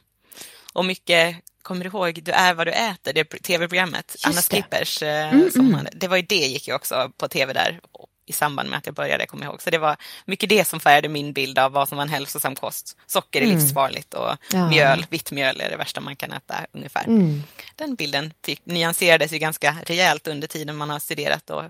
Och 0.74 0.86
mycket 0.86 1.38
kommer 1.62 1.83
du 1.83 1.88
ihåg 1.88 2.24
Du 2.24 2.31
är 2.31 2.53
vad 2.53 2.67
du 2.67 2.72
äter, 2.72 3.13
det 3.13 3.24
tv-programmet, 3.24 4.15
Anna 4.25 4.41
Skippers, 4.41 5.01
eh, 5.01 5.33
mm, 5.33 5.50
mm. 5.55 5.88
det 5.93 6.07
var 6.07 6.17
ju 6.17 6.24
det 6.24 6.36
gick 6.36 6.67
ju 6.67 6.74
också 6.74 7.12
på 7.17 7.27
tv 7.27 7.53
där 7.53 7.81
i 8.25 8.34
samband 8.34 8.70
med 8.70 8.77
att 8.77 8.86
jag 8.86 8.96
började, 8.96 9.25
kommer 9.25 9.44
jag 9.44 9.51
ihåg. 9.51 9.62
Så 9.62 9.70
det 9.70 9.77
var 9.77 9.98
mycket 10.25 10.50
det 10.50 10.65
som 10.65 10.80
färgade 10.80 11.10
min 11.10 11.34
bild 11.34 11.60
av 11.60 11.72
vad 11.72 11.89
som 11.89 11.96
var 11.96 12.03
en 12.03 12.10
hälsosam 12.10 12.56
kost. 12.56 12.98
Socker 13.08 13.42
är 13.42 13.46
mm. 13.46 13.58
livsfarligt 13.58 14.13
och 14.13 14.38
ja. 14.53 14.70
mjöl, 14.70 15.06
vitt 15.10 15.32
mjöl 15.32 15.62
är 15.62 15.70
det 15.70 15.77
värsta 15.77 16.01
man 16.01 16.15
kan 16.15 16.32
äta 16.32 16.56
ungefär. 16.72 17.03
Mm. 17.03 17.44
Den 17.75 17.96
bilden 17.96 18.34
fick, 18.46 18.65
nyanserades 18.65 19.34
ju 19.34 19.38
ganska 19.38 19.75
rejält 19.86 20.27
under 20.27 20.48
tiden 20.48 20.75
man 20.75 20.89
har 20.89 21.00
studerat 21.00 21.50
och 21.50 21.63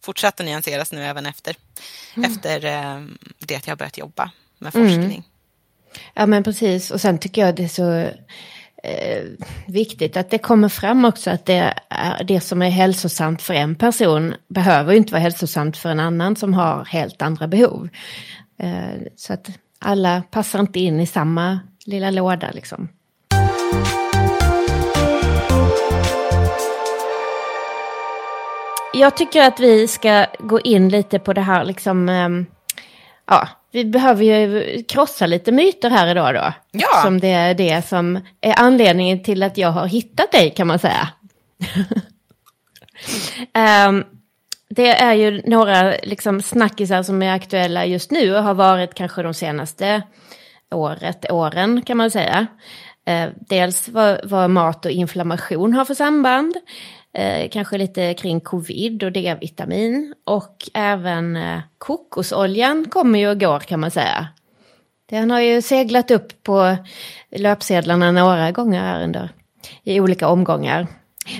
fortsatt 0.00 0.40
att 0.40 0.46
nyanseras 0.46 0.92
nu 0.92 1.04
även 1.04 1.26
efter, 1.26 1.56
mm. 2.16 2.32
efter 2.32 2.64
eh, 2.64 3.02
det 3.38 3.56
att 3.56 3.66
jag 3.66 3.78
börjat 3.78 3.98
jobba 3.98 4.30
med 4.58 4.72
forskning. 4.72 5.04
Mm. 5.04 5.22
Ja 6.14 6.26
men 6.26 6.44
precis 6.44 6.90
och 6.90 7.00
sen 7.00 7.18
tycker 7.18 7.46
jag 7.46 7.54
det 7.54 7.64
är 7.64 7.68
så 7.68 8.10
eh, 8.82 9.24
viktigt 9.66 10.16
att 10.16 10.30
det 10.30 10.38
kommer 10.38 10.68
fram 10.68 11.04
också 11.04 11.30
att 11.30 11.46
det, 11.46 11.74
är, 11.88 12.24
det 12.24 12.40
som 12.40 12.62
är 12.62 12.70
hälsosamt 12.70 13.42
för 13.42 13.54
en 13.54 13.74
person 13.74 14.34
behöver 14.48 14.92
inte 14.92 15.12
vara 15.12 15.22
hälsosamt 15.22 15.76
för 15.76 15.88
en 15.88 16.00
annan 16.00 16.36
som 16.36 16.54
har 16.54 16.84
helt 16.84 17.22
andra 17.22 17.48
behov. 17.48 17.88
Eh, 18.58 19.02
så 19.16 19.32
att 19.32 19.50
alla 19.78 20.22
passar 20.30 20.60
inte 20.60 20.80
in 20.80 21.00
i 21.00 21.06
samma 21.06 21.60
lilla 21.84 22.10
låda 22.10 22.50
liksom. 22.52 22.88
Jag 28.94 29.16
tycker 29.16 29.42
att 29.42 29.60
vi 29.60 29.88
ska 29.88 30.26
gå 30.38 30.60
in 30.60 30.88
lite 30.88 31.18
på 31.18 31.32
det 31.32 31.40
här 31.40 31.64
liksom, 31.64 32.08
eh, 32.08 32.28
ja, 33.26 33.48
vi 33.70 33.84
behöver 33.84 34.24
ju 34.24 34.82
krossa 34.88 35.26
lite 35.26 35.52
myter 35.52 35.90
här 35.90 36.06
idag 36.06 36.34
då. 36.34 36.52
Ja. 36.70 37.02
Som 37.02 37.20
det 37.20 37.30
är 37.30 37.54
det 37.54 37.86
som 37.88 38.20
är 38.40 38.54
anledningen 38.58 39.22
till 39.22 39.42
att 39.42 39.58
jag 39.58 39.70
har 39.70 39.86
hittat 39.86 40.32
dig 40.32 40.50
kan 40.50 40.66
man 40.66 40.78
säga. 40.78 41.08
um, 43.88 44.04
det 44.70 44.88
är 44.88 45.14
ju 45.14 45.42
några 45.46 45.94
liksom 46.02 46.42
snackisar 46.42 47.02
som 47.02 47.22
är 47.22 47.32
aktuella 47.32 47.86
just 47.86 48.10
nu 48.10 48.36
och 48.36 48.42
har 48.42 48.54
varit 48.54 48.94
kanske 48.94 49.22
de 49.22 49.34
senaste 49.34 50.02
året, 50.70 51.30
åren 51.30 51.82
kan 51.82 51.96
man 51.96 52.10
säga. 52.10 52.46
Uh, 53.10 53.32
dels 53.48 53.88
vad, 53.88 54.20
vad 54.24 54.50
mat 54.50 54.84
och 54.84 54.90
inflammation 54.90 55.74
har 55.74 55.84
för 55.84 55.94
samband. 55.94 56.56
Eh, 57.18 57.48
kanske 57.48 57.78
lite 57.78 58.14
kring 58.14 58.40
covid 58.40 59.02
och 59.02 59.12
D-vitamin. 59.12 60.14
Och 60.24 60.68
även 60.74 61.36
eh, 61.36 61.60
kokosoljan 61.78 62.84
kommer 62.90 63.18
ju 63.18 63.28
och 63.28 63.40
går 63.40 63.60
kan 63.60 63.80
man 63.80 63.90
säga. 63.90 64.28
Den 65.06 65.30
har 65.30 65.40
ju 65.40 65.62
seglat 65.62 66.10
upp 66.10 66.42
på 66.42 66.76
löpsedlarna 67.30 68.12
några 68.12 68.50
gånger 68.50 68.80
här 68.80 69.04
under, 69.04 69.30
i 69.84 70.00
olika 70.00 70.28
omgångar. 70.28 70.86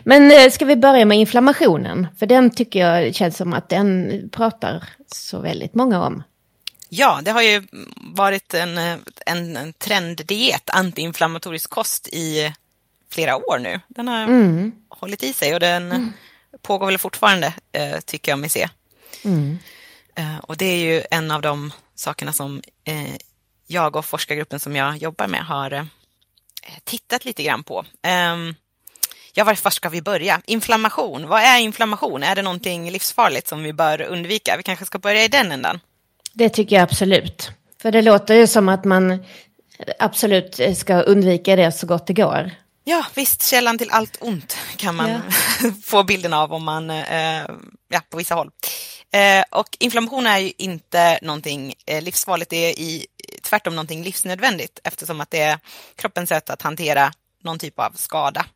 Men 0.05 0.31
eh, 0.31 0.51
ska 0.51 0.64
vi 0.64 0.77
börja 0.77 1.05
med 1.05 1.19
inflammationen? 1.19 2.07
För 2.19 2.27
den 2.27 2.51
tycker 2.51 2.79
jag 2.79 3.14
känns 3.14 3.37
som 3.37 3.53
att 3.53 3.69
den 3.69 4.23
pratar 4.33 4.85
så 5.07 5.41
väldigt 5.41 5.75
många 5.75 6.03
om. 6.07 6.23
Ja, 6.88 7.21
det 7.23 7.31
har 7.31 7.43
ju 7.43 7.62
varit 7.97 8.55
en, 8.55 8.79
en, 9.27 9.57
en 9.57 9.73
trenddiet, 9.73 10.71
antiinflammatorisk 10.71 11.71
kost 11.71 12.09
i 12.09 12.53
flera 13.11 13.37
år 13.37 13.59
nu. 13.59 13.81
Den 13.88 14.09
har 14.09 14.23
mm. 14.23 14.73
Hållit 15.01 15.23
i 15.23 15.33
sig 15.33 15.55
och 15.55 15.61
den 15.61 15.93
mm. 15.93 16.13
pågår 16.63 16.87
väl 16.87 16.99
fortfarande, 16.99 17.55
eh, 17.73 18.01
tycker 18.01 18.33
jag 18.33 18.39
mig 18.39 18.51
se. 18.51 18.69
Mm. 19.25 19.59
Eh, 20.15 20.39
och 20.39 20.57
det 20.57 20.65
är 20.65 20.79
ju 20.79 21.03
en 21.11 21.31
av 21.31 21.43
de 21.43 21.73
sakerna 21.95 22.33
som 22.33 22.63
eh, 22.85 23.15
jag 23.67 23.97
och 23.97 24.05
forskargruppen 24.05 24.61
som 24.61 24.77
jag 24.77 24.97
jobbar 24.97 25.27
med 25.27 25.45
har 25.45 25.73
eh, 25.73 25.85
tittat 26.85 27.25
lite 27.25 27.43
grann 27.43 27.65
på. 27.65 27.85
Ehm, 28.03 28.55
ja, 29.35 29.45
varför 29.45 29.71
ska 29.71 29.89
vi 29.89 30.03
börja? 30.03 30.41
Inflammation, 30.47 31.29
vad 31.29 31.41
är 31.41 31.59
inflammation? 31.59 32.23
Är 32.23 32.35
det 32.35 32.43
någonting 32.43 32.91
livsfarligt 32.91 33.49
som 33.49 33.63
vi 33.63 33.73
bör 33.73 34.03
undvika? 34.03 34.57
Vi 34.57 34.63
kanske 34.63 34.85
ska 34.85 34.99
börja 34.99 35.25
i 35.25 35.29
den 35.29 35.53
ändan. 35.53 35.81
Det 36.33 36.49
tycker 36.49 36.77
jag 36.77 36.83
absolut. 36.83 37.51
För 37.83 37.93
det 37.93 38.03
låter 38.03 38.35
ju 38.35 38.47
som 38.47 38.69
att 38.69 38.85
man 38.85 39.25
absolut 39.99 40.61
ska 40.77 41.01
undvika 41.01 41.57
det 41.57 41.73
så 41.73 41.87
gott 41.87 42.07
det 42.07 42.13
går. 42.13 42.51
Ja, 42.88 43.07
visst, 43.14 43.42
källan 43.42 43.79
till 43.79 43.90
allt 43.90 44.16
ont 44.20 44.57
kan 44.77 44.96
man 44.96 45.11
ja. 45.11 45.20
få 45.85 46.05
bilden 46.05 46.35
av 46.35 46.53
om 46.53 46.64
man, 46.64 46.90
eh, 46.90 47.46
ja, 47.88 48.01
på 48.11 48.16
vissa 48.16 48.35
håll. 48.35 48.51
Eh, 49.11 49.44
och 49.51 49.77
inflammation 49.81 50.27
är 50.27 50.38
ju 50.38 50.53
inte 50.59 51.18
någonting 51.22 51.74
eh, 51.87 52.03
livsfarligt, 52.03 52.51
det 52.51 52.57
är 52.57 52.79
i, 52.79 53.07
tvärtom 53.42 53.74
någonting 53.74 54.03
livsnödvändigt 54.03 54.79
eftersom 54.85 55.20
att 55.20 55.31
det 55.31 55.40
är 55.40 55.59
kroppens 55.96 56.29
sätt 56.29 56.51
att 56.51 56.62
hantera 56.62 57.12
någon 57.42 57.59
typ 57.59 57.79
av 57.79 57.92
skada 57.92 58.46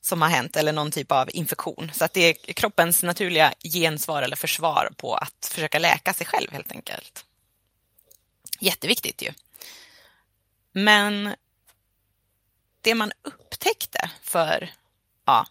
som 0.00 0.22
har 0.22 0.28
hänt 0.28 0.56
eller 0.56 0.72
någon 0.72 0.90
typ 0.90 1.12
av 1.12 1.30
infektion. 1.32 1.90
Så 1.94 2.04
att 2.04 2.12
det 2.12 2.20
är 2.20 2.52
kroppens 2.52 3.02
naturliga 3.02 3.54
gensvar 3.62 4.22
eller 4.22 4.36
försvar 4.36 4.90
på 4.96 5.14
att 5.14 5.50
försöka 5.52 5.78
läka 5.78 6.14
sig 6.14 6.26
själv 6.26 6.52
helt 6.52 6.72
enkelt. 6.72 7.24
Jätteviktigt 8.60 9.22
ju. 9.22 9.30
Men 10.72 11.34
det 12.84 12.94
man 12.94 13.12
upptäckte 13.22 14.10
för 14.22 14.70
ja, 15.24 15.46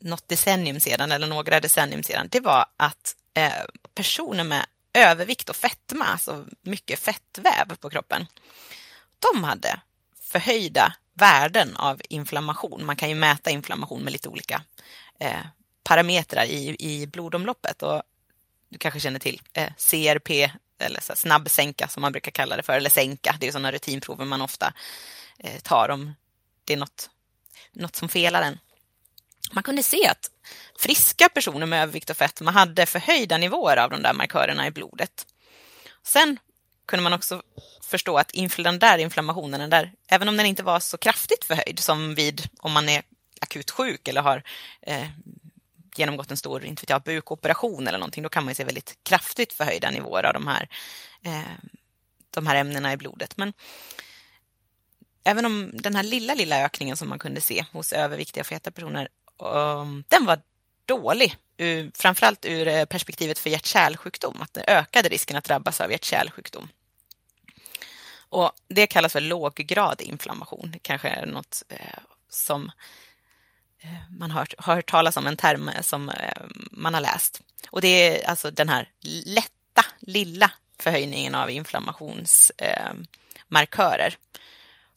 något 0.00 0.28
decennium 0.28 0.80
sedan 0.80 1.12
eller 1.12 1.26
några 1.26 1.60
decennium 1.60 2.02
sedan, 2.02 2.28
det 2.30 2.40
var 2.40 2.66
att 2.76 3.16
eh, 3.34 3.64
personer 3.94 4.44
med 4.44 4.66
övervikt 4.94 5.48
och 5.48 5.56
fetma, 5.56 6.04
alltså 6.04 6.46
mycket 6.62 6.98
fettväv 6.98 7.76
på 7.80 7.90
kroppen, 7.90 8.26
de 9.32 9.44
hade 9.44 9.80
förhöjda 10.20 10.94
värden 11.14 11.76
av 11.76 12.00
inflammation. 12.08 12.86
Man 12.86 12.96
kan 12.96 13.08
ju 13.08 13.14
mäta 13.14 13.50
inflammation 13.50 14.02
med 14.02 14.12
lite 14.12 14.28
olika 14.28 14.62
eh, 15.20 15.46
parametrar 15.84 16.44
i, 16.44 16.76
i 16.78 17.06
blodomloppet 17.06 17.82
och 17.82 18.02
du 18.68 18.78
kanske 18.78 19.00
känner 19.00 19.18
till 19.18 19.42
eh, 19.52 19.72
CRP 19.76 20.50
eller 20.78 21.00
så 21.00 21.16
snabbsänka 21.16 21.88
som 21.88 22.00
man 22.00 22.12
brukar 22.12 22.30
kalla 22.30 22.56
det 22.56 22.62
för, 22.62 22.72
eller 22.72 22.90
sänka. 22.90 23.36
Det 23.40 23.48
är 23.48 23.52
sådana 23.52 23.72
rutinprover 23.72 24.24
man 24.24 24.42
ofta 24.42 24.72
eh, 25.38 25.60
tar 25.60 25.88
om 25.88 26.14
det 26.64 26.72
är 26.72 26.76
något, 26.76 27.10
något 27.72 27.96
som 27.96 28.08
felar 28.08 28.42
en. 28.42 28.58
Man 29.52 29.62
kunde 29.62 29.82
se 29.82 30.08
att 30.08 30.30
friska 30.78 31.28
personer 31.28 31.66
med 31.66 31.82
övervikt 31.82 32.10
och 32.10 32.16
fetma 32.16 32.50
hade 32.50 32.86
förhöjda 32.86 33.38
nivåer 33.38 33.76
av 33.76 33.90
de 33.90 34.02
där 34.02 34.12
markörerna 34.12 34.66
i 34.66 34.70
blodet. 34.70 35.26
Sen 36.02 36.38
kunde 36.86 37.02
man 37.02 37.12
också 37.12 37.42
förstå 37.82 38.18
att 38.18 38.32
den 38.56 38.78
där 38.78 38.98
inflammationen, 38.98 39.60
den 39.60 39.70
där, 39.70 39.92
även 40.08 40.28
om 40.28 40.36
den 40.36 40.46
inte 40.46 40.62
var 40.62 40.80
så 40.80 40.98
kraftigt 40.98 41.44
förhöjd 41.44 41.78
som 41.78 42.14
vid 42.14 42.48
om 42.58 42.72
man 42.72 42.88
är 42.88 43.02
akut 43.40 43.70
sjuk 43.70 44.08
eller 44.08 44.22
har 44.22 44.42
eh, 44.82 45.08
genomgått 45.96 46.30
en 46.30 46.36
stor 46.36 46.64
inte 46.64 46.82
vet 46.82 46.90
jag, 46.90 47.02
bukoperation 47.02 47.88
eller 47.88 47.98
någonting, 47.98 48.22
då 48.22 48.28
kan 48.28 48.44
man 48.44 48.54
se 48.54 48.64
väldigt 48.64 48.98
kraftigt 49.02 49.52
förhöjda 49.52 49.90
nivåer 49.90 50.26
av 50.26 50.32
de 50.32 50.46
här, 50.46 50.68
eh, 51.22 51.68
de 52.30 52.46
här 52.46 52.56
ämnena 52.56 52.92
i 52.92 52.96
blodet. 52.96 53.36
Men 53.36 53.52
även 55.30 55.46
om 55.46 55.70
den 55.74 55.96
här 55.96 56.02
lilla, 56.02 56.34
lilla 56.34 56.64
ökningen 56.64 56.96
som 56.96 57.08
man 57.08 57.18
kunde 57.18 57.40
se 57.40 57.64
hos 57.72 57.92
överviktiga 57.92 58.42
och 58.42 58.46
feta 58.46 58.70
personer, 58.70 59.08
um, 59.38 60.04
den 60.08 60.26
var 60.26 60.40
dålig, 60.86 61.36
ur, 61.56 61.90
framförallt 61.94 62.44
ur 62.44 62.68
eh, 62.68 62.84
perspektivet 62.84 63.38
för 63.38 63.50
hjärt-kärlsjukdom, 63.50 64.42
att 64.42 64.54
det 64.54 64.64
ökade 64.66 65.08
risken 65.08 65.36
att 65.36 65.44
drabbas 65.44 65.80
av 65.80 65.90
hjärt-kärlsjukdom. 65.90 66.68
Och 68.28 68.52
det 68.68 68.86
kallas 68.86 69.12
för 69.12 69.20
låggradig 69.20 70.06
inflammation. 70.06 70.74
Kanske 70.82 71.08
är 71.08 71.26
något 71.26 71.62
eh, 71.68 71.98
som 72.28 72.70
eh, 73.80 74.16
man 74.18 74.30
har, 74.30 74.48
hört 74.58 74.90
talas 74.90 75.16
om, 75.16 75.26
en 75.26 75.36
term 75.36 75.68
eh, 75.68 75.82
som 75.82 76.08
eh, 76.08 76.42
man 76.70 76.94
har 76.94 77.00
läst. 77.00 77.40
Och 77.70 77.80
det 77.80 77.88
är 77.88 78.28
alltså 78.28 78.50
den 78.50 78.68
här 78.68 78.88
lätta, 79.24 79.84
lilla 80.00 80.50
förhöjningen 80.78 81.34
av 81.34 81.50
inflammationsmarkörer 81.50 84.16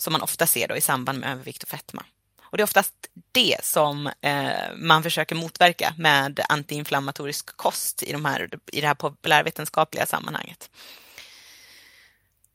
som 0.02 0.14
man 0.14 0.22
ofta 0.22 0.48
ser 0.48 0.68
då 0.68 0.76
i 0.76 0.82
samband 0.82 1.20
med 1.20 1.32
övervikt 1.32 1.64
och 1.64 1.70
fetma. 1.70 2.04
Och 2.42 2.58
det 2.58 2.62
är 2.62 2.64
oftast 2.64 2.94
det 3.32 3.58
som 3.64 4.08
eh, 4.22 4.52
man 4.76 5.04
försöker 5.04 5.36
motverka 5.36 5.94
med 5.98 6.40
antiinflammatorisk 6.50 7.58
kost 7.58 8.04
i, 8.04 8.12
de 8.12 8.26
här, 8.26 8.50
i 8.72 8.82
det 8.82 8.88
här 8.88 8.94
populärvetenskapliga 8.94 10.06
sammanhanget. 10.06 10.70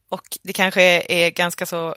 Och 0.09 0.39
det 0.43 0.53
kanske 0.53 0.83
är 1.09 1.31
ganska 1.31 1.67
så 1.67 1.97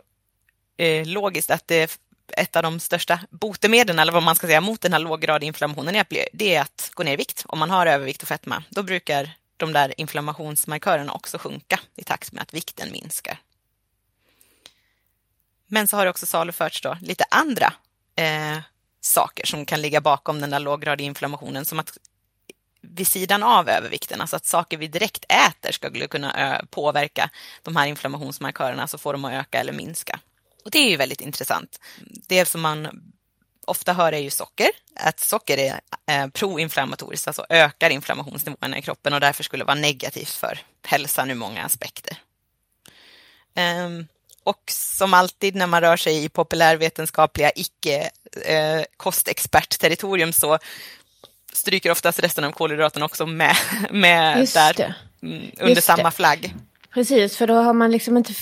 eh, 0.77 1.07
logiskt 1.07 1.51
att 1.51 1.67
det 1.67 1.99
ett 2.38 2.55
av 2.55 2.63
de 2.63 2.79
största 2.79 3.19
botemedlen, 3.29 3.99
eller 3.99 4.13
vad 4.13 4.23
man 4.23 4.35
ska 4.35 4.47
säga, 4.47 4.62
mot 4.62 4.81
den 4.81 4.93
här 4.93 4.99
låggradiga 4.99 5.47
inflammationen, 5.47 5.95
är 5.95 6.01
att, 6.01 6.09
bli, 6.09 6.27
det 6.33 6.55
är 6.55 6.62
att 6.62 6.91
gå 6.93 7.03
ner 7.03 7.13
i 7.13 7.15
vikt. 7.15 7.43
Om 7.47 7.59
man 7.59 7.69
har 7.69 7.85
övervikt 7.85 8.21
och 8.21 8.27
fetma, 8.27 8.63
då 8.69 8.83
brukar 8.83 9.31
de 9.57 9.73
där 9.73 9.93
inflammationsmarkörerna 9.97 11.13
också 11.13 11.38
sjunka 11.38 11.79
i 11.95 12.03
takt 12.03 12.31
med 12.31 12.41
att 12.41 12.53
vikten 12.53 12.91
minskar. 12.91 13.39
Men 15.71 15.88
så 15.88 15.97
har 15.97 16.05
det 16.05 16.10
också 16.10 16.25
saluförts 16.25 16.82
då 16.82 16.97
lite 17.01 17.25
andra 17.32 17.73
eh, 18.15 18.58
saker 19.01 19.45
som 19.45 19.65
kan 19.65 19.82
ligga 19.82 20.01
bakom 20.01 20.41
den 20.41 20.49
där 20.49 20.60
låggradiga 20.60 21.05
inflammationen, 21.05 21.65
som 21.65 21.79
att 21.79 21.97
vid 22.82 23.08
sidan 23.08 23.43
av 23.43 23.69
övervikten, 23.69 24.21
alltså 24.21 24.36
att 24.36 24.45
saker 24.45 24.77
vi 24.77 24.88
direkt 24.88 25.25
äter 25.29 25.71
ska 25.71 26.08
kunna 26.08 26.62
påverka 26.69 27.29
de 27.63 27.75
här 27.75 27.88
inflammationsmarkörerna, 27.88 28.88
så 28.88 28.97
får 28.97 29.13
de 29.13 29.25
att 29.25 29.34
öka 29.34 29.60
eller 29.60 29.73
minska. 29.73 30.19
Och 30.65 30.71
det 30.71 30.79
är 30.79 30.89
ju 30.89 30.97
väldigt 30.97 31.21
intressant. 31.21 31.79
Det 32.27 32.45
som 32.45 32.62
man 32.62 33.01
ofta 33.65 33.93
hör 33.93 34.13
är 34.13 34.17
ju 34.17 34.29
socker, 34.29 34.69
att 34.95 35.19
socker 35.19 35.58
är 35.58 35.79
eh, 36.05 36.27
proinflammatoriskt, 36.27 37.27
alltså 37.27 37.45
ökar 37.49 37.89
inflammationsnivåerna 37.89 38.77
i 38.77 38.82
kroppen 38.82 39.13
och 39.13 39.19
därför 39.19 39.43
skulle 39.43 39.63
vara 39.63 39.75
negativt 39.75 40.29
för 40.29 40.60
hälsan 40.86 41.32
ur 41.32 41.36
många 41.36 41.63
aspekter. 41.63 42.17
Um, 43.55 44.08
och 44.49 44.63
som 44.71 45.13
alltid 45.13 45.55
när 45.55 45.67
man 45.67 45.81
rör 45.81 45.97
sig 45.97 46.23
i 46.23 46.29
populärvetenskapliga 46.29 47.51
icke-kostexpert-territorium 47.55 50.29
eh, 50.29 50.33
så 50.33 50.57
stryker 51.53 51.91
oftast 51.91 52.19
resten 52.19 52.43
av 52.43 52.51
kolhydraterna 52.51 53.05
också 53.05 53.25
med, 53.25 53.55
med 53.91 54.47
där 54.53 54.93
mm, 55.23 55.51
under 55.57 55.75
Just 55.75 55.88
samma 55.88 56.03
det. 56.03 56.12
flagg. 56.12 56.55
Precis, 56.93 57.38
för 57.38 57.47
då 57.47 57.53
har 57.53 57.73
man 57.73 57.91
liksom 57.91 58.17
inte 58.17 58.33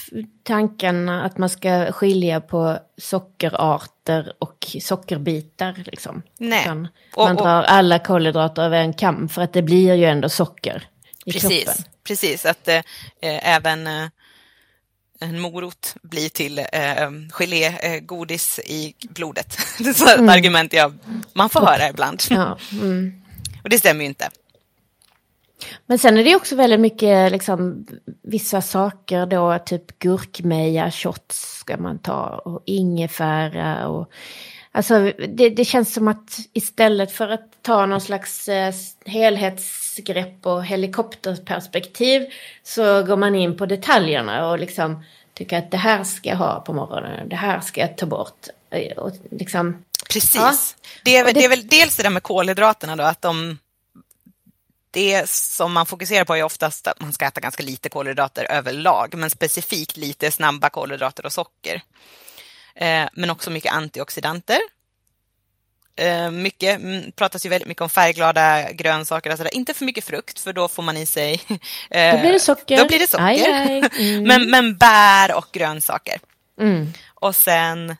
tanken 0.44 1.10
att 1.10 1.38
man 1.38 1.50
ska 1.50 1.92
skilja 1.92 2.42
på 2.42 2.80
sockerarter 2.98 4.34
och 4.40 4.68
sockerbitar. 4.82 5.84
Liksom. 5.86 6.22
Nej. 6.38 6.68
man 6.68 6.88
och, 7.16 7.36
drar 7.36 7.64
alla 7.64 8.00
kolhydrater 8.00 8.62
över 8.62 8.78
en 8.78 8.94
kam 8.94 9.30
för 9.30 9.42
att 9.42 9.54
det 9.54 9.62
blir 9.62 9.94
ju 9.94 10.06
ändå 10.06 10.30
socker 10.30 10.88
i 11.26 11.32
precis, 11.32 11.64
kroppen. 11.64 11.84
Precis, 12.04 12.46
att 12.46 12.68
eh, 12.68 12.82
även 13.22 13.88
eh, 13.88 14.08
en 15.20 15.40
morot 15.40 15.96
blir 16.02 16.30
till 16.30 16.60
eh, 16.60 16.66
gelé, 17.32 17.66
eh, 17.66 18.00
godis 18.00 18.60
i 18.60 18.94
blodet. 19.10 19.58
det 19.78 19.88
är 19.88 19.90
ett 19.90 20.18
mm. 20.18 20.30
argument 20.30 20.74
jag, 20.74 20.94
man 21.34 21.50
får 21.50 21.60
höra 21.60 21.90
ibland. 21.90 22.24
Ja, 22.30 22.58
mm. 22.72 23.22
Och 23.64 23.70
det 23.70 23.80
stämmer 23.80 24.02
ju 24.02 24.08
inte. 24.08 24.30
Men 25.86 26.00
sen 26.00 26.18
är 26.18 26.24
det 26.24 26.36
också 26.36 26.56
väldigt 26.56 26.80
mycket 26.80 27.32
liksom, 27.32 27.88
vissa 28.24 28.62
saker 28.62 29.26
då, 29.26 29.60
typ 29.66 30.00
gurkmeja, 30.00 30.92
shots 30.92 31.58
ska 31.60 31.78
man 31.78 32.00
ta 32.00 32.42
och 32.46 32.64
ingefära 32.66 33.88
och 33.88 34.12
Alltså 34.72 35.12
det, 35.28 35.50
det, 35.50 35.66
känns 35.66 35.94
som 35.94 36.08
att 36.08 36.40
istället 36.54 37.12
för 37.12 37.30
att 37.30 37.64
ta 37.64 37.86
någon 37.86 38.02
slags 38.02 38.50
eh, 38.50 38.74
helhetsgrepp 39.98 40.46
och 40.46 40.66
helikopterperspektiv 40.66 42.26
så 42.64 43.04
går 43.04 43.18
man 43.18 43.36
in 43.36 43.58
på 43.58 43.66
detaljerna 43.66 44.50
och 44.50 44.60
liksom 44.60 45.04
tycker 45.34 45.58
att 45.58 45.72
det 45.72 45.78
här 45.78 46.04
ska 46.04 46.30
jag 46.30 46.38
ha 46.38 46.62
på 46.62 46.74
morgonen, 46.74 47.30
det 47.30 47.36
här 47.36 47.62
ska 47.62 47.82
jag 47.82 47.98
ta 47.98 48.06
bort. 48.06 48.48
Eh, 48.72 48.98
och 48.98 49.12
liksom, 49.32 49.84
Precis. 50.10 50.36
Ja. 50.36 50.54
Det, 51.04 51.18
är, 51.18 51.26
det... 51.26 51.32
det 51.32 51.46
är 51.46 51.50
väl 51.50 51.68
dels 51.68 51.96
det 51.96 52.04
där 52.04 52.10
med 52.10 52.24
kolhydraterna 52.24 52.96
då, 52.96 53.04
att 53.04 53.22
de 53.22 53.58
det 54.92 55.30
som 55.30 55.74
man 55.74 55.86
fokuserar 55.86 56.26
på 56.26 56.36
är 56.36 56.44
oftast 56.44 56.88
att 56.88 57.02
man 57.02 57.14
ska 57.14 57.26
äta 57.26 57.42
ganska 57.42 57.64
lite 57.64 57.90
kolhydrater 57.90 58.52
överlag, 58.52 59.14
men 59.18 59.30
specifikt 59.30 59.98
lite 59.98 60.32
snabba 60.32 60.70
kolhydrater 60.70 61.26
och 61.26 61.34
socker. 61.34 61.82
Eh, 62.76 63.08
men 63.14 63.30
också 63.30 63.52
mycket 63.52 63.74
antioxidanter. 63.74 64.58
Eh, 65.98 66.32
mycket, 66.32 66.80
mm, 66.80 67.12
pratas 67.12 67.46
ju 67.46 67.50
väldigt 67.50 67.68
mycket 67.68 67.82
om 67.82 67.90
färgglada 67.90 68.72
grönsaker. 68.72 69.30
Alltså 69.30 69.48
inte 69.48 69.74
för 69.74 69.86
mycket 69.86 70.04
frukt, 70.04 70.40
för 70.40 70.54
då 70.54 70.68
får 70.68 70.84
man 70.84 70.98
i 70.98 71.06
sig... 71.06 71.42
Eh, 71.90 72.16
då 72.16 72.22
blir 72.22 72.34
det 72.34 72.40
socker. 72.40 72.78
Då 72.78 72.88
blir 72.88 73.00
det 73.00 73.08
socker. 73.08 73.26
Aj, 73.26 73.46
aj. 73.46 73.90
Mm. 74.00 74.24
men, 74.24 74.50
men 74.50 74.78
bär 74.78 75.36
och 75.36 75.48
grönsaker. 75.52 76.20
Mm. 76.60 76.94
Och 77.14 77.36
sen 77.36 77.96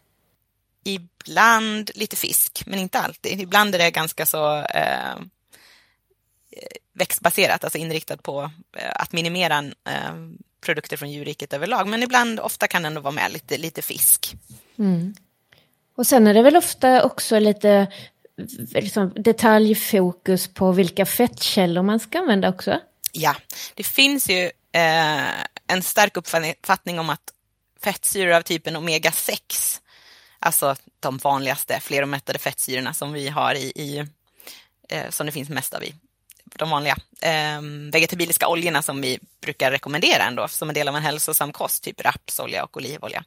ibland 0.84 1.92
lite 1.96 2.16
fisk, 2.16 2.64
men 2.66 2.80
inte 2.80 3.00
alltid. 3.00 3.42
Ibland 3.42 3.76
är 3.76 3.80
det 3.80 3.92
ganska 3.92 4.26
så 4.26 4.58
eh, 4.58 5.16
växtbaserat, 6.94 7.64
alltså 7.64 7.78
inriktat 7.78 8.24
på 8.24 8.52
eh, 8.78 8.92
att 8.96 9.12
minimera 9.12 9.60
eh, 9.90 10.16
produkter 10.62 10.98
från 10.98 11.12
djurriket 11.12 11.54
överlag. 11.54 11.88
Men 11.88 12.04
ibland, 12.04 12.40
ofta 12.40 12.68
kan 12.68 12.82
det 12.82 12.88
ändå 12.88 13.02
vara 13.02 13.14
med 13.14 13.32
lite, 13.32 13.58
lite 13.58 13.82
fisk. 13.82 14.36
Mm. 14.80 15.16
Och 15.98 16.08
sen 16.08 16.28
är 16.28 16.34
det 16.34 16.42
väl 16.42 16.58
ofta 16.58 17.04
också 17.04 17.40
lite 17.40 17.88
liksom, 18.72 19.14
detaljfokus 19.16 20.48
på 20.48 20.72
vilka 20.72 21.06
fettkällor 21.06 21.84
man 21.84 22.00
ska 22.00 22.20
använda 22.20 22.50
också? 22.50 22.80
Ja, 23.12 23.36
det 23.74 23.84
finns 23.84 24.30
ju 24.30 24.44
eh, 24.72 25.42
en 25.68 25.82
stark 25.82 26.18
uppfattning 26.18 27.00
om 27.00 27.10
att 27.10 27.34
fettsyror 27.84 28.34
av 28.34 28.42
typen 28.42 28.76
omega-6, 28.76 29.80
alltså 30.40 30.76
de 31.00 31.18
vanligaste 31.18 31.80
fleromättade 31.80 32.40
fettsyrorna 32.40 32.94
som 32.94 33.14
vi 33.14 33.28
har 33.28 33.56
i, 33.56 33.72
i 33.76 34.06
eh, 34.90 35.10
som 35.10 35.26
det 35.26 35.32
finns 35.32 35.50
mest 35.50 35.74
av 35.74 35.84
i 35.84 35.94
de 36.56 36.70
vanliga 36.70 36.98
eh, 37.22 37.62
vegetabiliska 37.92 38.48
oljorna 38.48 38.82
som 38.82 39.02
vi 39.02 39.20
brukar 39.42 39.72
rekommendera 39.72 40.24
ändå 40.24 40.48
som 40.48 40.70
en 40.70 40.76
del 40.76 40.88
av 40.88 40.96
en 40.96 41.04
hälsosam 41.04 41.52
kost, 41.52 41.84
typ 41.84 42.02
rapsolja 42.02 42.64
och 42.64 42.78
olivolja. 42.78 43.24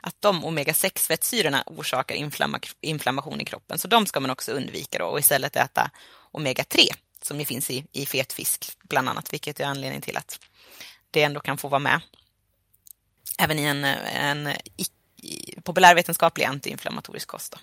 Att 0.00 0.14
de 0.20 0.44
omega-6-fettsyrorna 0.44 1.62
orsakar 1.66 2.14
inflamma 2.14 2.60
inflammation 2.80 3.40
i 3.40 3.44
kroppen, 3.44 3.78
så 3.78 3.88
de 3.88 4.06
ska 4.06 4.20
man 4.20 4.30
också 4.30 4.52
undvika 4.52 4.98
då, 4.98 5.04
och 5.04 5.18
istället 5.18 5.56
äta 5.56 5.90
omega-3 6.32 6.78
som 7.22 7.38
ju 7.38 7.44
finns 7.44 7.70
i, 7.70 7.84
i 7.92 8.06
fet 8.06 8.32
fisk 8.32 8.78
bland 8.82 9.08
annat, 9.08 9.32
vilket 9.32 9.60
är 9.60 9.64
anledningen 9.64 10.02
till 10.02 10.16
att 10.16 10.40
det 11.10 11.22
ändå 11.22 11.40
kan 11.40 11.58
få 11.58 11.68
vara 11.68 11.78
med. 11.78 12.00
Även 13.38 13.58
i 13.58 13.62
en, 13.62 13.84
en 13.84 14.48
populärvetenskaplig 15.62 16.44
antiinflammatorisk 16.44 17.28
kost. 17.28 17.52
Då. 17.52 17.58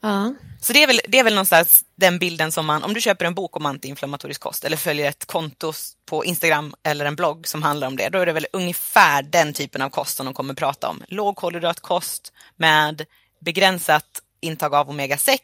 Ja. 0.00 0.34
Så 0.60 0.72
det 0.72 0.82
är, 0.82 0.86
väl, 0.86 1.00
det 1.08 1.18
är 1.18 1.24
väl 1.24 1.34
någonstans 1.34 1.84
den 1.96 2.18
bilden 2.18 2.52
som 2.52 2.66
man, 2.66 2.84
om 2.84 2.94
du 2.94 3.00
köper 3.00 3.24
en 3.24 3.34
bok 3.34 3.56
om 3.56 3.66
antiinflammatorisk 3.66 4.40
kost 4.40 4.64
eller 4.64 4.76
följer 4.76 5.08
ett 5.08 5.26
konto 5.26 5.72
på 6.06 6.24
Instagram 6.24 6.74
eller 6.82 7.04
en 7.04 7.16
blogg 7.16 7.46
som 7.46 7.62
handlar 7.62 7.86
om 7.86 7.96
det, 7.96 8.08
då 8.08 8.18
är 8.18 8.26
det 8.26 8.32
väl 8.32 8.46
ungefär 8.52 9.22
den 9.22 9.52
typen 9.52 9.82
av 9.82 9.90
kost 9.90 10.16
som 10.16 10.26
de 10.26 10.34
kommer 10.34 10.54
prata 10.54 10.88
om. 10.88 11.02
Låg 11.08 11.36
kolhydratkost 11.36 12.32
med 12.56 13.04
begränsat 13.40 14.22
intag 14.40 14.74
av 14.74 14.90
omega-6 14.90 15.38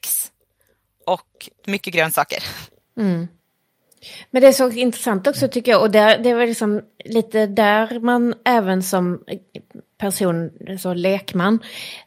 och 1.07 1.51
mycket 1.67 1.95
grönsaker. 1.95 2.45
Mm. 2.99 3.29
Men 4.31 4.43
det 4.43 4.49
är 4.49 4.53
så 4.53 4.71
intressant 4.71 5.27
också 5.27 5.49
tycker 5.49 5.73
jag, 5.73 5.81
och 5.81 5.91
där, 5.91 6.19
det 6.19 6.31
är 6.31 6.35
väl 6.35 6.49
liksom 6.49 6.83
lite 7.05 7.47
där 7.47 8.01
man 8.01 8.35
även 8.45 8.83
som 8.83 9.25
person, 9.99 10.51
så 10.81 10.95
lekman, 10.95 11.59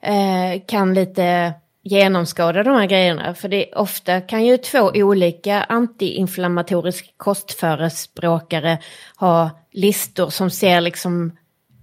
eh, 0.01 0.65
kan 0.67 0.93
lite 0.93 1.53
genomskåda 1.88 2.63
de 2.63 2.76
här 2.76 2.86
grejerna. 2.86 3.36
För 3.36 3.50
det 3.50 3.73
ofta 3.73 4.21
kan 4.21 4.45
ju 4.45 4.58
två 4.58 4.91
olika 4.95 5.63
antiinflammatoriska 5.63 7.08
kostförespråkare 7.17 8.78
ha 9.15 9.50
listor 9.71 10.30
som 10.30 10.50
ser 10.50 10.82
liksom 10.82 11.38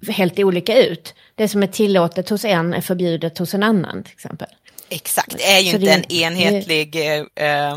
helt 0.08 0.38
olika 0.38 0.78
ut. 0.78 1.14
Det 1.34 1.48
som 1.48 1.62
är 1.62 1.66
tillåtet 1.66 2.28
hos 2.28 2.44
en 2.44 2.74
är 2.74 2.80
förbjudet 2.80 3.38
hos 3.38 3.54
en 3.54 3.62
annan 3.62 4.02
till 4.02 4.12
exempel. 4.12 4.48
Exakt, 4.88 5.38
det 5.38 5.52
är 5.52 5.60
ju 5.60 5.70
så 5.70 5.76
inte 5.76 5.86
det, 5.86 5.92
en 5.92 6.12
enhetlig 6.12 6.92
det... 6.92 7.44
eh, 7.44 7.76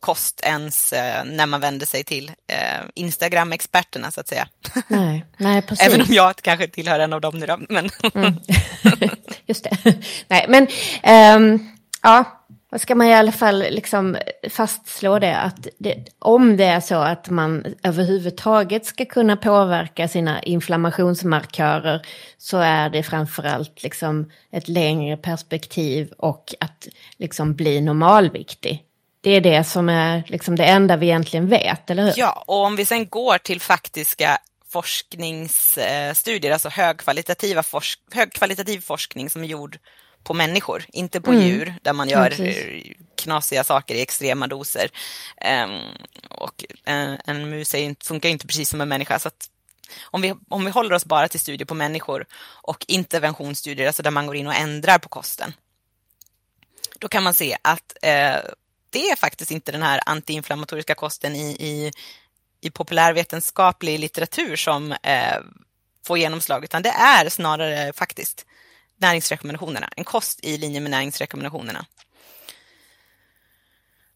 kost 0.00 0.40
ens 0.44 0.92
eh, 0.92 1.24
när 1.24 1.46
man 1.46 1.60
vänder 1.60 1.86
sig 1.86 2.04
till 2.04 2.28
eh, 2.28 2.56
Instagram-experterna 2.94 4.10
så 4.10 4.20
att 4.20 4.28
säga. 4.28 4.48
Nej, 4.88 5.24
nej, 5.36 5.62
precis. 5.62 5.86
Även 5.88 6.00
om 6.00 6.14
jag 6.14 6.36
kanske 6.36 6.68
tillhör 6.68 7.00
en 7.00 7.12
av 7.12 7.20
dem 7.20 7.38
nu 7.38 7.46
då. 7.46 7.58
Men... 7.68 7.90
Mm. 8.14 8.34
Just 9.46 9.64
det. 9.64 9.76
Nej, 10.28 10.46
men 10.48 10.66
um, 11.36 11.70
ja, 12.02 12.24
då 12.70 12.78
ska 12.78 12.94
man 12.94 13.06
i 13.06 13.14
alla 13.14 13.32
fall 13.32 13.58
liksom 13.58 14.16
fastslå 14.50 15.18
det 15.18 15.36
att 15.36 15.68
det, 15.78 16.04
om 16.18 16.56
det 16.56 16.64
är 16.64 16.80
så 16.80 16.94
att 16.94 17.30
man 17.30 17.74
överhuvudtaget 17.82 18.86
ska 18.86 19.04
kunna 19.04 19.36
påverka 19.36 20.08
sina 20.08 20.42
inflammationsmarkörer 20.42 22.06
så 22.38 22.58
är 22.58 22.90
det 22.90 23.02
framförallt 23.02 23.82
liksom 23.82 24.30
ett 24.50 24.68
längre 24.68 25.16
perspektiv 25.16 26.12
och 26.18 26.54
att 26.60 26.88
liksom 27.16 27.54
bli 27.54 27.80
normalviktig. 27.80 28.82
Det 29.20 29.30
är 29.30 29.40
det 29.40 29.64
som 29.64 29.88
är 29.88 30.24
liksom 30.26 30.56
det 30.56 30.64
enda 30.64 30.96
vi 30.96 31.06
egentligen 31.06 31.48
vet, 31.48 31.90
eller 31.90 32.04
hur? 32.04 32.12
Ja, 32.16 32.44
och 32.46 32.64
om 32.64 32.76
vi 32.76 32.84
sen 32.84 33.08
går 33.08 33.38
till 33.38 33.60
faktiska 33.60 34.38
forskningsstudier, 34.68 36.52
alltså 36.52 36.68
högkvalitativa 36.68 37.62
forsk 37.62 38.00
högkvalitativ 38.12 38.80
forskning 38.80 39.30
som 39.30 39.42
är 39.42 39.46
gjord 39.46 39.78
på 40.24 40.34
människor, 40.34 40.84
inte 40.88 41.20
på 41.20 41.30
mm. 41.30 41.42
djur 41.42 41.74
där 41.82 41.92
man 41.92 42.08
gör 42.08 42.40
ja, 42.40 42.94
knasiga 43.16 43.64
saker 43.64 43.94
i 43.94 44.00
extrema 44.00 44.46
doser. 44.46 44.90
Um, 45.64 45.80
och 46.30 46.64
en, 46.84 47.18
en 47.24 47.50
mus 47.50 47.74
är, 47.74 47.96
funkar 48.04 48.28
inte 48.28 48.46
precis 48.46 48.68
som 48.68 48.80
en 48.80 48.88
människa. 48.88 49.18
Så 49.18 49.30
om, 50.02 50.20
vi, 50.20 50.34
om 50.48 50.64
vi 50.64 50.70
håller 50.70 50.92
oss 50.94 51.04
bara 51.04 51.28
till 51.28 51.40
studier 51.40 51.66
på 51.66 51.74
människor 51.74 52.26
och 52.62 52.84
interventionsstudier, 52.88 53.86
alltså 53.86 54.02
där 54.02 54.10
man 54.10 54.26
går 54.26 54.36
in 54.36 54.46
och 54.46 54.54
ändrar 54.54 54.98
på 54.98 55.08
kosten, 55.08 55.54
då 56.98 57.08
kan 57.08 57.22
man 57.22 57.34
se 57.34 57.56
att 57.62 57.96
eh, 58.02 58.36
det 58.90 59.10
är 59.10 59.16
faktiskt 59.16 59.50
inte 59.50 59.72
den 59.72 59.82
här 59.82 60.00
antiinflammatoriska 60.06 60.94
kosten 60.94 61.36
i, 61.36 61.50
i, 61.50 61.92
i 62.60 62.70
populärvetenskaplig 62.70 63.98
litteratur 63.98 64.56
som 64.56 64.92
eh, 64.92 65.38
får 66.06 66.18
genomslag, 66.18 66.64
utan 66.64 66.82
det 66.82 66.90
är 66.90 67.28
snarare 67.28 67.92
faktiskt 67.92 68.46
näringsrekommendationerna, 68.98 69.88
en 69.96 70.04
kost 70.04 70.44
i 70.44 70.58
linje 70.58 70.80
med 70.80 70.90
näringsrekommendationerna. 70.90 71.86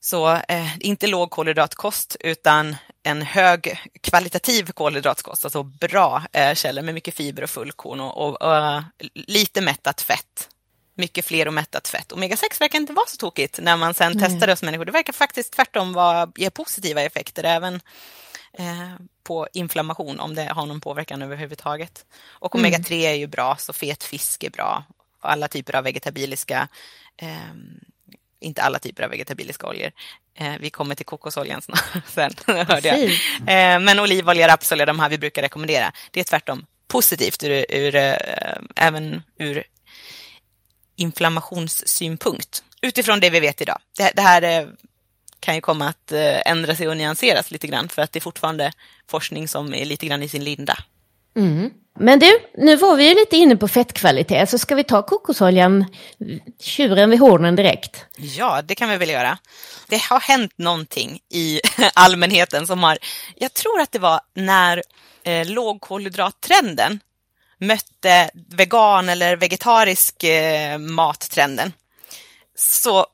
Så 0.00 0.30
eh, 0.48 0.78
inte 0.80 1.06
låg 1.06 1.30
kolhydratkost 1.30 2.16
utan 2.20 2.76
en 3.02 3.22
hög 3.22 3.80
kvalitativ 4.00 4.72
kolhydratkost, 4.72 5.44
alltså 5.44 5.62
bra 5.62 6.22
eh, 6.32 6.54
källor 6.54 6.82
med 6.82 6.94
mycket 6.94 7.14
fiber 7.14 7.42
och 7.42 7.50
fullkorn 7.50 8.00
och, 8.00 8.16
och, 8.16 8.42
och 8.42 8.56
eh, 8.56 8.82
lite 9.14 9.60
mättat 9.60 10.00
fett. 10.00 10.48
Mycket 11.00 11.24
fler 11.24 11.46
och 11.46 11.54
mättat 11.54 11.88
fett. 11.88 12.12
Omega-6 12.12 12.60
verkar 12.60 12.78
inte 12.78 12.92
vara 12.92 13.06
så 13.06 13.16
tokigt 13.16 13.58
när 13.62 13.76
man 13.76 13.94
sen 13.94 14.12
mm. 14.12 14.24
testar 14.24 14.46
det 14.46 14.52
hos 14.52 14.62
människor. 14.62 14.84
Det 14.84 14.92
verkar 14.92 15.12
faktiskt 15.12 15.52
tvärtom 15.52 15.92
vara, 15.92 16.32
ge 16.36 16.50
positiva 16.50 17.02
effekter 17.02 17.44
även 17.44 17.80
eh, 18.52 18.90
på 19.22 19.48
inflammation 19.52 20.20
om 20.20 20.34
det 20.34 20.44
har 20.44 20.66
någon 20.66 20.80
påverkan 20.80 21.22
överhuvudtaget. 21.22 22.04
Och 22.28 22.54
omega-3 22.54 22.92
mm. 22.92 23.12
är 23.12 23.14
ju 23.14 23.26
bra, 23.26 23.56
så 23.56 23.72
fet 23.72 24.04
fisk 24.04 24.44
är 24.44 24.50
bra. 24.50 24.84
Och 25.22 25.30
alla 25.30 25.48
typer 25.48 25.76
av 25.76 25.84
vegetabiliska, 25.84 26.68
eh, 27.16 27.54
inte 28.40 28.62
alla 28.62 28.78
typer 28.78 29.02
av 29.02 29.10
vegetabiliska 29.10 29.66
oljor. 29.66 29.90
Eh, 30.34 30.54
vi 30.60 30.70
kommer 30.70 30.94
till 30.94 31.06
kokosoljan 31.06 31.62
sen, 32.06 32.32
hörde 32.46 32.88
jag. 32.88 33.04
Eh, 33.04 33.80
men 33.80 34.00
olivolja, 34.00 34.48
rapsolja, 34.48 34.86
de 34.86 35.00
här 35.00 35.08
vi 35.08 35.18
brukar 35.18 35.42
rekommendera, 35.42 35.92
det 36.10 36.20
är 36.20 36.24
tvärtom 36.24 36.66
positivt 36.88 37.44
ur, 37.44 37.66
ur 37.68 37.94
eh, 37.94 38.16
även 38.76 39.22
ur 39.38 39.64
inflammationssynpunkt. 41.00 42.62
Utifrån 42.82 43.20
det 43.20 43.30
vi 43.30 43.40
vet 43.40 43.60
idag. 43.60 43.78
Det, 43.98 44.12
det 44.16 44.22
här 44.22 44.68
kan 45.40 45.54
ju 45.54 45.60
komma 45.60 45.88
att 45.88 46.12
eh, 46.12 46.50
ändra 46.50 46.74
sig 46.74 46.88
och 46.88 46.96
nyanseras 46.96 47.50
lite 47.50 47.66
grann 47.66 47.88
för 47.88 48.02
att 48.02 48.12
det 48.12 48.18
är 48.18 48.20
fortfarande 48.20 48.72
forskning 49.10 49.48
som 49.48 49.74
är 49.74 49.84
lite 49.84 50.06
grann 50.06 50.22
i 50.22 50.28
sin 50.28 50.44
linda. 50.44 50.78
Mm. 51.36 51.70
Men 51.98 52.18
du, 52.18 52.38
nu 52.54 52.76
var 52.76 52.96
vi 52.96 53.08
ju 53.08 53.14
lite 53.14 53.36
inne 53.36 53.56
på 53.56 53.68
fettkvalitet, 53.68 54.50
så 54.50 54.58
ska 54.58 54.74
vi 54.74 54.84
ta 54.84 55.02
kokosoljan, 55.02 55.84
tjuren 56.60 57.10
vid 57.10 57.20
hornen 57.20 57.56
direkt? 57.56 58.04
Ja, 58.16 58.62
det 58.62 58.74
kan 58.74 58.88
vi 58.88 58.96
väl 58.96 59.10
göra. 59.10 59.38
Det 59.88 60.02
har 60.02 60.20
hänt 60.20 60.52
någonting 60.58 61.20
i 61.32 61.60
allmänheten 61.94 62.66
som 62.66 62.82
har, 62.82 62.98
jag 63.36 63.54
tror 63.54 63.80
att 63.80 63.92
det 63.92 63.98
var 63.98 64.20
när 64.34 64.82
eh, 65.22 65.46
lågkolhydrattrenden 65.46 67.00
mötte 67.60 68.30
vegan 68.34 69.08
eller 69.08 69.36
vegetarisk 69.36 70.24
eh, 70.24 70.78
mattrenden. 70.78 71.72
Så 72.54 73.06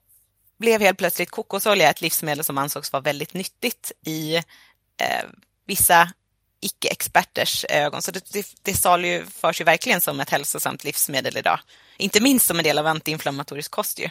blev 0.59 0.81
helt 0.81 0.99
plötsligt 0.99 1.31
kokosolja 1.31 1.91
ett 1.91 2.01
livsmedel 2.01 2.45
som 2.45 2.59
ansågs 2.59 2.93
vara 2.93 3.03
väldigt 3.03 3.35
nyttigt 3.35 3.93
i 4.05 4.37
eh, 4.37 5.25
vissa 5.67 6.13
icke-experters 6.61 7.65
ögon. 7.69 8.03
Så 8.03 8.11
det, 8.11 8.33
det, 8.33 8.47
det 8.63 8.75
saluförs 8.75 9.61
ju 9.61 9.65
verkligen 9.65 10.01
som 10.01 10.21
ett 10.21 10.31
hälsosamt 10.31 10.85
livsmedel 10.85 11.37
idag. 11.37 11.61
Inte 11.97 12.21
minst 12.21 12.47
som 12.47 12.59
en 12.59 12.65
del 12.65 12.79
av 12.79 12.87
antiinflammatorisk 12.87 13.71
kost 13.71 13.99
ju. 13.99 14.09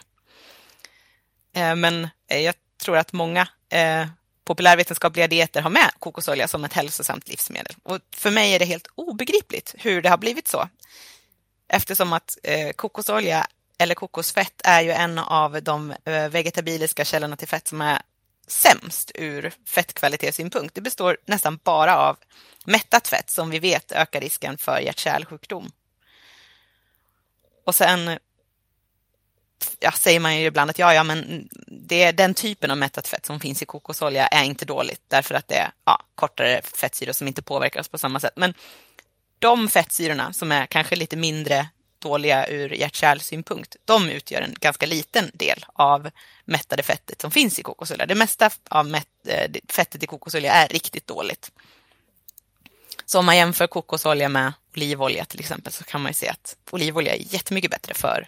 Eh, 1.55 1.75
men 1.75 2.07
eh, 2.29 2.39
jag 2.39 2.55
tror 2.83 2.97
att 2.97 3.13
många 3.13 3.47
eh, 3.69 4.07
populärvetenskapliga 4.45 5.27
dieter 5.27 5.61
har 5.61 5.69
med 5.69 5.91
kokosolja 5.99 6.47
som 6.47 6.63
ett 6.63 6.73
hälsosamt 6.73 7.27
livsmedel. 7.27 7.75
Och 7.83 7.99
för 8.15 8.31
mig 8.31 8.53
är 8.53 8.59
det 8.59 8.65
helt 8.65 8.87
obegripligt 8.95 9.75
hur 9.77 10.01
det 10.01 10.09
har 10.09 10.17
blivit 10.17 10.47
så. 10.47 10.69
Eftersom 11.67 12.13
att 12.13 12.37
eh, 12.43 12.71
kokosolja 12.71 13.47
eller 13.77 13.95
kokosfett 13.95 14.61
är 14.63 14.81
ju 14.81 14.91
en 14.91 15.19
av 15.19 15.63
de 15.63 15.93
eh, 16.05 16.29
vegetabiliska 16.29 17.05
källorna 17.05 17.35
till 17.35 17.47
fett 17.47 17.67
som 17.67 17.81
är 17.81 18.01
sämst 18.47 19.11
ur 19.15 19.53
fettkvalitetssynpunkt. 19.65 20.75
Det 20.75 20.81
består 20.81 21.17
nästan 21.25 21.59
bara 21.63 21.97
av 21.97 22.17
mättat 22.65 23.07
fett 23.07 23.29
som 23.29 23.49
vi 23.49 23.59
vet 23.59 23.91
ökar 23.91 24.21
risken 24.21 24.57
för 24.57 24.79
hjärt-kärlsjukdom. 24.79 25.71
Och 27.65 27.75
sen 27.75 28.19
ja, 29.79 29.91
säger 29.91 30.19
man 30.19 30.37
ju 30.37 30.45
ibland 30.45 30.69
att 30.69 30.79
ja, 30.79 30.93
ja, 30.93 31.03
men 31.03 31.49
det 31.67 32.11
den 32.11 32.33
typen 32.33 32.71
av 32.71 32.77
mättat 32.77 33.07
fett 33.07 33.25
som 33.25 33.39
finns 33.39 33.61
i 33.61 33.65
kokosolja 33.65 34.27
är 34.27 34.43
inte 34.43 34.65
dåligt 34.65 35.01
därför 35.07 35.35
att 35.35 35.47
det 35.47 35.55
är 35.55 35.71
ja, 35.85 36.03
kortare 36.15 36.61
fettsyror 36.63 37.13
som 37.13 37.27
inte 37.27 37.41
påverkas 37.41 37.87
på 37.87 37.97
samma 37.97 38.19
sätt. 38.19 38.33
Men 38.35 38.53
de 39.39 39.69
fettsyrorna 39.69 40.33
som 40.33 40.51
är 40.51 40.65
kanske 40.65 40.95
lite 40.95 41.17
mindre 41.17 41.67
dåliga 41.99 42.47
ur 42.47 42.69
hjärt-kärlsynpunkt, 42.69 43.75
de 43.85 44.09
utgör 44.09 44.41
en 44.41 44.55
ganska 44.59 44.85
liten 44.85 45.31
del 45.33 45.65
av 45.73 46.09
mättade 46.45 46.83
fettet 46.83 47.21
som 47.21 47.31
finns 47.31 47.59
i 47.59 47.63
kokosolja. 47.63 48.05
Det 48.05 48.15
mesta 48.15 48.49
av 48.69 48.87
mätt, 48.87 49.07
eh, 49.27 49.51
fettet 49.69 50.03
i 50.03 50.07
kokosolja 50.07 50.53
är 50.53 50.67
riktigt 50.67 51.07
dåligt. 51.07 51.51
Så 53.05 53.19
om 53.19 53.25
man 53.25 53.37
jämför 53.37 53.67
kokosolja 53.67 54.29
med 54.29 54.53
olivolja 54.75 55.25
till 55.25 55.39
exempel 55.39 55.73
så 55.73 55.83
kan 55.83 56.01
man 56.01 56.09
ju 56.09 56.13
se 56.13 56.29
att 56.29 56.55
olivolja 56.71 57.15
är 57.15 57.33
jättemycket 57.33 57.71
bättre 57.71 57.93
för, 57.93 58.27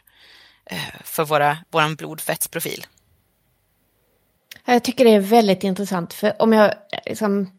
för 1.04 1.26
våra, 1.26 1.58
vår 1.72 1.96
blodfettsprofil. 1.96 2.86
Jag 4.66 4.84
tycker 4.84 5.06
det 5.06 5.12
är 5.12 5.20
väldigt 5.20 5.64
intressant 5.64 6.14
för 6.14 6.42
om 6.42 6.54
jag 6.54 6.74
liksom, 7.06 7.52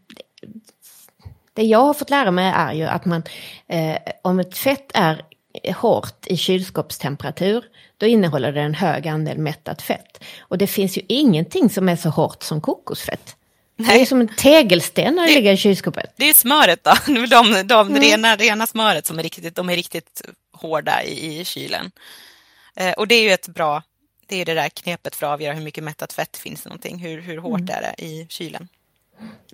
det 1.53 1.63
jag 1.63 1.79
har 1.79 1.95
fått 1.95 2.11
lära 2.11 2.31
mig 2.31 2.53
är 2.57 2.73
ju 2.73 2.85
att 2.85 3.05
man 3.05 3.23
eh, 3.69 3.97
om 4.23 4.41
ett 4.41 4.59
fett 4.59 4.91
är 4.95 5.25
hårt 5.75 6.27
i 6.27 6.37
kylskåpstemperatur, 6.37 7.65
då 7.97 8.07
innehåller 8.07 8.53
det 8.53 8.61
en 8.61 8.75
hög 8.75 9.09
andel 9.09 9.39
mättat 9.39 9.83
fett. 9.83 10.25
Och 10.41 10.59
det 10.59 10.67
finns 10.67 10.99
ju 10.99 11.03
ingenting 11.09 11.71
som 11.71 11.89
är 11.89 11.97
så 11.97 12.09
hårt 12.09 12.43
som 12.43 12.61
kokosfett. 12.61 13.37
Nej. 13.77 13.97
Det 13.97 14.03
är 14.03 14.07
som 14.07 14.21
en 14.21 14.29
tegelsten 14.29 15.15
när 15.15 15.27
det, 15.27 15.35
ligger 15.35 15.53
i 15.53 15.57
kylskåpet. 15.57 16.13
Det 16.17 16.31
är 16.31 16.35
smöret 16.35 16.85
då, 16.85 16.93
de, 17.07 17.63
de 17.65 17.89
mm. 17.89 18.03
rena, 18.03 18.37
rena 18.37 18.67
smöret 18.67 19.07
som 19.07 19.19
är 19.19 19.23
riktigt, 19.23 19.55
de 19.55 19.71
är 19.71 19.77
riktigt 19.77 20.23
hårda 20.53 21.03
i, 21.03 21.41
i 21.41 21.45
kylen. 21.45 21.91
Eh, 22.79 22.93
och 22.93 23.09
det 23.09 23.15
är 23.15 23.23
ju 23.23 23.31
ett 23.31 23.49
bra, 23.49 23.83
det 24.27 24.37
är 24.37 24.45
det 24.45 24.55
där 24.55 24.69
knepet 24.69 25.17
för 25.17 25.27
att 25.27 25.33
avgöra 25.33 25.55
hur 25.55 25.65
mycket 25.65 25.85
mättat 25.85 26.13
fett 26.13 26.37
finns 26.37 26.63
det 26.63 26.69
någonting, 26.69 26.99
hur, 26.99 27.21
hur 27.21 27.39
hårt 27.39 27.61
mm. 27.61 27.75
är 27.75 27.81
det 27.81 28.05
i 28.05 28.27
kylen. 28.29 28.69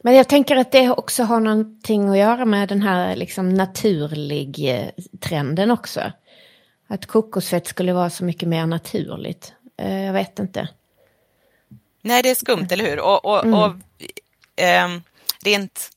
Men 0.02 0.14
jag 0.14 0.28
tänker 0.28 0.56
att 0.56 0.72
det 0.72 0.90
också 0.90 1.22
har 1.22 1.40
någonting 1.40 2.08
att 2.08 2.18
göra 2.18 2.44
med 2.44 2.68
den 2.68 2.82
här 2.82 3.16
liksom 3.16 3.48
naturlig 3.48 4.70
eh, 4.74 4.88
trenden 5.20 5.70
också. 5.70 6.12
Att 6.86 7.06
kokosfett 7.06 7.66
skulle 7.66 7.92
vara 7.92 8.10
så 8.10 8.24
mycket 8.24 8.48
mer 8.48 8.66
naturligt. 8.66 9.52
Eh, 9.76 10.02
jag 10.02 10.12
vet 10.12 10.38
inte. 10.38 10.68
Nej, 12.02 12.22
det 12.22 12.30
är 12.30 12.34
skumt, 12.34 12.66
eller 12.70 12.84
hur? 12.84 13.00
Och, 13.00 13.24
och, 13.24 13.44
mm. 13.44 13.54
och 13.54 13.74
eh, 14.62 14.88
rent 15.44 15.90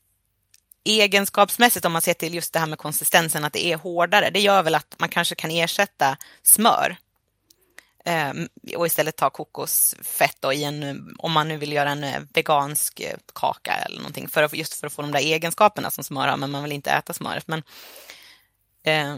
egenskapsmässigt 0.83 1.85
om 1.85 1.91
man 1.91 2.01
ser 2.01 2.13
till 2.13 2.33
just 2.33 2.53
det 2.53 2.59
här 2.59 2.67
med 2.67 2.77
konsistensen, 2.77 3.45
att 3.45 3.53
det 3.53 3.65
är 3.65 3.77
hårdare, 3.77 4.29
det 4.29 4.39
gör 4.39 4.63
väl 4.63 4.75
att 4.75 4.95
man 4.97 5.09
kanske 5.09 5.35
kan 5.35 5.51
ersätta 5.51 6.17
smör 6.43 6.97
Ehm, 8.07 8.47
och 8.75 8.87
istället 8.87 9.15
ta 9.15 9.29
kokosfett 9.29 10.37
då 10.39 10.53
i 10.53 10.63
en, 10.63 11.15
om 11.17 11.31
man 11.31 11.47
nu 11.47 11.57
vill 11.57 11.73
göra 11.73 11.89
en 11.89 12.03
eh, 12.03 12.21
vegansk 12.33 12.99
eh, 12.99 13.17
kaka 13.33 13.73
eller 13.73 13.97
någonting, 13.97 14.27
för 14.27 14.43
att, 14.43 14.53
just 14.53 14.73
för 14.73 14.87
att 14.87 14.93
få 14.93 15.01
de 15.01 15.11
där 15.11 15.19
egenskaperna 15.19 15.91
som 15.91 16.03
smör 16.03 16.27
har, 16.27 16.37
men 16.37 16.51
man 16.51 16.63
vill 16.63 16.71
inte 16.71 16.91
äta 16.91 17.13
smöret. 17.13 17.47
Men 17.47 17.63
eh, 18.83 19.15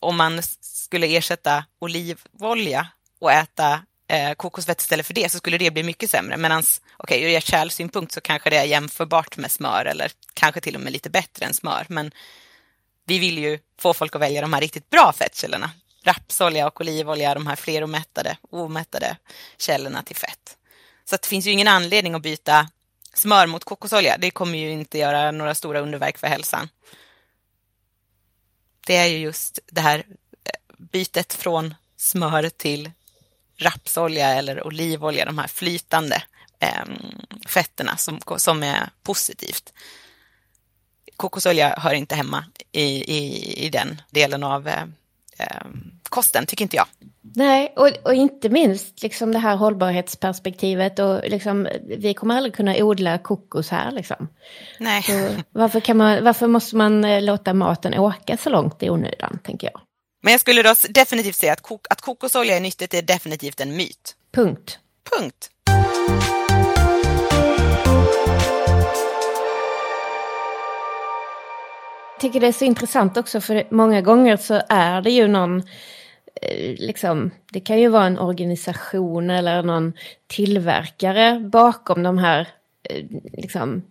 om 0.00 0.16
man 0.16 0.42
skulle 0.60 1.16
ersätta 1.16 1.64
olivolja 1.78 2.88
och 3.18 3.32
äta 3.32 3.82
eh, 4.08 4.32
kokosfett 4.32 4.80
istället 4.80 5.06
för 5.06 5.14
det 5.14 5.32
så 5.32 5.38
skulle 5.38 5.58
det 5.58 5.70
bli 5.70 5.82
mycket 5.82 6.10
sämre. 6.10 6.36
Medan 6.36 6.62
okej, 6.96 7.18
okay, 7.18 7.28
ur 7.28 7.30
hjärt-kärlsynpunkt 7.30 8.12
så 8.12 8.20
kanske 8.20 8.50
det 8.50 8.56
är 8.56 8.64
jämförbart 8.64 9.36
med 9.36 9.50
smör 9.50 9.84
eller 9.84 10.12
kanske 10.34 10.60
till 10.60 10.74
och 10.74 10.80
med 10.80 10.92
lite 10.92 11.10
bättre 11.10 11.46
än 11.46 11.54
smör. 11.54 11.86
Men 11.88 12.10
vi 13.06 13.18
vill 13.18 13.38
ju 13.38 13.58
få 13.78 13.94
folk 13.94 14.14
att 14.14 14.22
välja 14.22 14.40
de 14.40 14.52
här 14.52 14.60
riktigt 14.60 14.90
bra 14.90 15.12
fettkällorna. 15.12 15.70
Rapsolja 16.02 16.66
och 16.66 16.80
olivolja, 16.80 17.34
de 17.34 17.46
här 17.46 17.56
fleromättade, 17.56 18.36
omättade 18.50 19.16
källorna 19.58 20.02
till 20.02 20.16
fett. 20.16 20.56
Så 21.04 21.16
det 21.16 21.26
finns 21.26 21.46
ju 21.46 21.50
ingen 21.50 21.68
anledning 21.68 22.14
att 22.14 22.22
byta 22.22 22.68
smör 23.14 23.46
mot 23.46 23.64
kokosolja. 23.64 24.16
Det 24.18 24.30
kommer 24.30 24.58
ju 24.58 24.70
inte 24.70 24.98
göra 24.98 25.30
några 25.30 25.54
stora 25.54 25.80
underverk 25.80 26.18
för 26.18 26.26
hälsan. 26.26 26.68
Det 28.86 28.96
är 28.96 29.06
ju 29.06 29.18
just 29.18 29.58
det 29.66 29.80
här 29.80 29.98
eh, 30.44 30.76
bytet 30.78 31.32
från 31.32 31.74
smör 31.96 32.48
till 32.48 32.90
rapsolja 33.56 34.28
eller 34.28 34.66
olivolja, 34.66 35.24
de 35.24 35.38
här 35.38 35.46
flytande 35.46 36.22
eh, 36.58 36.84
fetterna 37.46 37.96
som, 37.96 38.20
som 38.36 38.62
är 38.62 38.90
positivt. 39.02 39.72
Kokosolja 41.16 41.74
hör 41.78 41.94
inte 41.94 42.14
hemma 42.14 42.44
i, 42.72 43.16
i, 43.16 43.52
i 43.66 43.70
den 43.70 44.02
delen 44.10 44.42
av 44.42 44.68
eh, 44.68 44.84
eh, 45.40 45.66
kosten, 46.08 46.46
tycker 46.46 46.64
inte 46.64 46.76
jag. 46.76 46.86
Nej, 47.34 47.72
och, 47.76 47.90
och, 48.04 48.14
inte 48.14 48.48
minst 48.48 49.02
liksom 49.02 49.32
det 49.32 49.38
här 49.38 49.56
hållbarhetsperspektivet 49.56 50.98
och 50.98 51.20
liksom, 51.24 51.68
vi 51.98 52.14
kommer 52.14 52.36
aldrig 52.36 52.54
kunna 52.54 52.76
odla 52.76 53.18
kokos 53.18 53.70
här 53.70 53.90
liksom. 53.90 54.28
Nej. 54.78 55.02
Så 55.02 55.42
varför, 55.50 55.80
kan 55.80 55.96
man, 55.96 56.24
varför 56.24 56.46
måste 56.46 56.76
man 56.76 57.04
eh, 57.04 57.22
låta 57.22 57.54
maten 57.54 57.94
åka 57.98 58.36
så 58.36 58.50
långt 58.50 58.82
i 58.82 58.90
onödan, 58.90 59.38
tänker 59.44 59.70
jag. 59.72 59.80
Men 60.22 60.30
jag 60.32 60.40
skulle 60.40 60.62
då 60.62 60.74
definitivt 60.88 61.36
säga 61.36 61.52
att, 61.52 61.60
kok 61.60 61.86
att 61.90 62.00
kokosolja 62.00 62.56
är 62.56 62.60
nyttigt 62.60 62.94
är 62.94 63.02
definitivt 63.02 63.60
en 63.60 63.76
myt. 63.76 64.16
Punkt. 64.34 64.78
Punkt. 65.16 65.50
Tycker 72.20 72.40
det 72.40 72.46
är 72.46 72.52
så 72.52 72.64
intressant 72.64 73.16
också 73.16 73.40
för 73.40 73.64
många 73.70 74.00
gånger 74.00 74.36
så 74.36 74.62
är 74.68 75.02
det 75.02 75.10
ju 75.10 75.28
någon 75.28 75.58
eh, 76.42 76.74
Liksom, 76.78 77.30
det 77.52 77.60
kan 77.60 77.80
ju 77.80 77.88
vara 77.88 78.06
en 78.06 78.18
organisation 78.18 79.30
eller 79.30 79.62
någon 79.62 79.92
tillverkare 80.26 81.40
bakom 81.40 82.02
de 82.02 82.18
här, 82.18 82.48
eh, 82.82 83.04
liksom, 83.32 83.82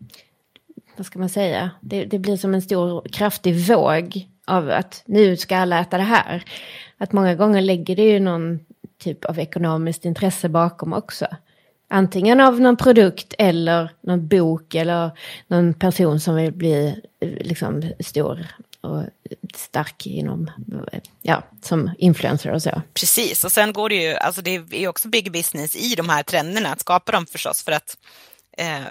vad 0.97 1.05
ska 1.05 1.19
man 1.19 1.29
säga, 1.29 1.71
det, 1.81 2.05
det 2.05 2.19
blir 2.19 2.37
som 2.37 2.53
en 2.53 2.61
stor 2.61 3.07
kraftig 3.11 3.55
våg 3.55 4.27
av 4.47 4.69
att 4.69 5.03
nu 5.05 5.37
ska 5.37 5.57
alla 5.57 5.79
äta 5.79 5.97
det 5.97 6.03
här. 6.03 6.43
Att 6.97 7.13
många 7.13 7.35
gånger 7.35 7.61
lägger 7.61 7.95
det 7.95 8.03
ju 8.03 8.19
någon 8.19 8.59
typ 8.97 9.25
av 9.25 9.39
ekonomiskt 9.39 10.05
intresse 10.05 10.49
bakom 10.49 10.93
också. 10.93 11.27
Antingen 11.91 12.39
av 12.39 12.62
någon 12.62 12.78
produkt 12.78 13.34
eller 13.38 13.91
någon 14.02 14.28
bok 14.28 14.75
eller 14.75 15.12
någon 15.47 15.73
person 15.73 16.19
som 16.19 16.36
vill 16.36 16.52
bli 16.52 17.02
eh, 17.21 17.30
liksom 17.30 17.93
stor 17.99 18.47
och 18.82 19.04
stark 19.56 20.06
inom, 20.06 20.52
eh, 20.91 20.99
ja, 21.21 21.43
som 21.62 21.91
influencer 21.97 22.52
och 22.52 22.62
så. 22.62 22.82
Precis, 22.93 23.43
och 23.43 23.52
sen 23.52 23.73
går 23.73 23.89
det 23.89 23.95
ju, 23.95 24.15
alltså 24.15 24.41
det 24.41 24.62
är 24.71 24.88
också 24.88 25.08
big 25.08 25.32
business 25.32 25.75
i 25.75 25.95
de 25.95 26.10
här 26.10 26.23
trenderna, 26.23 26.69
att 26.69 26.80
skapa 26.82 27.12
dem 27.12 27.25
förstås, 27.25 27.63
för 27.63 27.71
att 27.71 27.97
eh, 28.58 28.82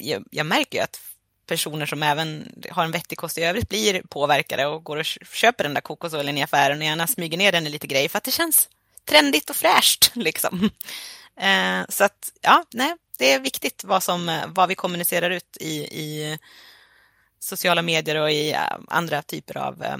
jag, 0.00 0.24
jag 0.30 0.46
märker 0.46 0.78
ju 0.78 0.84
att 0.84 1.00
personer 1.46 1.86
som 1.86 2.02
även 2.02 2.52
har 2.70 2.84
en 2.84 2.90
vettig 2.90 3.18
kost 3.18 3.38
i 3.38 3.42
övrigt 3.42 3.68
blir 3.68 4.02
påverkade 4.02 4.66
och 4.66 4.84
går 4.84 4.96
och 4.96 5.04
köper 5.04 5.64
den 5.64 5.74
där 5.74 5.80
kokosoljan 5.80 6.38
i 6.38 6.42
affären 6.42 6.78
och 6.78 6.84
gärna 6.84 7.06
smyger 7.06 7.38
ner 7.38 7.52
den 7.52 7.66
i 7.66 7.70
lite 7.70 7.86
grejer 7.86 8.08
för 8.08 8.18
att 8.18 8.24
det 8.24 8.30
känns 8.30 8.68
trendigt 9.04 9.50
och 9.50 9.56
fräscht. 9.56 10.10
Liksom. 10.14 10.70
Eh, 11.40 11.86
så 11.88 12.04
att, 12.04 12.32
ja, 12.42 12.64
nej, 12.72 12.94
det 13.18 13.32
är 13.32 13.40
viktigt 13.40 13.84
vad, 13.84 14.02
som, 14.02 14.28
eh, 14.28 14.42
vad 14.46 14.68
vi 14.68 14.74
kommunicerar 14.74 15.30
ut 15.30 15.56
i, 15.60 15.74
i 15.76 16.38
sociala 17.38 17.82
medier 17.82 18.16
och 18.22 18.30
i 18.30 18.52
eh, 18.52 18.60
andra 18.88 19.22
typer 19.22 19.56
av 19.56 19.82
eh, 19.82 19.96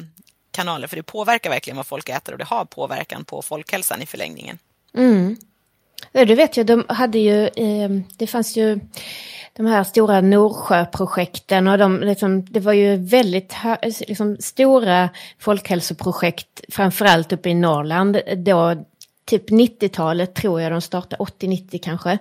kanaler, 0.50 0.86
för 0.86 0.96
det 0.96 1.02
påverkar 1.02 1.50
verkligen 1.50 1.76
vad 1.76 1.86
folk 1.86 2.08
äter 2.08 2.32
och 2.32 2.38
det 2.38 2.44
har 2.44 2.64
påverkan 2.64 3.24
på 3.24 3.42
folkhälsan 3.42 4.02
i 4.02 4.06
förlängningen. 4.06 4.58
Mm. 4.94 5.36
Du 6.12 6.34
vet 6.34 6.56
ju, 6.56 6.64
de 6.64 6.84
hade 6.88 7.18
ju, 7.18 7.50
det 8.16 8.26
fanns 8.26 8.56
ju 8.56 8.80
de 9.52 9.66
här 9.66 9.84
stora 9.84 10.20
Norsjöprojekten 10.20 11.68
och 11.68 11.78
de, 11.78 12.00
liksom, 12.00 12.44
det 12.44 12.60
var 12.60 12.72
ju 12.72 12.96
väldigt 12.96 13.54
liksom, 14.00 14.36
stora 14.40 15.08
folkhälsoprojekt, 15.38 16.60
framförallt 16.68 17.32
uppe 17.32 17.48
i 17.48 17.54
Norrland, 17.54 18.20
då 18.36 18.84
typ 19.26 19.50
90-talet 19.50 20.34
tror 20.34 20.60
jag 20.60 20.72
de 20.72 20.80
startade, 20.80 21.22
80-90 21.22 21.80
kanske, 21.82 22.12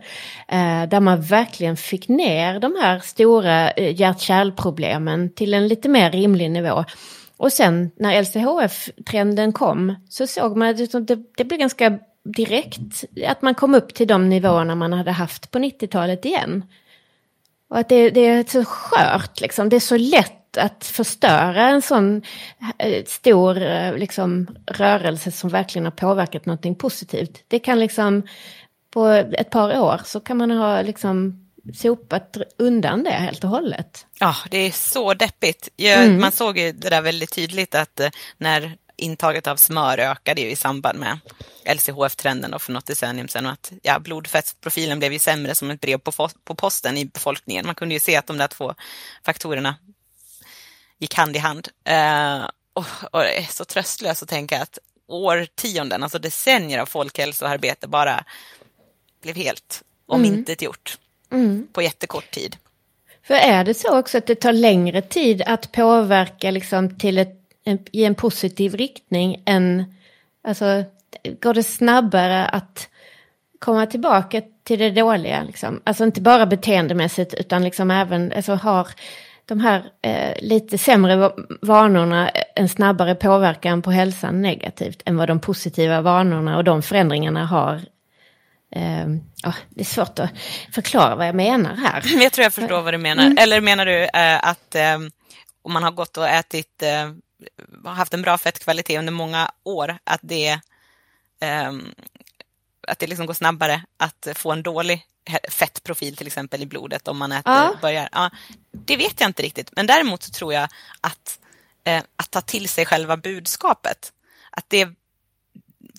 eh, 0.48 0.84
där 0.90 1.00
man 1.00 1.22
verkligen 1.22 1.78
fick 1.78 2.08
ner 2.08 2.60
de 2.60 2.76
här 2.82 3.00
stora 3.00 3.72
eh, 3.72 4.02
hjärt-kärlproblemen 4.02 5.30
till 5.30 5.54
en 5.54 5.68
lite 5.68 5.90
mer 5.90 6.12
rimlig 6.12 6.52
nivå. 6.52 6.86
Och 7.38 7.52
sen 7.52 7.92
när 7.96 8.22
LCHF-trenden 8.22 9.54
kom 9.54 9.96
så 10.10 10.28
såg 10.28 10.58
man 10.58 10.70
att 10.70 11.08
det, 11.08 11.18
det 11.38 11.44
blev 11.44 11.60
ganska 11.60 12.00
direkt 12.24 13.04
att 13.28 13.42
man 13.42 13.56
kom 13.56 13.76
upp 13.76 13.94
till 13.94 14.08
de 14.08 14.30
nivåerna 14.30 14.76
man 14.76 14.94
hade 14.94 15.12
haft 15.12 15.52
på 15.52 15.60
90-talet 15.60 16.26
igen. 16.26 16.64
Och 17.70 17.78
att 17.78 17.90
det, 17.90 18.10
det, 18.10 18.26
är 18.26 18.44
så 18.48 18.66
skört, 18.66 19.42
liksom. 19.42 19.70
det 19.70 19.76
är 19.76 19.80
så 19.80 19.98
lätt 19.98 20.45
att 20.58 20.86
förstöra 20.86 21.70
en 21.70 21.82
sån 21.82 22.22
eh, 22.78 23.06
stor 23.06 23.62
eh, 23.62 23.98
liksom, 23.98 24.48
rörelse 24.68 25.32
som 25.32 25.50
verkligen 25.50 25.86
har 25.86 25.92
påverkat 25.92 26.46
någonting 26.46 26.76
positivt. 26.76 27.44
Det 27.48 27.60
kan 27.60 27.80
liksom, 27.80 28.28
på 28.94 29.08
ett 29.08 29.50
par 29.50 29.80
år 29.80 30.02
så 30.06 30.20
kan 30.20 30.38
man 30.38 30.52
ha 30.52 30.82
liksom 30.82 31.46
sopat 31.74 32.38
undan 32.58 33.04
det 33.04 33.12
helt 33.12 33.44
och 33.44 33.50
hållet. 33.50 34.06
Ja, 34.20 34.36
det 34.52 34.58
är 34.58 34.72
så 34.72 35.14
deppigt. 35.14 35.70
Jag, 35.76 36.04
mm. 36.04 36.22
Man 36.22 36.32
såg 36.32 36.58
ju 36.58 36.72
det 36.72 36.90
där 36.90 37.02
väldigt 37.02 37.36
tydligt 37.36 37.76
att 37.76 38.00
eh, 38.00 38.10
när 38.38 38.78
intaget 38.98 39.48
av 39.48 39.56
smör 39.56 39.98
ökade 39.98 40.42
i 40.42 40.56
samband 40.56 41.00
med 41.00 41.20
LCHF-trenden 41.66 42.60
för 42.60 42.72
något 42.72 42.86
decennium 42.86 43.28
sedan 43.28 43.46
och 43.46 43.52
att 43.52 43.72
ja, 43.82 44.00
blodfettsprofilen 44.00 45.00
blev 45.00 45.14
ju 45.14 45.20
sämre 45.20 45.56
som 45.56 45.72
ett 45.72 45.82
brev 45.82 45.98
på, 45.98 46.30
på 46.44 46.56
posten 46.56 46.98
i 46.98 47.06
befolkningen. 47.06 47.66
Man 47.66 47.76
kunde 47.76 47.94
ju 47.94 48.00
se 48.00 48.16
att 48.16 48.28
de 48.28 48.38
där 48.38 48.48
två 48.48 48.74
faktorerna 49.26 49.76
gick 51.00 51.14
hand 51.14 51.36
i 51.36 51.40
hand. 51.40 51.68
Uh, 51.90 52.50
och, 52.74 52.86
och, 53.12 53.20
det 53.20 53.38
är 53.38 53.44
så 53.44 53.66
tröstlöst 53.66 54.24
att 54.24 54.30
tänka 54.30 54.62
att 54.62 54.80
årtionden, 55.08 56.04
alltså 56.04 56.20
decennier 56.20 56.80
av 56.80 56.86
folkhälsoarbete 56.86 57.88
bara 57.88 58.24
blev 59.22 59.36
helt 59.36 59.84
omintetgjort 60.06 60.98
mm. 61.32 61.46
mm. 61.46 61.68
på 61.74 61.82
jättekort 61.82 62.32
tid. 62.32 62.58
För 63.24 63.34
är 63.34 63.64
det 63.64 63.74
så 63.74 64.00
också 64.00 64.18
att 64.18 64.28
det 64.28 64.36
tar 64.36 64.54
längre 64.54 65.02
tid 65.02 65.42
att 65.46 65.72
påverka 65.72 66.52
liksom 66.52 66.98
till 66.98 67.18
ett 67.18 67.46
i 67.92 68.06
en 68.06 68.16
positiv 68.16 68.76
riktning 68.76 69.44
än, 69.46 69.96
alltså 70.44 70.84
går 71.42 71.54
det 71.54 71.64
snabbare 71.64 72.46
att 72.46 72.90
komma 73.60 73.86
tillbaka 73.86 74.42
till 74.64 74.80
det 74.80 74.92
dåliga 74.92 75.44
liksom? 75.44 75.82
Alltså 75.84 76.04
inte 76.04 76.22
bara 76.22 76.46
beteendemässigt 76.46 77.34
utan 77.34 77.64
liksom 77.64 77.92
även, 77.92 78.34
alltså 78.36 78.54
har 78.54 78.88
de 79.46 79.60
här 79.60 79.92
eh, 80.02 80.34
lite 80.42 80.78
sämre 80.78 81.32
vanorna 81.62 82.30
en 82.30 82.70
snabbare 82.70 83.16
påverkan 83.16 83.82
på 83.82 83.92
hälsan 83.92 84.42
negativt 84.42 85.02
än 85.06 85.18
vad 85.18 85.28
de 85.28 85.40
positiva 85.40 86.02
vanorna 86.02 86.58
och 86.58 86.64
de 86.64 86.82
förändringarna 86.82 87.46
har 87.46 87.76
eh, 88.72 89.08
oh, 89.46 89.56
det 89.70 89.82
är 89.82 89.86
svårt 89.86 90.20
att 90.20 90.30
förklara 90.72 91.16
vad 91.16 91.28
jag 91.28 91.36
menar 91.36 91.76
här. 91.76 92.04
Jag 92.24 92.34
tror 92.34 92.44
jag 92.44 92.54
förstår 92.54 92.82
vad 92.82 92.94
du 92.94 92.98
menar. 92.98 93.24
Mm. 93.24 93.38
Eller 93.38 93.62
menar 93.62 93.86
du 93.86 94.04
eh, 94.04 94.48
att 94.50 94.76
eh, 94.76 94.98
om 95.62 95.74
man 95.74 95.84
har 95.84 95.92
gått 95.92 96.18
och 96.18 96.28
ätit 96.28 96.84
eh, 96.84 97.12
haft 97.92 98.14
en 98.14 98.22
bra 98.22 98.38
fettkvalitet 98.38 99.00
under 99.00 99.14
många 99.14 99.52
år, 99.64 99.98
att 100.04 100.20
det, 100.24 100.60
um, 101.68 101.94
att 102.88 103.00
det 103.00 103.08
liksom 103.08 103.26
går 103.26 103.34
snabbare 103.34 103.82
att 103.98 104.28
få 104.36 104.52
en 104.52 104.64
dålig 104.64 105.06
fettprofil 105.50 106.16
till 106.18 106.28
exempel 106.28 106.62
i 106.62 106.66
blodet 106.66 107.08
om 107.08 107.18
man 107.18 107.32
äter, 107.32 107.54
ja. 107.54 107.76
börjar. 107.82 108.10
Ja, 108.12 108.30
det 108.86 108.98
vet 108.98 109.20
jag 109.20 109.30
inte 109.30 109.44
riktigt, 109.44 109.70
men 109.76 109.88
däremot 109.88 110.24
så 110.24 110.32
tror 110.32 110.54
jag 110.54 110.70
att, 111.02 111.40
eh, 111.84 112.04
att 112.16 112.32
ta 112.32 112.42
till 112.42 112.70
sig 112.70 112.86
själva 112.86 113.18
budskapet, 113.18 114.14
att 114.52 114.70
det 114.70 114.90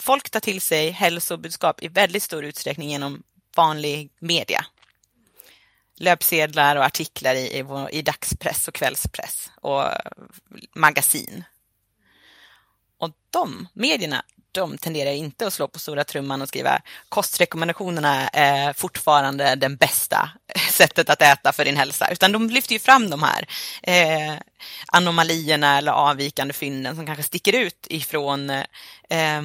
folk 0.00 0.30
tar 0.30 0.40
till 0.40 0.60
sig 0.60 0.90
hälsobudskap 0.90 1.82
i 1.82 1.88
väldigt 1.88 2.22
stor 2.22 2.44
utsträckning 2.44 2.90
genom 2.90 3.22
vanlig 3.56 4.10
media. 4.18 4.66
Löpsedlar 5.98 6.76
och 6.76 6.84
artiklar 6.84 7.34
i, 7.34 7.58
i, 7.58 7.64
i 7.98 8.02
dagspress 8.02 8.68
och 8.68 8.74
kvällspress 8.74 9.50
och 9.60 9.84
eh, 9.84 10.12
magasin. 10.74 11.44
Och 12.98 13.10
de 13.30 13.68
medierna, 13.72 14.24
de 14.56 14.78
tenderar 14.78 15.10
inte 15.10 15.46
att 15.46 15.52
slå 15.52 15.68
på 15.68 15.78
stora 15.78 16.04
trumman 16.04 16.42
och 16.42 16.48
skriva 16.48 16.80
kostrekommendationerna 17.08 18.28
är 18.28 18.72
fortfarande 18.72 19.54
den 19.54 19.76
bästa 19.76 20.30
sättet 20.70 21.10
att 21.10 21.22
äta 21.22 21.52
för 21.52 21.64
din 21.64 21.76
hälsa, 21.76 22.08
utan 22.10 22.32
de 22.32 22.50
lyfter 22.50 22.72
ju 22.72 22.78
fram 22.78 23.10
de 23.10 23.22
här 23.22 23.48
eh, 23.82 24.34
anomalierna 24.86 25.78
eller 25.78 25.92
avvikande 25.92 26.54
fynden 26.54 26.96
som 26.96 27.06
kanske 27.06 27.22
sticker 27.22 27.52
ut 27.52 27.86
ifrån 27.90 28.50
eh, 28.50 29.42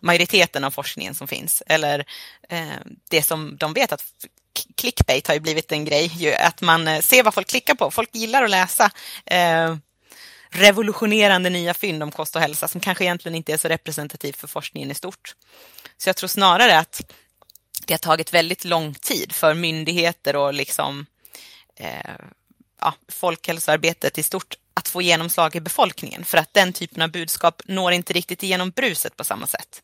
majoriteten 0.00 0.64
av 0.64 0.70
forskningen 0.70 1.14
som 1.14 1.28
finns. 1.28 1.62
Eller 1.66 2.04
eh, 2.48 2.78
det 3.10 3.22
som 3.22 3.56
de 3.56 3.72
vet 3.72 3.92
att 3.92 4.04
clickbait 4.76 5.26
har 5.26 5.34
ju 5.34 5.40
blivit 5.40 5.72
en 5.72 5.84
grej, 5.84 6.06
ju, 6.06 6.34
att 6.34 6.60
man 6.60 6.88
eh, 6.88 7.00
ser 7.00 7.22
vad 7.22 7.34
folk 7.34 7.48
klickar 7.48 7.74
på. 7.74 7.90
Folk 7.90 8.14
gillar 8.14 8.42
att 8.42 8.50
läsa 8.50 8.90
eh, 9.26 9.76
revolutionerande 10.50 11.50
nya 11.50 11.74
fynd 11.74 12.02
om 12.02 12.10
kost 12.10 12.36
och 12.36 12.42
hälsa 12.42 12.68
som 12.68 12.80
kanske 12.80 13.04
egentligen 13.04 13.36
inte 13.36 13.52
är 13.52 13.56
så 13.56 13.68
representativt 13.68 14.36
för 14.36 14.48
forskningen 14.48 14.90
i 14.90 14.94
stort. 14.94 15.34
Så 15.96 16.08
jag 16.08 16.16
tror 16.16 16.28
snarare 16.28 16.78
att 16.78 17.12
det 17.86 17.94
har 17.94 17.98
tagit 17.98 18.34
väldigt 18.34 18.64
lång 18.64 18.94
tid 18.94 19.32
för 19.32 19.54
myndigheter 19.54 20.36
och 20.36 20.54
liksom 20.54 21.06
eh, 21.76 22.14
ja, 22.80 22.94
folkhälsoarbetet 23.08 24.18
i 24.18 24.22
stort 24.22 24.54
att 24.74 24.88
få 24.88 25.02
genomslag 25.02 25.56
i 25.56 25.60
befolkningen 25.60 26.24
för 26.24 26.38
att 26.38 26.54
den 26.54 26.72
typen 26.72 27.02
av 27.02 27.10
budskap 27.10 27.62
når 27.64 27.92
inte 27.92 28.12
riktigt 28.12 28.42
igenom 28.42 28.70
bruset 28.70 29.16
på 29.16 29.24
samma 29.24 29.46
sätt. 29.46 29.82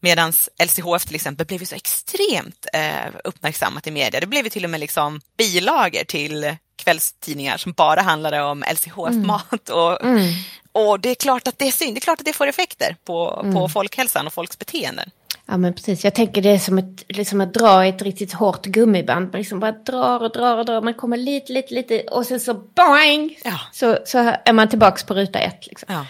Medan 0.00 0.32
LCHF 0.64 1.06
till 1.06 1.14
exempel 1.14 1.46
blev 1.46 1.64
så 1.64 1.74
extremt 1.74 2.66
eh, 2.72 3.06
uppmärksammat 3.24 3.86
i 3.86 3.90
media. 3.90 4.20
Det 4.20 4.26
blev 4.26 4.48
till 4.48 4.64
och 4.64 4.70
med 4.70 4.80
liksom 4.80 5.20
bilagor 5.36 6.04
till 6.04 6.56
kvällstidningar 6.84 7.56
som 7.56 7.72
bara 7.72 8.00
handlade 8.00 8.42
om 8.42 8.64
LCHF-mat. 8.72 9.68
Mm. 9.68 9.80
Och, 9.80 10.04
mm. 10.04 10.32
och 10.72 11.00
det 11.00 11.10
är 11.10 11.14
klart 11.14 11.48
att 11.48 11.58
det 11.58 11.68
är 11.68 11.72
synd, 11.72 11.94
det 11.94 11.98
är 11.98 12.00
klart 12.00 12.20
att 12.20 12.26
det 12.26 12.32
får 12.32 12.46
effekter 12.46 12.96
på, 13.04 13.40
mm. 13.42 13.54
på 13.54 13.68
folkhälsan 13.68 14.26
och 14.26 14.32
folks 14.32 14.58
beteenden. 14.58 15.10
Ja 15.46 15.56
men 15.56 15.74
precis, 15.74 16.04
jag 16.04 16.14
tänker 16.14 16.42
det 16.42 16.50
är 16.50 16.58
som, 16.58 16.78
ett, 16.78 17.04
liksom 17.08 17.40
att 17.40 17.54
dra 17.54 17.86
i 17.86 17.88
ett 17.88 18.02
riktigt 18.02 18.32
hårt 18.32 18.66
gummiband. 18.66 19.32
Man 19.32 19.38
liksom 19.38 19.60
bara 19.60 19.72
drar 19.72 20.22
och 20.22 20.32
drar 20.32 20.58
och 20.58 20.64
drar, 20.64 20.82
man 20.82 20.94
kommer 20.94 21.16
lite, 21.16 21.52
lite, 21.52 21.74
lite 21.74 22.00
och 22.00 22.26
sen 22.26 22.40
så 22.40 22.54
boing! 22.54 23.38
Ja. 23.44 23.60
Så, 23.72 23.98
så 24.06 24.18
är 24.44 24.52
man 24.52 24.68
tillbaka 24.68 25.06
på 25.06 25.14
ruta 25.14 25.38
ett. 25.38 25.66
Liksom. 25.66 25.94
Ja. 25.94 26.06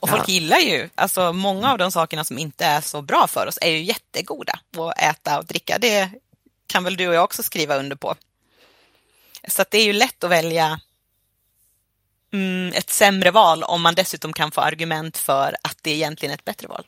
Och 0.00 0.08
folk 0.08 0.28
ja. 0.28 0.32
gillar 0.32 0.58
ju, 0.58 0.88
alltså 0.94 1.32
många 1.32 1.72
av 1.72 1.78
de 1.78 1.92
sakerna 1.92 2.24
som 2.24 2.38
inte 2.38 2.64
är 2.64 2.80
så 2.80 3.02
bra 3.02 3.26
för 3.26 3.46
oss 3.46 3.58
är 3.60 3.70
ju 3.70 3.82
jättegoda 3.82 4.58
att 4.78 5.02
äta 5.02 5.38
och 5.38 5.44
dricka. 5.44 5.78
Det 5.78 6.10
kan 6.66 6.84
väl 6.84 6.96
du 6.96 7.08
och 7.08 7.14
jag 7.14 7.24
också 7.24 7.42
skriva 7.42 7.76
under 7.76 7.96
på. 7.96 8.14
Så 9.46 9.64
det 9.70 9.78
är 9.78 9.84
ju 9.84 9.92
lätt 9.92 10.24
att 10.24 10.30
välja 10.30 10.80
mm, 12.32 12.72
ett 12.74 12.90
sämre 12.90 13.30
val 13.30 13.62
om 13.62 13.82
man 13.82 13.94
dessutom 13.94 14.32
kan 14.32 14.50
få 14.50 14.60
argument 14.60 15.16
för 15.16 15.56
att 15.62 15.78
det 15.82 15.90
egentligen 15.90 16.32
är 16.32 16.36
ett 16.36 16.44
bättre 16.44 16.68
val. 16.68 16.86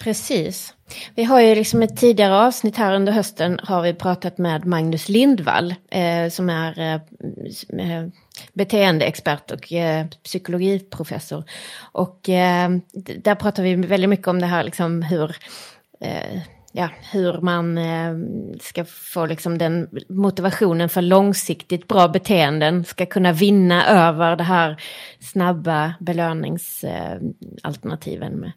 Precis. 0.00 0.74
Vi 1.14 1.24
har 1.24 1.40
ju 1.40 1.54
liksom 1.54 1.82
ett 1.82 1.96
tidigare 1.96 2.34
avsnitt 2.34 2.76
här 2.76 2.94
under 2.94 3.12
hösten 3.12 3.60
har 3.62 3.82
vi 3.82 3.94
pratat 3.94 4.38
med 4.38 4.66
Magnus 4.66 5.08
Lindvall 5.08 5.74
eh, 5.90 6.28
som 6.28 6.50
är 6.50 6.78
eh, 6.78 6.94
eh 7.80 8.06
beteendeexpert 8.52 9.50
och 9.50 9.72
eh, 9.72 10.06
psykologiprofessor. 10.06 11.44
Och 11.92 12.28
eh, 12.28 12.70
där 13.18 13.34
pratar 13.34 13.62
vi 13.62 13.74
väldigt 13.74 14.10
mycket 14.10 14.28
om 14.28 14.40
det 14.40 14.46
här 14.46 14.64
liksom 14.64 15.02
hur 15.02 15.36
eh, 16.00 16.40
ja, 16.76 16.88
hur 17.10 17.40
man 17.40 17.78
eh, 17.78 18.14
ska 18.60 18.84
få 18.84 19.26
liksom 19.26 19.58
den 19.58 19.88
motivationen 20.08 20.88
för 20.88 21.02
långsiktigt 21.02 21.88
bra 21.88 22.08
beteenden 22.08 22.84
ska 22.84 23.06
kunna 23.06 23.32
vinna 23.32 23.86
över 23.86 24.36
det 24.36 24.44
här 24.44 24.82
snabba 25.20 25.94
belöningsalternativen 26.00 28.52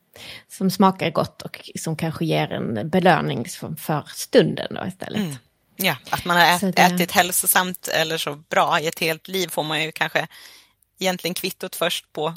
som 0.47 0.71
smakar 0.71 1.11
gott 1.11 1.41
och 1.41 1.69
som 1.75 1.95
kanske 1.95 2.25
ger 2.25 2.51
en 2.51 2.89
belöning 2.89 3.45
för 3.77 4.03
stunden 4.07 4.67
då 4.69 4.85
istället. 4.87 5.21
Mm. 5.21 5.35
Ja, 5.75 5.95
att 6.09 6.25
man 6.25 6.37
har 6.37 6.55
ät, 6.55 6.75
det... 6.75 6.81
ätit 6.81 7.11
hälsosamt 7.11 7.87
eller 7.87 8.17
så 8.17 8.35
bra 8.35 8.79
i 8.79 8.87
ett 8.87 8.99
helt 8.99 9.27
liv 9.27 9.47
får 9.47 9.63
man 9.63 9.83
ju 9.83 9.91
kanske 9.91 10.27
egentligen 10.99 11.33
kvittot 11.33 11.75
först 11.75 12.13
på 12.13 12.33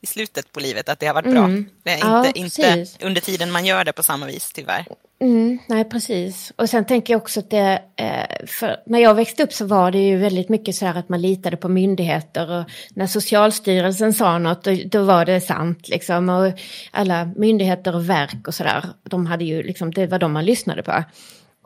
i 0.00 0.06
slutet 0.06 0.52
på 0.52 0.60
livet 0.60 0.88
att 0.88 1.00
det 1.00 1.06
har 1.06 1.14
varit 1.14 1.30
bra. 1.30 1.44
Mm. 1.44 1.68
Är 1.84 1.94
inte, 2.36 2.62
ja, 2.62 2.76
inte 2.76 3.06
under 3.06 3.20
tiden 3.20 3.52
man 3.52 3.66
gör 3.66 3.84
det 3.84 3.92
på 3.92 4.02
samma 4.02 4.26
vis 4.26 4.52
tyvärr. 4.52 4.86
Mm, 5.20 5.58
nej, 5.66 5.84
precis. 5.84 6.52
Och 6.56 6.70
sen 6.70 6.84
tänker 6.84 7.14
jag 7.14 7.22
också 7.22 7.40
att 7.40 7.50
det, 7.50 7.82
eh, 7.96 8.70
när 8.86 8.98
jag 8.98 9.14
växte 9.14 9.42
upp 9.42 9.52
så 9.52 9.66
var 9.66 9.90
det 9.90 9.98
ju 9.98 10.16
väldigt 10.16 10.48
mycket 10.48 10.74
så 10.74 10.86
här 10.86 10.94
att 10.94 11.08
man 11.08 11.20
litade 11.20 11.56
på 11.56 11.68
myndigheter 11.68 12.50
och 12.50 12.64
när 12.94 13.06
Socialstyrelsen 13.06 14.14
sa 14.14 14.38
något 14.38 14.64
då, 14.64 14.76
då 14.86 15.02
var 15.02 15.24
det 15.24 15.40
sant 15.40 15.88
liksom. 15.88 16.28
Och 16.28 16.52
alla 16.90 17.30
myndigheter 17.36 17.94
och 17.94 18.10
verk 18.10 18.48
och 18.48 18.54
så 18.54 18.62
där, 18.62 18.84
de 19.02 19.26
hade 19.26 19.44
ju 19.44 19.62
liksom, 19.62 19.90
det 19.90 20.06
var 20.06 20.18
de 20.18 20.32
man 20.32 20.44
lyssnade 20.44 20.82
på. 20.82 21.04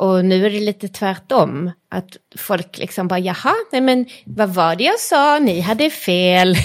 Och 0.03 0.25
nu 0.25 0.47
är 0.47 0.51
det 0.51 0.61
lite 0.61 0.89
tvärtom. 0.89 1.71
Att 1.91 2.17
folk 2.37 2.79
liksom 2.79 3.09
bara, 3.09 3.19
jaha, 3.19 3.55
nej 3.73 3.81
men 3.81 4.07
vad 4.27 4.55
var 4.55 4.77
det 4.77 4.85
jag 4.85 5.01
sa? 5.01 5.39
Ni 5.39 5.61
hade 5.61 5.91
fel. 5.91 6.57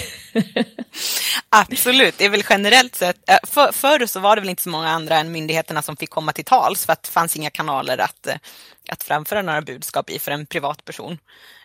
Absolut, 1.48 2.18
det 2.18 2.24
är 2.24 2.30
väl 2.30 2.44
generellt 2.50 2.94
sett. 2.94 3.30
Eh, 3.30 3.38
för, 3.42 3.72
förr 3.72 4.06
så 4.06 4.20
var 4.20 4.36
det 4.36 4.40
väl 4.40 4.50
inte 4.50 4.62
så 4.62 4.68
många 4.68 4.88
andra 4.88 5.16
än 5.16 5.32
myndigheterna 5.32 5.82
som 5.82 5.96
fick 5.96 6.10
komma 6.10 6.32
till 6.32 6.44
tals 6.44 6.86
för 6.86 6.92
att 6.92 7.02
det 7.02 7.08
fanns 7.08 7.36
inga 7.36 7.50
kanaler 7.50 7.98
att, 7.98 8.26
eh, 8.26 8.34
att 8.90 9.02
framföra 9.02 9.42
några 9.42 9.62
budskap 9.62 10.10
i 10.10 10.18
för 10.18 10.30
en 10.30 10.46
privatperson. 10.46 11.18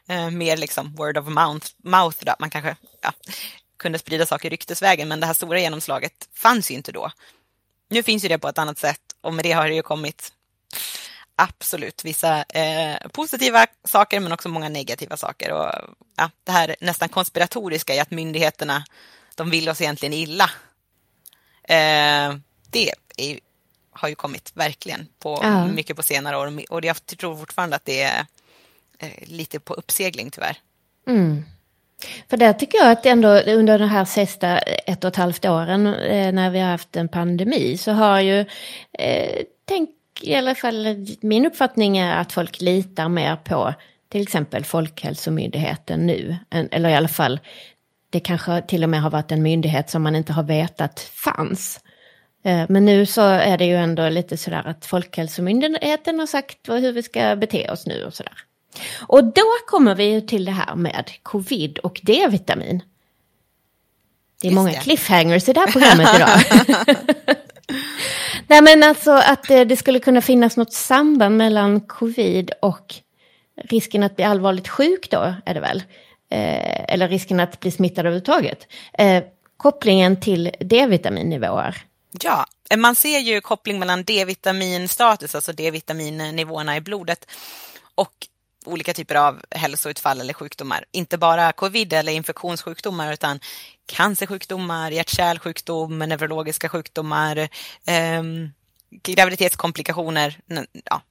Eh, 0.09 0.29
mer 0.29 0.57
liksom 0.57 0.95
word 0.95 1.17
of 1.17 1.27
mouth, 1.27 1.67
mouth 1.83 2.17
då, 2.19 2.33
man 2.39 2.49
kanske 2.49 2.75
ja, 3.01 3.11
kunde 3.77 3.99
sprida 3.99 4.25
saker 4.25 4.49
ryktesvägen, 4.49 5.07
men 5.07 5.19
det 5.19 5.25
här 5.25 5.33
stora 5.33 5.59
genomslaget 5.59 6.29
fanns 6.35 6.71
ju 6.71 6.75
inte 6.75 6.91
då. 6.91 7.11
Nu 7.89 8.03
finns 8.03 8.23
ju 8.23 8.27
det 8.27 8.37
på 8.37 8.47
ett 8.47 8.57
annat 8.57 8.77
sätt 8.77 9.01
och 9.21 9.33
med 9.33 9.45
det 9.45 9.51
har 9.51 9.69
det 9.69 9.75
ju 9.75 9.81
kommit 9.81 10.31
absolut 11.43 12.05
vissa 12.05 12.43
eh, 12.43 13.07
positiva 13.11 13.65
saker 13.83 14.19
men 14.19 14.31
också 14.31 14.49
många 14.49 14.69
negativa 14.69 15.17
saker. 15.17 15.51
Och, 15.51 15.71
ja, 16.15 16.29
det 16.43 16.51
här 16.51 16.75
nästan 16.79 17.09
konspiratoriska 17.09 17.95
i 17.95 17.99
att 17.99 18.11
myndigheterna 18.11 18.83
de 19.35 19.49
vill 19.49 19.69
oss 19.69 19.81
egentligen 19.81 20.13
illa. 20.13 20.49
Eh, 21.63 22.35
det 22.69 22.91
är, 23.17 23.39
har 23.91 24.09
ju 24.09 24.15
kommit 24.15 24.51
verkligen 24.53 25.07
på, 25.19 25.39
ja. 25.43 25.67
mycket 25.67 25.95
på 25.95 26.03
senare 26.03 26.37
år 26.37 26.63
och 26.69 26.85
jag 26.85 27.05
tror 27.05 27.35
fortfarande 27.35 27.75
att 27.75 27.85
det 27.85 28.01
är 28.01 28.25
eh, 28.99 29.27
lite 29.27 29.59
på 29.59 29.73
uppsegling 29.73 30.31
tyvärr. 30.31 30.57
Mm. 31.07 31.45
För 32.29 32.37
där 32.37 32.53
tycker 32.53 32.77
jag 32.77 32.91
att 32.91 33.05
ändå 33.05 33.29
under 33.29 33.79
de 33.79 33.85
här 33.85 34.05
sista 34.05 34.57
ett 34.59 35.03
och 35.03 35.07
ett 35.07 35.15
halvt 35.15 35.45
åren 35.45 35.87
eh, 35.87 36.33
när 36.33 36.49
vi 36.49 36.59
har 36.59 36.71
haft 36.71 36.95
en 36.95 37.07
pandemi 37.07 37.77
så 37.77 37.91
har 37.91 38.19
ju, 38.19 38.45
eh, 38.91 39.41
tänk 39.65 39.89
i 40.21 40.35
alla 40.35 40.55
fall 40.55 41.05
min 41.21 41.45
uppfattning 41.45 41.97
är 41.97 42.17
att 42.17 42.31
folk 42.31 42.61
litar 42.61 43.09
mer 43.09 43.35
på 43.35 43.73
till 44.09 44.21
exempel 44.21 44.65
Folkhälsomyndigheten 44.65 46.05
nu. 46.07 46.35
Eller 46.49 46.89
i 46.89 46.95
alla 46.95 47.07
fall, 47.07 47.39
det 48.09 48.19
kanske 48.19 48.61
till 48.61 48.83
och 48.83 48.89
med 48.89 49.01
har 49.01 49.09
varit 49.09 49.31
en 49.31 49.43
myndighet 49.43 49.89
som 49.89 50.03
man 50.03 50.15
inte 50.15 50.33
har 50.33 50.43
vetat 50.43 50.99
fanns. 50.99 51.79
Eh, 52.43 52.65
men 52.69 52.85
nu 52.85 53.05
så 53.05 53.21
är 53.21 53.57
det 53.57 53.65
ju 53.65 53.75
ändå 53.75 54.09
lite 54.09 54.37
sådär 54.37 54.63
att 54.67 54.85
Folkhälsomyndigheten 54.85 56.19
har 56.19 56.27
sagt 56.27 56.57
hur 56.67 56.91
vi 56.91 57.03
ska 57.03 57.35
bete 57.35 57.69
oss 57.69 57.85
nu 57.85 58.03
och 58.03 58.13
sådär. 58.13 58.37
Och 59.01 59.23
då 59.23 59.45
kommer 59.67 59.95
vi 59.95 60.21
till 60.21 60.45
det 60.45 60.51
här 60.51 60.75
med 60.75 61.11
covid 61.23 61.77
och 61.77 61.99
D-vitamin. 62.03 62.83
Det 64.41 64.47
är 64.47 64.51
Just 64.51 64.55
många 64.55 64.71
det. 64.71 64.77
cliffhangers 64.77 65.49
i 65.49 65.53
det 65.53 65.59
här 65.59 65.71
programmet 65.71 66.09
idag. 66.15 66.95
Nej 68.47 68.61
men 68.61 68.83
alltså 68.83 69.11
att 69.11 69.43
det 69.43 69.77
skulle 69.77 69.99
kunna 69.99 70.21
finnas 70.21 70.57
något 70.57 70.73
samband 70.73 71.37
mellan 71.37 71.81
covid 71.81 72.51
och 72.61 72.95
risken 73.63 74.03
att 74.03 74.15
bli 74.15 74.25
allvarligt 74.25 74.67
sjuk 74.67 75.07
då 75.11 75.35
är 75.45 75.53
det 75.53 75.59
väl. 75.59 75.83
Eh, 76.29 76.93
eller 76.93 77.09
risken 77.09 77.39
att 77.39 77.59
bli 77.59 77.71
smittad 77.71 78.05
överhuvudtaget. 78.05 78.67
Eh, 78.93 79.23
kopplingen 79.57 80.19
till 80.19 80.51
D-vitaminnivåer. 80.59 81.77
Ja, 82.21 82.45
eh, 82.69 82.77
man 82.77 82.95
ser 82.95 83.19
ju 83.19 83.41
koppling 83.41 83.79
mellan 83.79 84.03
D-vitaminstatus, 84.03 85.35
alltså 85.35 85.53
D-vitaminnivåerna 85.53 86.77
i 86.77 86.81
blodet 86.81 87.25
och 87.95 88.27
olika 88.65 88.93
typer 88.93 89.15
av 89.15 89.41
hälsoutfall 89.51 90.21
eller 90.21 90.33
sjukdomar. 90.33 90.85
Inte 90.91 91.17
bara 91.17 91.51
covid 91.51 91.93
eller 91.93 92.11
infektionssjukdomar 92.11 93.13
utan 93.13 93.39
cancersjukdomar, 93.85 94.91
hjärt-kärlsjukdom, 94.91 95.99
neurologiska 95.99 96.69
sjukdomar, 96.69 97.37
eh, 97.85 98.23
graviditetskomplikationer, 98.89 100.39
ja, 100.85 101.01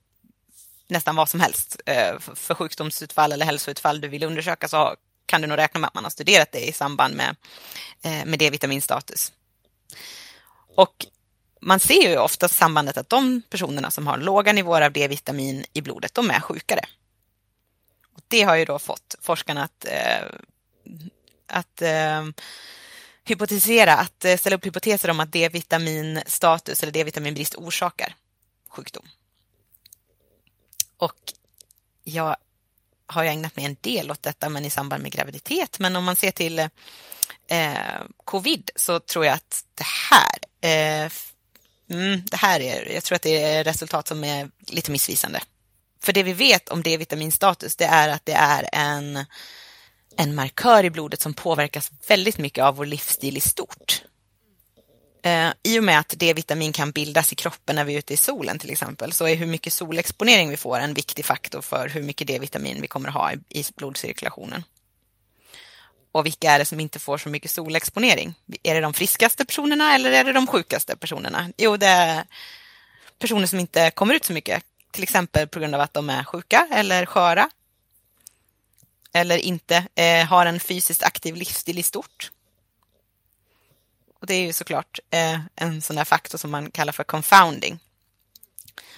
nästan 0.88 1.16
vad 1.16 1.28
som 1.28 1.40
helst 1.40 1.80
eh, 1.86 2.18
för 2.34 2.54
sjukdomsutfall 2.54 3.32
eller 3.32 3.46
hälsoutfall 3.46 4.00
du 4.00 4.08
vill 4.08 4.24
undersöka 4.24 4.68
så 4.68 4.96
kan 5.26 5.40
du 5.40 5.46
nog 5.46 5.58
räkna 5.58 5.80
med 5.80 5.88
att 5.88 5.94
man 5.94 6.04
har 6.04 6.10
studerat 6.10 6.52
det 6.52 6.68
i 6.68 6.72
samband 6.72 7.14
med, 7.14 7.36
eh, 8.02 8.24
med 8.24 8.38
D-vitaminstatus. 8.38 9.32
Och 10.76 11.06
man 11.60 11.80
ser 11.80 12.08
ju 12.10 12.16
ofta 12.16 12.48
sambandet 12.48 12.96
att 12.96 13.08
de 13.08 13.42
personerna 13.50 13.90
som 13.90 14.06
har 14.06 14.18
låga 14.18 14.52
nivåer 14.52 14.82
av 14.82 14.92
D-vitamin 14.92 15.64
i 15.72 15.80
blodet, 15.80 16.14
de 16.14 16.30
är 16.30 16.40
sjukare. 16.40 16.84
Det 18.28 18.42
har 18.42 18.56
ju 18.56 18.64
då 18.64 18.78
fått 18.78 19.14
forskarna 19.20 19.62
att, 19.64 19.84
eh, 19.84 20.26
Ehm, 21.52 21.58
att 21.60 21.82
eh, 21.82 22.44
hypotisera, 23.24 23.96
att 23.96 24.40
ställa 24.40 24.56
upp 24.56 24.66
hypoteser 24.66 25.10
om 25.10 25.20
att 25.20 25.32
D-vitaminstatus 25.32 26.82
eller 26.82 26.92
D-vitaminbrist 26.92 27.54
orsakar 27.54 28.14
sjukdom. 28.68 29.08
Och 30.96 31.32
jag 32.04 32.36
har 33.06 33.22
ju 33.22 33.28
ägnat 33.28 33.56
mig 33.56 33.64
en 33.64 33.76
del 33.80 34.10
åt 34.10 34.22
detta, 34.22 34.48
men 34.48 34.64
i 34.64 34.70
samband 34.70 35.02
med 35.02 35.12
graviditet. 35.12 35.78
Men 35.78 35.96
om 35.96 36.04
man 36.04 36.16
ser 36.16 36.30
till 36.30 36.58
eh, 36.58 36.68
covid 38.24 38.70
så 38.76 39.00
tror 39.00 39.24
jag 39.24 39.34
att 39.34 39.64
det 39.74 39.86
här 40.10 40.38
eh, 41.04 41.12
Mm, 41.92 42.22
det 42.30 42.36
här 42.36 42.60
är, 42.60 42.92
jag 42.94 43.04
tror 43.04 43.16
att 43.16 43.22
det 43.22 43.42
är 43.42 43.64
resultat 43.64 44.08
som 44.08 44.24
är 44.24 44.50
lite 44.66 44.90
missvisande. 44.90 45.40
För 46.00 46.12
det 46.12 46.22
vi 46.22 46.32
vet 46.32 46.68
om 46.68 46.82
D-vitaminstatus, 46.82 47.76
det 47.76 47.84
är 47.84 48.08
att 48.08 48.26
det 48.26 48.32
är 48.32 48.68
en, 48.72 49.24
en 50.16 50.34
markör 50.34 50.84
i 50.84 50.90
blodet 50.90 51.20
som 51.20 51.34
påverkas 51.34 51.90
väldigt 52.08 52.38
mycket 52.38 52.64
av 52.64 52.76
vår 52.76 52.86
livsstil 52.86 53.36
i 53.36 53.40
stort. 53.40 54.02
Eh, 55.24 55.50
I 55.62 55.78
och 55.78 55.84
med 55.84 55.98
att 55.98 56.14
D-vitamin 56.18 56.72
kan 56.72 56.90
bildas 56.90 57.32
i 57.32 57.36
kroppen 57.36 57.76
när 57.76 57.84
vi 57.84 57.94
är 57.94 57.98
ute 57.98 58.14
i 58.14 58.16
solen 58.16 58.58
till 58.58 58.70
exempel, 58.70 59.12
så 59.12 59.28
är 59.28 59.34
hur 59.34 59.46
mycket 59.46 59.72
solexponering 59.72 60.50
vi 60.50 60.56
får 60.56 60.78
en 60.78 60.94
viktig 60.94 61.24
faktor 61.24 61.60
för 61.60 61.88
hur 61.88 62.02
mycket 62.02 62.26
D-vitamin 62.26 62.80
vi 62.80 62.86
kommer 62.86 63.08
att 63.08 63.14
ha 63.14 63.32
i, 63.32 63.38
i 63.48 63.64
blodcirkulationen. 63.76 64.64
Och 66.12 66.26
vilka 66.26 66.50
är 66.50 66.58
det 66.58 66.64
som 66.64 66.80
inte 66.80 66.98
får 66.98 67.18
så 67.18 67.28
mycket 67.28 67.50
solexponering? 67.50 68.34
Är 68.62 68.74
det 68.74 68.80
de 68.80 68.94
friskaste 68.94 69.44
personerna 69.44 69.94
eller 69.94 70.12
är 70.12 70.24
det 70.24 70.32
de 70.32 70.46
sjukaste 70.46 70.96
personerna? 70.96 71.52
Jo, 71.56 71.76
det 71.76 71.86
är 71.86 72.24
personer 73.18 73.46
som 73.46 73.60
inte 73.60 73.90
kommer 73.90 74.14
ut 74.14 74.24
så 74.24 74.32
mycket, 74.32 74.62
till 74.90 75.02
exempel 75.02 75.48
på 75.48 75.60
grund 75.60 75.74
av 75.74 75.80
att 75.80 75.94
de 75.94 76.10
är 76.10 76.24
sjuka 76.24 76.68
eller 76.72 77.06
sköra. 77.06 77.50
Eller 79.12 79.38
inte 79.38 79.86
eh, 79.94 80.26
har 80.26 80.46
en 80.46 80.60
fysiskt 80.60 81.02
aktiv 81.02 81.36
livsstil 81.36 81.78
i 81.78 81.82
stort. 81.82 82.30
Och 84.20 84.26
det 84.26 84.34
är 84.34 84.46
ju 84.46 84.52
såklart 84.52 84.98
eh, 85.10 85.40
en 85.54 85.82
sån 85.82 85.96
där 85.96 86.04
faktor 86.04 86.38
som 86.38 86.50
man 86.50 86.70
kallar 86.70 86.92
för 86.92 87.04
confounding. 87.04 87.78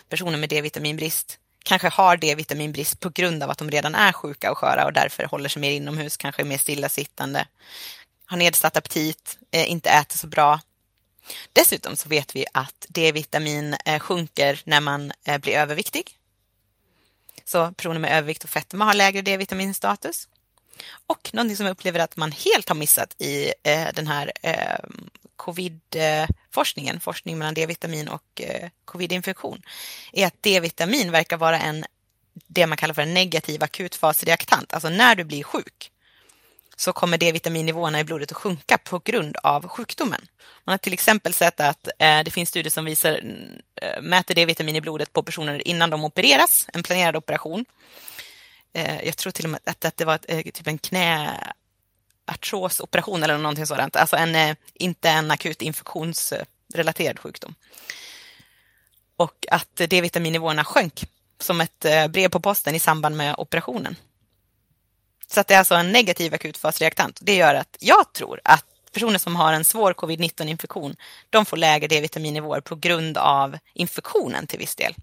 Personer 0.08 0.38
med 0.38 0.48
D-vitaminbrist 0.48 1.38
kanske 1.64 1.88
har 1.88 2.16
D-vitaminbrist 2.16 3.00
på 3.00 3.08
grund 3.08 3.42
av 3.42 3.50
att 3.50 3.58
de 3.58 3.70
redan 3.70 3.94
är 3.94 4.12
sjuka 4.12 4.50
och 4.50 4.58
sköra 4.58 4.84
och 4.84 4.92
därför 4.92 5.24
håller 5.24 5.48
sig 5.48 5.60
mer 5.60 5.70
inomhus, 5.70 6.16
kanske 6.16 6.42
är 6.42 6.46
mer 6.46 6.58
stillasittande, 6.58 7.46
har 8.26 8.36
nedsatt 8.36 8.76
aptit, 8.76 9.38
eh, 9.50 9.70
inte 9.70 9.90
äter 9.90 10.16
så 10.18 10.26
bra. 10.26 10.60
Dessutom 11.52 11.96
så 11.96 12.08
vet 12.08 12.36
vi 12.36 12.46
att 12.52 12.86
D-vitamin 12.88 13.76
eh, 13.84 13.98
sjunker 13.98 14.60
när 14.64 14.80
man 14.80 15.12
eh, 15.24 15.38
blir 15.38 15.52
överviktig. 15.52 16.18
Så 17.44 17.72
personer 17.72 18.00
med 18.00 18.18
övervikt 18.18 18.44
och 18.44 18.50
fetma 18.50 18.84
har 18.84 18.94
lägre 18.94 19.22
D-vitaminstatus. 19.22 20.28
Och 21.06 21.30
någonting 21.32 21.56
som 21.56 21.66
jag 21.66 21.72
upplever 21.72 22.00
att 22.00 22.16
man 22.16 22.32
helt 22.32 22.68
har 22.68 22.76
missat 22.76 23.14
i 23.18 23.52
eh, 23.62 23.88
den 23.94 24.06
här 24.06 24.32
eh, 24.42 24.88
covid-forskningen, 25.36 27.00
forskning 27.00 27.38
mellan 27.38 27.54
D-vitamin 27.54 28.08
och 28.08 28.40
eh, 28.40 28.68
covid-infektion, 28.84 29.62
är 30.12 30.26
att 30.26 30.42
D-vitamin 30.42 31.10
verkar 31.10 31.36
vara 31.36 31.58
en, 31.58 31.84
det 32.46 32.66
man 32.66 32.78
kallar 32.78 32.94
för 32.94 33.02
en 33.02 33.14
negativ 33.14 33.62
akutfasreaktant. 33.62 34.74
Alltså 34.74 34.88
när 34.88 35.14
du 35.14 35.24
blir 35.24 35.42
sjuk 35.42 35.90
så 36.76 36.92
kommer 36.92 37.18
D-vitaminnivåerna 37.18 38.00
i 38.00 38.04
blodet 38.04 38.30
att 38.30 38.36
sjunka 38.36 38.78
på 38.78 39.00
grund 39.04 39.36
av 39.36 39.68
sjukdomen. 39.68 40.26
Man 40.64 40.72
har 40.72 40.78
till 40.78 40.92
exempel 40.92 41.34
sett 41.34 41.60
att 41.60 41.88
eh, 41.98 42.20
det 42.24 42.30
finns 42.30 42.48
studier 42.48 42.70
som 42.70 42.84
visar, 42.84 43.20
eh, 43.82 44.02
mäter 44.02 44.34
D-vitamin 44.34 44.76
i 44.76 44.80
blodet 44.80 45.12
på 45.12 45.22
personer 45.22 45.68
innan 45.68 45.90
de 45.90 46.04
opereras, 46.04 46.66
en 46.72 46.82
planerad 46.82 47.16
operation. 47.16 47.64
Eh, 48.72 49.06
jag 49.06 49.16
tror 49.16 49.32
till 49.32 49.44
och 49.44 49.50
med 49.50 49.60
att, 49.64 49.84
att 49.84 49.96
det 49.96 50.04
var 50.04 50.14
ett, 50.14 50.24
eh, 50.28 50.42
typ 50.42 50.66
en 50.66 50.78
knäartrosoperation 50.78 53.22
eller 53.22 53.38
någonting 53.38 53.66
sådant. 53.66 53.96
Alltså 53.96 54.16
en, 54.16 54.34
eh, 54.34 54.56
inte 54.74 55.10
en 55.10 55.30
akut 55.30 55.62
infektionsrelaterad 55.62 57.18
sjukdom. 57.18 57.54
Och 59.16 59.46
att 59.50 59.76
D-vitaminnivåerna 59.76 60.64
sjönk 60.64 61.04
som 61.40 61.60
ett 61.60 61.84
eh, 61.84 62.08
brev 62.08 62.28
på 62.28 62.40
posten 62.40 62.74
i 62.74 62.78
samband 62.78 63.16
med 63.16 63.34
operationen. 63.38 63.96
Så 65.34 65.40
att 65.40 65.48
det 65.48 65.54
är 65.54 65.58
alltså 65.58 65.74
en 65.74 65.92
negativ 65.92 66.34
akutfasreaktant. 66.34 67.18
Det 67.22 67.36
gör 67.36 67.54
att 67.54 67.76
jag 67.80 68.12
tror 68.12 68.40
att 68.44 68.64
personer 68.92 69.18
som 69.18 69.36
har 69.36 69.52
en 69.52 69.64
svår 69.64 69.92
covid-19-infektion, 69.92 70.96
de 71.30 71.44
får 71.44 71.56
lägre 71.56 71.86
D-vitaminnivåer 71.86 72.60
på 72.60 72.74
grund 72.76 73.18
av 73.18 73.58
infektionen 73.74 74.46
till 74.46 74.58
viss 74.58 74.76
del. 74.76 74.94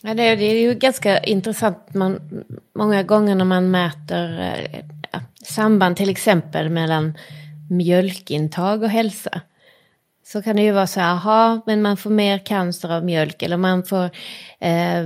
Ja, 0.00 0.14
det, 0.14 0.22
är, 0.22 0.36
det 0.36 0.44
är 0.44 0.60
ju 0.60 0.74
ganska 0.74 1.18
intressant. 1.18 1.94
Man, 1.94 2.44
många 2.74 3.02
gånger 3.02 3.34
när 3.34 3.44
man 3.44 3.70
mäter 3.70 4.40
eh, 4.40 4.80
ja, 5.12 5.20
samband 5.44 5.96
till 5.96 6.10
exempel 6.10 6.70
mellan 6.70 7.18
mjölkintag 7.70 8.82
och 8.82 8.90
hälsa. 8.90 9.40
Så 10.26 10.42
kan 10.42 10.56
det 10.56 10.62
ju 10.62 10.72
vara 10.72 10.86
så 10.86 11.00
här, 11.00 11.12
aha, 11.12 11.60
men 11.66 11.82
man 11.82 11.96
får 11.96 12.10
mer 12.10 12.38
cancer 12.46 12.88
av 12.88 13.04
mjölk 13.04 13.42
eller 13.42 13.56
man, 13.56 13.84
får, 13.84 14.10
eh, 14.58 15.04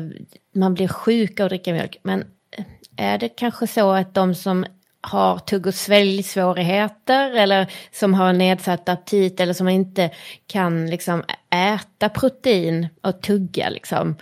man 0.55 0.74
blir 0.74 0.88
sjuk 0.88 1.40
av 1.40 1.44
att 1.44 1.51
dricka 1.51 1.72
mjölk. 1.72 1.96
Men 2.03 2.24
är 2.96 3.18
det 3.18 3.28
kanske 3.28 3.66
så 3.66 3.90
att 3.90 4.14
de 4.14 4.34
som 4.34 4.66
har 5.01 5.38
tugg 5.38 5.66
och 5.66 5.74
sväljsvårigheter 5.74 7.36
eller 7.36 7.72
som 7.92 8.14
har 8.14 8.32
nedsatt 8.32 8.88
aptit 8.88 9.40
eller 9.40 9.53
som 9.53 9.68
inte 9.68 10.11
kan 10.46 10.90
liksom 10.90 11.22
äta 11.51 12.09
protein 12.09 12.88
och 13.03 13.22
tugga 13.22 13.68
liksom 13.68 14.16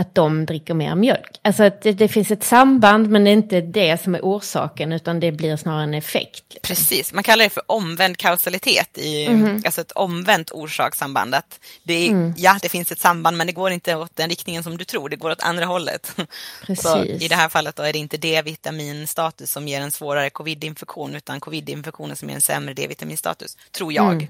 att 0.00 0.14
de 0.14 0.46
dricker 0.46 0.74
mer 0.74 0.94
mjölk. 0.94 1.40
Alltså 1.42 1.62
att 1.62 1.82
det, 1.82 1.92
det, 1.92 2.08
finns 2.08 2.30
ett 2.30 2.44
samband 2.44 3.08
men 3.08 3.24
det 3.24 3.30
är 3.30 3.32
inte 3.32 3.60
det 3.60 4.02
som 4.02 4.14
är 4.14 4.20
orsaken 4.20 4.92
utan 4.92 5.20
det 5.20 5.32
blir 5.32 5.56
snarare 5.56 5.82
en 5.82 5.94
effekt. 5.94 6.44
Liksom. 6.48 6.60
Precis, 6.62 7.12
man 7.12 7.22
kallar 7.22 7.44
det 7.44 7.50
för 7.50 7.62
omvänd 7.66 8.16
kausalitet, 8.16 8.98
i, 8.98 9.26
mm. 9.26 9.62
alltså 9.64 9.80
ett 9.80 9.92
omvänt 9.92 10.50
orsakssamband. 10.50 11.34
Att 11.34 11.60
det 11.82 11.94
är, 11.94 12.10
mm. 12.10 12.34
Ja, 12.36 12.58
det 12.62 12.68
finns 12.68 12.92
ett 12.92 13.00
samband 13.00 13.36
men 13.36 13.46
det 13.46 13.52
går 13.52 13.70
inte 13.70 13.94
åt 13.94 14.16
den 14.16 14.28
riktningen 14.28 14.62
som 14.62 14.76
du 14.76 14.84
tror, 14.84 15.08
det 15.08 15.16
går 15.16 15.30
åt 15.30 15.42
andra 15.42 15.64
hållet. 15.64 16.16
Precis. 16.66 16.82
Så 16.82 17.04
I 17.04 17.28
det 17.28 17.36
här 17.36 17.48
fallet 17.48 17.76
då 17.76 17.82
är 17.82 17.92
det 17.92 17.98
inte 17.98 18.16
D-vitaminstatus 18.16 19.52
som 19.52 19.68
ger 19.68 19.80
en 19.80 19.92
svårare 19.92 20.30
covid-infektion 20.30 21.14
utan 21.14 21.40
covid-infektionen 21.40 22.16
som 22.16 22.28
ger 22.28 22.36
en 22.36 22.42
sämre 22.42 22.74
D-vitaminstatus, 22.74 23.56
tror 23.72 23.92
jag. 23.92 24.12
Mm. 24.12 24.28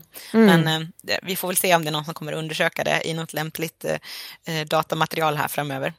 mm. 0.48 0.62
Men 0.62 0.82
eh, 1.08 1.18
vi 1.22 1.36
får 1.36 1.48
väl 1.48 1.56
se 1.56 1.74
om 1.74 1.84
det 1.84 1.90
är 1.90 1.92
någon 1.92 2.04
som 2.04 2.14
kommer 2.14 2.32
undersöka 2.32 2.84
det 2.84 3.08
i 3.08 3.14
något 3.14 3.32
lämpligt 3.32 3.84
eh, 3.84 3.96
eh 4.44 4.66
datamaterial 4.66 5.36
här 5.36 5.48
framöver. 5.60 5.92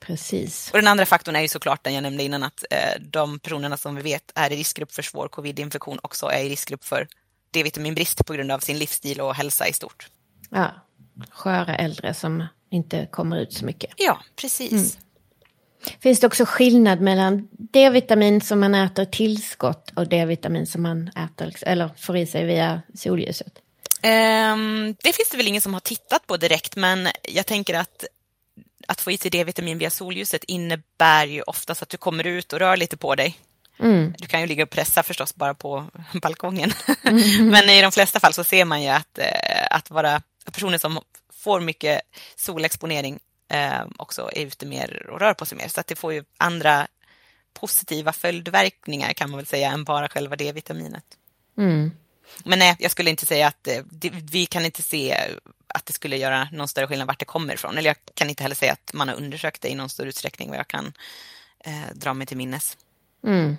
Precis. 0.00 0.70
Och 0.72 0.78
den 0.78 0.88
andra 0.88 1.06
faktorn 1.06 1.36
är 1.36 1.40
ju 1.40 1.48
såklart 1.48 1.84
den 1.84 1.94
jag 1.94 2.02
nämnde 2.02 2.22
innan 2.22 2.42
att 2.42 2.64
eh, 2.70 3.00
de 3.00 3.38
personerna 3.38 3.76
som 3.76 3.96
vi 3.96 4.02
vet 4.02 4.32
är 4.34 4.52
i 4.52 4.56
riskgrupp 4.56 4.92
för 4.92 5.02
svår 5.02 5.28
covid-infektion 5.28 5.98
också 6.02 6.26
är 6.26 6.44
i 6.44 6.48
riskgrupp 6.48 6.84
för 6.84 7.08
D-vitaminbrist 7.50 8.26
på 8.26 8.32
grund 8.32 8.52
av 8.52 8.58
sin 8.58 8.78
livsstil 8.78 9.20
och 9.20 9.34
hälsa 9.34 9.68
i 9.68 9.72
stort. 9.72 10.08
Ja, 10.50 10.70
sköra 11.30 11.76
äldre 11.76 12.14
som 12.14 12.46
inte 12.70 13.06
kommer 13.06 13.40
ut 13.40 13.52
så 13.52 13.64
mycket. 13.64 13.90
Ja, 13.96 14.20
precis. 14.36 14.72
Mm. 14.72 15.06
Finns 16.00 16.20
det 16.20 16.26
också 16.26 16.44
skillnad 16.46 17.00
mellan 17.00 17.48
D-vitamin 17.50 18.40
som 18.40 18.60
man 18.60 18.74
äter 18.74 19.04
tillskott 19.04 19.92
och 19.96 20.08
D-vitamin 20.08 20.66
som 20.66 20.82
man 20.82 21.08
äter 21.08 21.54
eller 21.62 21.90
får 21.96 22.16
i 22.16 22.26
sig 22.26 22.44
via 22.44 22.82
solljuset? 22.94 23.58
Um, 24.02 24.96
det 25.02 25.12
finns 25.12 25.28
det 25.30 25.36
väl 25.36 25.48
ingen 25.48 25.62
som 25.62 25.74
har 25.74 25.80
tittat 25.80 26.26
på 26.26 26.36
direkt, 26.36 26.76
men 26.76 27.08
jag 27.22 27.46
tänker 27.46 27.74
att 27.74 28.04
att 28.86 29.00
få 29.00 29.10
i 29.10 29.18
sig 29.18 29.30
D-vitamin 29.30 29.78
via 29.78 29.90
solljuset 29.90 30.44
innebär 30.44 31.26
ju 31.26 31.42
oftast 31.42 31.82
att 31.82 31.88
du 31.88 31.96
kommer 31.96 32.26
ut 32.26 32.52
och 32.52 32.58
rör 32.58 32.76
lite 32.76 32.96
på 32.96 33.14
dig. 33.14 33.38
Mm. 33.78 34.14
Du 34.18 34.26
kan 34.26 34.40
ju 34.40 34.46
ligga 34.46 34.62
och 34.62 34.70
pressa 34.70 35.02
förstås 35.02 35.34
bara 35.34 35.54
på 35.54 35.86
balkongen. 36.22 36.72
Mm. 37.02 37.48
Men 37.50 37.70
i 37.70 37.82
de 37.82 37.92
flesta 37.92 38.20
fall 38.20 38.32
så 38.32 38.44
ser 38.44 38.64
man 38.64 38.82
ju 38.82 38.88
att, 38.88 39.18
eh, 39.18 39.66
att 39.70 39.90
vara 39.90 40.22
personer 40.52 40.78
som 40.78 41.00
får 41.32 41.60
mycket 41.60 42.00
solexponering 42.36 43.18
eh, 43.48 43.86
också 43.96 44.30
är 44.32 44.46
ute 44.46 44.66
mer 44.66 45.06
och 45.10 45.20
rör 45.20 45.34
på 45.34 45.46
sig 45.46 45.58
mer. 45.58 45.68
Så 45.68 45.80
att 45.80 45.86
det 45.86 45.96
får 45.96 46.12
ju 46.12 46.24
andra 46.38 46.86
positiva 47.60 48.12
följdverkningar 48.12 49.12
kan 49.12 49.30
man 49.30 49.36
väl 49.36 49.46
säga 49.46 49.70
än 49.70 49.84
bara 49.84 50.08
själva 50.08 50.36
D-vitaminet. 50.36 51.04
Mm. 51.58 51.90
Men 52.44 52.58
nej, 52.58 52.76
jag 52.78 52.90
skulle 52.90 53.10
inte 53.10 53.26
säga 53.26 53.46
att 53.46 53.68
eh, 53.68 53.78
det, 53.90 54.10
vi 54.10 54.46
kan 54.46 54.64
inte 54.64 54.82
se 54.82 55.16
att 55.68 55.86
det 55.86 55.92
skulle 55.92 56.16
göra 56.16 56.48
någon 56.52 56.68
större 56.68 56.86
skillnad 56.86 57.06
vart 57.06 57.18
det 57.18 57.24
kommer 57.24 57.54
ifrån. 57.54 57.78
Eller 57.78 57.90
jag 57.90 57.96
kan 58.14 58.28
inte 58.28 58.42
heller 58.42 58.56
säga 58.56 58.72
att 58.72 58.92
man 58.92 59.08
har 59.08 59.16
undersökt 59.16 59.62
det 59.62 59.68
i 59.68 59.74
någon 59.74 59.88
större 59.88 60.08
utsträckning 60.08 60.48
vad 60.48 60.58
jag 60.58 60.68
kan 60.68 60.92
eh, 61.64 61.94
dra 61.94 62.14
mig 62.14 62.26
till 62.26 62.36
minnes. 62.36 62.76
Mm. 63.24 63.56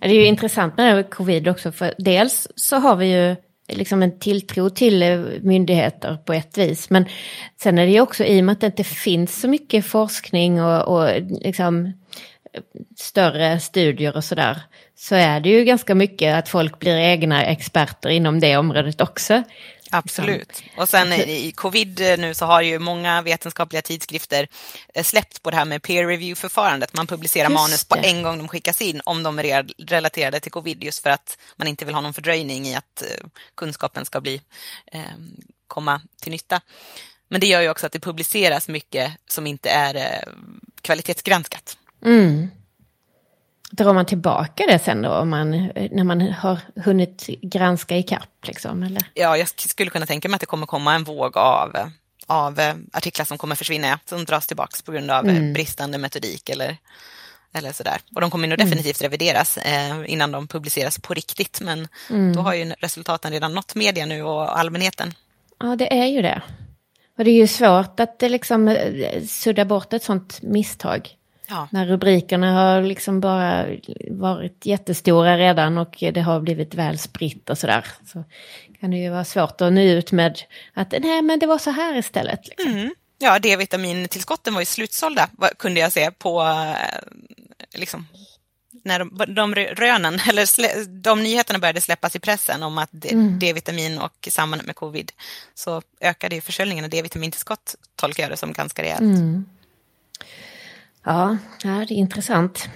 Det 0.00 0.06
är 0.08 0.14
ju 0.14 0.26
intressant 0.26 0.76
med 0.76 1.10
covid 1.10 1.48
också, 1.48 1.72
för 1.72 1.94
dels 1.98 2.48
så 2.56 2.76
har 2.76 2.96
vi 2.96 3.06
ju 3.06 3.36
liksom 3.68 4.02
en 4.02 4.18
tilltro 4.18 4.70
till 4.70 5.02
eh, 5.02 5.18
myndigheter 5.40 6.18
på 6.24 6.32
ett 6.32 6.58
vis. 6.58 6.90
Men 6.90 7.04
sen 7.56 7.78
är 7.78 7.86
det 7.86 7.92
ju 7.92 8.00
också 8.00 8.24
i 8.24 8.40
och 8.40 8.44
med 8.44 8.52
att 8.52 8.60
det 8.60 8.66
inte 8.66 8.84
finns 8.84 9.40
så 9.40 9.48
mycket 9.48 9.86
forskning 9.86 10.62
och, 10.62 10.82
och 10.82 11.22
liksom 11.40 11.92
större 12.96 13.60
studier 13.60 14.16
och 14.16 14.24
sådär. 14.24 14.62
Så 14.96 15.14
är 15.14 15.40
det 15.40 15.48
ju 15.48 15.64
ganska 15.64 15.94
mycket 15.94 16.34
att 16.34 16.48
folk 16.48 16.78
blir 16.78 16.96
egna 16.96 17.44
experter 17.44 18.08
inom 18.08 18.40
det 18.40 18.56
området 18.56 19.00
också. 19.00 19.42
Absolut. 19.90 20.62
Och 20.76 20.88
sen 20.88 21.12
i 21.12 21.52
covid 21.52 22.00
nu 22.18 22.34
så 22.34 22.46
har 22.46 22.62
ju 22.62 22.78
många 22.78 23.22
vetenskapliga 23.22 23.82
tidskrifter 23.82 24.48
eh, 24.94 25.04
släppt 25.04 25.42
på 25.42 25.50
det 25.50 25.56
här 25.56 25.64
med 25.64 25.82
peer 25.82 26.06
review-förfarandet. 26.06 26.96
Man 26.96 27.06
publicerar 27.06 27.50
just 27.50 27.60
manus 27.60 27.84
på 27.84 27.96
en 27.96 28.22
gång 28.22 28.38
de 28.38 28.48
skickas 28.48 28.82
in 28.82 29.00
om 29.04 29.22
de 29.22 29.38
är 29.38 29.66
relaterade 29.78 30.40
till 30.40 30.52
covid 30.52 30.84
just 30.84 31.02
för 31.02 31.10
att 31.10 31.38
man 31.56 31.68
inte 31.68 31.84
vill 31.84 31.94
ha 31.94 32.00
någon 32.00 32.14
fördröjning 32.14 32.66
i 32.66 32.74
att 32.74 33.02
eh, 33.02 33.26
kunskapen 33.54 34.04
ska 34.04 34.20
bli, 34.20 34.40
eh, 34.86 35.00
komma 35.66 36.00
till 36.22 36.32
nytta. 36.32 36.60
Men 37.28 37.40
det 37.40 37.46
gör 37.46 37.60
ju 37.60 37.68
också 37.68 37.86
att 37.86 37.92
det 37.92 38.00
publiceras 38.00 38.68
mycket 38.68 39.12
som 39.28 39.46
inte 39.46 39.70
är 39.70 40.24
kvalitetsgranskat. 40.82 41.76
Mm. 42.04 42.48
Drar 43.70 43.94
man 43.94 44.06
tillbaka 44.06 44.66
det 44.66 44.78
sen 44.78 45.02
då, 45.02 45.10
om 45.10 45.30
man, 45.30 45.50
när 45.90 46.04
man 46.04 46.20
har 46.20 46.58
hunnit 46.84 47.26
granska 47.26 47.96
ikapp? 47.96 48.46
Liksom, 48.46 48.82
eller? 48.82 49.02
Ja, 49.14 49.36
jag 49.36 49.48
skulle 49.48 49.90
kunna 49.90 50.06
tänka 50.06 50.28
mig 50.28 50.34
att 50.34 50.40
det 50.40 50.46
kommer 50.46 50.66
komma 50.66 50.94
en 50.94 51.04
våg 51.04 51.36
av, 51.36 51.76
av 52.26 52.60
artiklar 52.92 53.24
som 53.24 53.38
kommer 53.38 53.54
försvinna, 53.54 53.98
som 54.04 54.24
dras 54.24 54.46
tillbaka 54.46 54.76
på 54.84 54.92
grund 54.92 55.10
av 55.10 55.28
mm. 55.28 55.52
bristande 55.52 55.98
metodik 55.98 56.48
eller, 56.48 56.76
eller 57.52 57.72
sådär. 57.72 58.00
Och 58.14 58.20
de 58.20 58.30
kommer 58.30 58.48
nog 58.48 58.60
mm. 58.60 58.70
definitivt 58.70 59.00
mm. 59.00 59.10
revideras 59.10 59.56
eh, 59.56 60.12
innan 60.12 60.32
de 60.32 60.48
publiceras 60.48 60.98
på 60.98 61.14
riktigt, 61.14 61.60
men 61.60 61.88
mm. 62.10 62.32
då 62.32 62.40
har 62.40 62.54
ju 62.54 62.72
resultaten 62.78 63.32
redan 63.32 63.54
nått 63.54 63.74
media 63.74 64.06
nu 64.06 64.22
och 64.22 64.58
allmänheten. 64.58 65.14
Ja, 65.60 65.76
det 65.76 65.92
är 65.92 66.06
ju 66.06 66.22
det. 66.22 66.42
Och 67.18 67.24
det 67.24 67.30
är 67.30 67.34
ju 67.34 67.46
svårt 67.46 68.00
att 68.00 68.18
det 68.18 68.28
liksom 68.28 68.68
eh, 68.68 69.22
sudda 69.22 69.64
bort 69.64 69.92
ett 69.92 70.02
sånt 70.02 70.42
misstag. 70.42 71.16
Ja. 71.48 71.68
När 71.72 71.86
rubrikerna 71.86 72.52
har 72.52 72.82
liksom 72.82 73.20
bara 73.20 73.66
varit 74.10 74.66
jättestora 74.66 75.38
redan 75.38 75.78
och 75.78 75.96
det 76.00 76.20
har 76.20 76.40
blivit 76.40 76.74
väl 76.74 76.98
spritt 76.98 77.50
och 77.50 77.58
sådär. 77.58 77.86
Så 78.06 78.24
kan 78.80 78.90
det 78.90 78.96
ju 78.96 79.10
vara 79.10 79.24
svårt 79.24 79.60
att 79.60 79.72
nå 79.72 79.80
ut 79.80 80.12
med 80.12 80.40
att 80.74 80.94
nej 81.00 81.22
men 81.22 81.38
det 81.38 81.46
var 81.46 81.58
så 81.58 81.70
här 81.70 81.96
istället. 81.96 82.48
Liksom. 82.48 82.72
Mm. 82.72 82.94
Ja, 83.18 83.38
D-vitamintillskotten 83.38 84.54
var 84.54 84.60
ju 84.60 84.66
slutsålda 84.66 85.28
kunde 85.58 85.80
jag 85.80 85.92
se 85.92 86.10
på 86.10 86.42
eh, 86.42 87.78
liksom, 87.78 88.06
när 88.84 88.98
de, 88.98 89.34
de 89.34 89.54
rönen, 89.54 90.20
eller 90.28 91.00
de 91.02 91.22
nyheterna 91.22 91.58
började 91.58 91.80
släppas 91.80 92.16
i 92.16 92.18
pressen 92.18 92.62
om 92.62 92.78
att 92.78 92.90
D-vitamin 93.40 93.92
mm. 93.92 94.04
och 94.04 94.28
sambandet 94.30 94.66
med 94.66 94.76
covid 94.76 95.12
så 95.54 95.82
ökade 96.00 96.34
ju 96.34 96.40
försäljningen 96.40 96.84
av 96.84 96.90
D-vitamintillskott, 96.90 97.74
tolkar 97.96 98.22
jag 98.22 98.32
det 98.32 98.36
som 98.36 98.52
ganska 98.52 98.82
rejält. 98.82 99.00
Mm. 99.00 99.44
Ja, 101.04 101.36
det 101.62 101.68
är 101.68 101.92
intressant. 101.92 102.68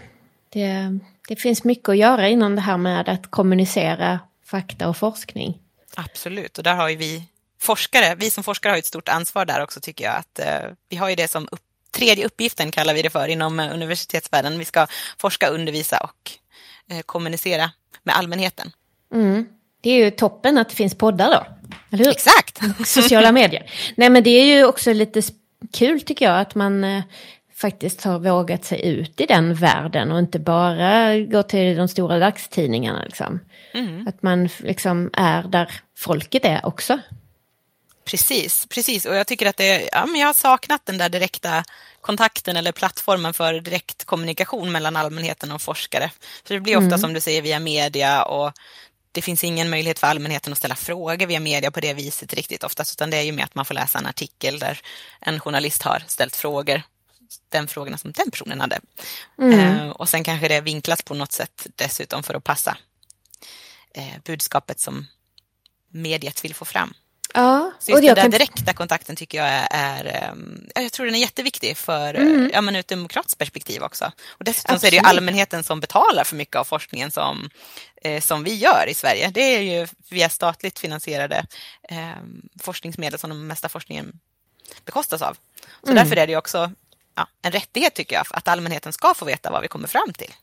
Det, 0.48 0.98
det 1.28 1.36
finns 1.36 1.64
mycket 1.64 1.88
att 1.88 1.96
göra 1.96 2.28
inom 2.28 2.54
det 2.54 2.60
här 2.60 2.76
med 2.76 3.08
att 3.08 3.30
kommunicera 3.30 4.20
fakta 4.44 4.88
och 4.88 4.96
forskning. 4.96 5.58
Absolut, 5.94 6.58
och 6.58 6.64
där 6.64 6.74
har 6.74 6.88
ju 6.88 6.96
vi 6.96 7.24
forskare, 7.60 8.14
vi 8.14 8.30
som 8.30 8.44
forskare 8.44 8.70
har 8.70 8.78
ett 8.78 8.86
stort 8.86 9.08
ansvar 9.08 9.44
där 9.44 9.62
också 9.62 9.80
tycker 9.80 10.04
jag. 10.04 10.16
att 10.16 10.38
eh, 10.38 10.70
Vi 10.88 10.96
har 10.96 11.08
ju 11.08 11.14
det 11.14 11.28
som 11.28 11.48
upp, 11.52 11.60
tredje 11.90 12.26
uppgiften 12.26 12.70
kallar 12.70 12.94
vi 12.94 13.02
det 13.02 13.10
för 13.10 13.28
inom 13.28 13.60
eh, 13.60 13.74
universitetsvärlden. 13.74 14.58
Vi 14.58 14.64
ska 14.64 14.86
forska, 15.18 15.48
undervisa 15.48 15.98
och 15.98 16.30
eh, 16.90 17.00
kommunicera 17.00 17.70
med 18.02 18.16
allmänheten. 18.16 18.72
Mm. 19.14 19.46
Det 19.80 19.90
är 19.90 20.04
ju 20.04 20.10
toppen 20.10 20.58
att 20.58 20.68
det 20.68 20.74
finns 20.74 20.98
poddar 20.98 21.30
då. 21.30 21.46
Eller 21.90 22.04
hur? 22.04 22.12
Exakt! 22.12 22.60
Sociala 22.86 23.32
medier. 23.32 23.70
Nej 23.96 24.10
men 24.10 24.22
det 24.22 24.30
är 24.30 24.44
ju 24.44 24.64
också 24.64 24.92
lite 24.92 25.22
kul 25.72 26.00
tycker 26.00 26.24
jag 26.24 26.40
att 26.40 26.54
man 26.54 26.84
eh, 26.84 27.02
faktiskt 27.60 28.04
har 28.04 28.18
vågat 28.18 28.64
sig 28.64 28.86
ut 28.86 29.20
i 29.20 29.26
den 29.26 29.54
världen 29.54 30.12
och 30.12 30.18
inte 30.18 30.38
bara 30.38 31.18
gå 31.18 31.42
till 31.42 31.76
de 31.76 31.88
stora 31.88 32.18
dagstidningarna. 32.18 33.02
Liksom. 33.04 33.40
Mm. 33.72 34.08
Att 34.08 34.22
man 34.22 34.48
liksom 34.58 35.10
är 35.12 35.42
där 35.42 35.72
folket 35.96 36.44
är 36.44 36.66
också. 36.66 36.98
Precis, 38.04 38.66
precis. 38.66 39.06
Och 39.06 39.16
jag 39.16 39.26
tycker 39.26 39.46
att 39.46 39.56
det, 39.56 39.88
ja, 39.92 40.06
men 40.06 40.20
jag 40.20 40.26
har 40.26 40.34
saknat 40.34 40.86
den 40.86 40.98
där 40.98 41.08
direkta 41.08 41.64
kontakten 42.00 42.56
eller 42.56 42.72
plattformen 42.72 43.34
för 43.34 43.60
direktkommunikation 43.60 44.72
mellan 44.72 44.96
allmänheten 44.96 45.52
och 45.52 45.62
forskare. 45.62 46.10
För 46.44 46.54
det 46.54 46.60
blir 46.60 46.76
ofta 46.76 46.86
mm. 46.86 46.98
som 46.98 47.12
du 47.12 47.20
säger 47.20 47.42
via 47.42 47.58
media 47.58 48.22
och 48.22 48.52
det 49.12 49.22
finns 49.22 49.44
ingen 49.44 49.70
möjlighet 49.70 49.98
för 49.98 50.06
allmänheten 50.06 50.52
att 50.52 50.58
ställa 50.58 50.74
frågor 50.74 51.26
via 51.26 51.40
media 51.40 51.70
på 51.70 51.80
det 51.80 51.94
viset 51.94 52.34
riktigt 52.34 52.64
oftast, 52.64 52.92
utan 52.92 53.10
det 53.10 53.16
är 53.16 53.22
ju 53.22 53.32
mer 53.32 53.44
att 53.44 53.54
man 53.54 53.64
får 53.64 53.74
läsa 53.74 53.98
en 53.98 54.06
artikel 54.06 54.58
där 54.58 54.80
en 55.20 55.40
journalist 55.40 55.82
har 55.82 56.02
ställt 56.06 56.36
frågor 56.36 56.82
den 57.48 57.68
frågorna 57.68 57.98
som 57.98 58.12
den 58.12 58.30
personen 58.30 58.60
hade. 58.60 58.80
Mm. 59.38 59.60
Eh, 59.60 59.88
och 59.90 60.08
sen 60.08 60.24
kanske 60.24 60.48
det 60.48 60.60
vinklas 60.60 61.02
på 61.02 61.14
något 61.14 61.32
sätt 61.32 61.66
dessutom 61.76 62.22
för 62.22 62.34
att 62.34 62.44
passa 62.44 62.76
eh, 63.94 64.18
budskapet 64.24 64.80
som 64.80 65.06
mediet 65.88 66.44
vill 66.44 66.54
få 66.54 66.64
fram. 66.64 66.94
Ja, 67.34 67.72
så 67.78 67.90
just 67.90 68.02
den 68.02 68.14
där 68.14 68.22
kan... 68.22 68.30
direkta 68.30 68.72
kontakten 68.72 69.16
tycker 69.16 69.38
jag 69.38 69.68
är, 69.70 70.30
um, 70.32 70.68
jag 70.74 70.92
tror 70.92 71.06
den 71.06 71.14
är 71.14 71.18
jätteviktig 71.18 71.76
för, 71.76 72.14
mm. 72.14 72.50
ja 72.52 72.60
men 72.60 72.76
ur 72.76 72.80
ett 72.80 72.88
demokratiskt 72.88 73.38
perspektiv 73.38 73.82
också. 73.82 74.12
Och 74.28 74.44
dessutom 74.44 74.74
Absolut. 74.74 74.80
så 74.80 74.86
är 74.86 74.90
det 74.90 74.96
ju 74.96 75.16
allmänheten 75.16 75.64
som 75.64 75.80
betalar 75.80 76.24
för 76.24 76.36
mycket 76.36 76.56
av 76.56 76.64
forskningen 76.64 77.10
som, 77.10 77.50
eh, 78.02 78.20
som 78.20 78.44
vi 78.44 78.54
gör 78.54 78.84
i 78.88 78.94
Sverige. 78.94 79.30
Det 79.34 79.40
är 79.40 79.60
ju 79.60 79.86
via 80.08 80.28
statligt 80.28 80.78
finansierade 80.78 81.46
eh, 81.88 82.10
forskningsmedel 82.60 83.18
som 83.18 83.30
den 83.30 83.46
mesta 83.46 83.68
forskningen 83.68 84.20
bekostas 84.84 85.22
av. 85.22 85.36
Så 85.80 85.90
mm. 85.90 85.96
därför 85.96 86.16
är 86.16 86.26
det 86.26 86.32
ju 86.32 86.38
också 86.38 86.72
ja, 87.18 87.28
en 87.42 87.52
rättighet 87.52 87.94
tycker 87.94 88.16
jag, 88.16 88.26
att 88.30 88.48
allmänheten 88.48 88.92
ska 88.92 89.14
få 89.14 89.24
veta 89.24 89.50
vad 89.50 89.62
vi 89.62 89.68
kommer 89.68 89.88
fram 89.88 90.12
till. 90.12 90.34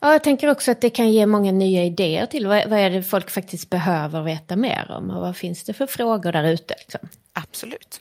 Ja, 0.00 0.12
jag 0.12 0.24
tänker 0.24 0.50
också 0.50 0.70
att 0.70 0.80
det 0.80 0.90
kan 0.90 1.12
ge 1.12 1.26
många 1.26 1.52
nya 1.52 1.84
idéer 1.84 2.26
till 2.26 2.46
vad, 2.46 2.68
vad 2.68 2.78
är 2.78 2.90
det 2.90 3.02
folk 3.02 3.30
faktiskt 3.30 3.70
behöver 3.70 4.22
veta 4.22 4.56
mer 4.56 4.90
om 4.90 5.10
och 5.10 5.20
vad 5.20 5.36
finns 5.36 5.64
det 5.64 5.74
för 5.74 5.86
frågor 5.86 6.32
där 6.32 6.44
ute? 6.44 6.74
Liksom. 6.78 7.08
Absolut. 7.32 8.00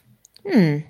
Mm. 0.54 0.82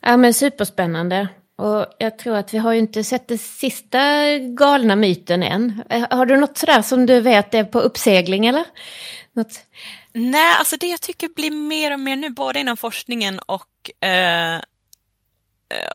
Ja, 0.00 0.16
men 0.16 0.34
superspännande. 0.34 1.28
Och 1.56 1.86
jag 1.98 2.18
tror 2.18 2.36
att 2.36 2.54
vi 2.54 2.58
har 2.58 2.72
ju 2.72 2.78
inte 2.78 3.04
sett 3.04 3.28
den 3.28 3.38
sista 3.38 3.98
galna 4.38 4.96
myten 4.96 5.42
än. 5.42 5.82
Har 6.10 6.26
du 6.26 6.36
något 6.36 6.58
sådär 6.58 6.82
som 6.82 7.06
du 7.06 7.20
vet 7.20 7.54
är 7.54 7.64
på 7.64 7.80
uppsegling 7.80 8.46
eller? 8.46 8.64
Något? 9.32 9.60
Nej, 10.12 10.54
alltså 10.58 10.76
det 10.76 10.86
jag 10.86 11.00
tycker 11.00 11.28
blir 11.28 11.50
mer 11.50 11.92
och 11.92 12.00
mer 12.00 12.16
nu, 12.16 12.30
både 12.30 12.60
inom 12.60 12.76
forskningen 12.76 13.38
och 13.38 13.68
Eh, 14.00 14.60